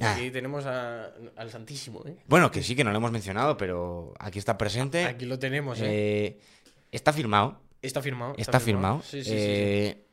Y 0.00 0.02
Ah. 0.02 0.14
Aquí 0.14 0.30
tenemos 0.30 0.64
a- 0.64 1.10
al 1.36 1.50
Santísimo, 1.50 2.02
¿eh? 2.06 2.16
Bueno, 2.26 2.50
que 2.50 2.62
sí, 2.62 2.74
que 2.74 2.82
no 2.84 2.90
lo 2.90 2.96
hemos 2.96 3.12
mencionado, 3.12 3.56
pero 3.58 4.14
aquí 4.18 4.38
está 4.38 4.56
presente. 4.56 5.04
Aquí 5.04 5.26
lo 5.26 5.38
tenemos, 5.38 5.78
¿eh? 5.80 5.84
Eh, 5.88 6.40
está 6.90 7.12
firmado. 7.12 7.60
Está 7.82 8.00
firmado. 8.00 8.34
Está 8.38 8.60
firmado. 8.60 9.02
Sí, 9.02 9.22
sí, 9.22 9.30
sí, 9.30 9.36
sí. 9.92 10.04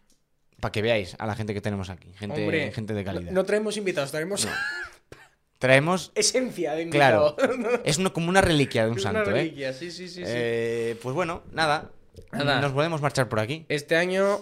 Para 0.60 0.72
que 0.74 0.82
veáis 0.82 1.16
a 1.18 1.26
la 1.26 1.36
gente 1.36 1.54
que 1.54 1.62
tenemos 1.62 1.90
aquí. 1.90 2.12
Gente, 2.18 2.42
Hombre, 2.42 2.72
gente 2.74 2.94
de 2.94 3.04
calidad. 3.06 3.32
no 3.32 3.44
traemos 3.46 3.78
invitados, 3.78 4.12
traemos 4.12 4.46
Traemos. 5.58 6.12
esencia 6.16 6.74
de 6.74 6.82
invitado. 6.84 7.36
Claro. 7.38 7.82
Es 7.86 7.98
una- 7.98 8.10
como 8.12 8.28
una 8.30 8.42
reliquia 8.42 8.84
de 8.86 8.92
un 8.92 8.98
Es 8.98 9.04
santo, 9.04 9.22
una 9.22 9.30
¿eh? 9.32 9.34
reliquia, 9.44 9.72
sí, 9.74 9.90
sí, 9.92 10.08
sí. 10.10 10.16
sí. 10.16 10.24
Eh, 10.26 11.00
Pues 11.02 11.16
bueno, 11.16 11.44
nada. 11.54 11.92
Nada. 12.34 12.60
Nos 12.60 12.74
podemos 12.74 13.02
marchar 13.02 13.30
por 13.30 13.40
aquí. 13.40 13.66
Este 13.70 13.96
año, 13.96 14.42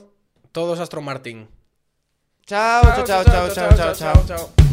todos 0.52 0.80
Astro 0.80 1.02
Martin. 1.02 1.48
chao, 2.46 2.82
chao, 2.84 3.04
chao, 3.06 3.24
chao, 3.24 3.50
chao, 3.54 3.76
chao. 3.76 3.94
chao. 3.94 4.26
chao. 4.28 4.65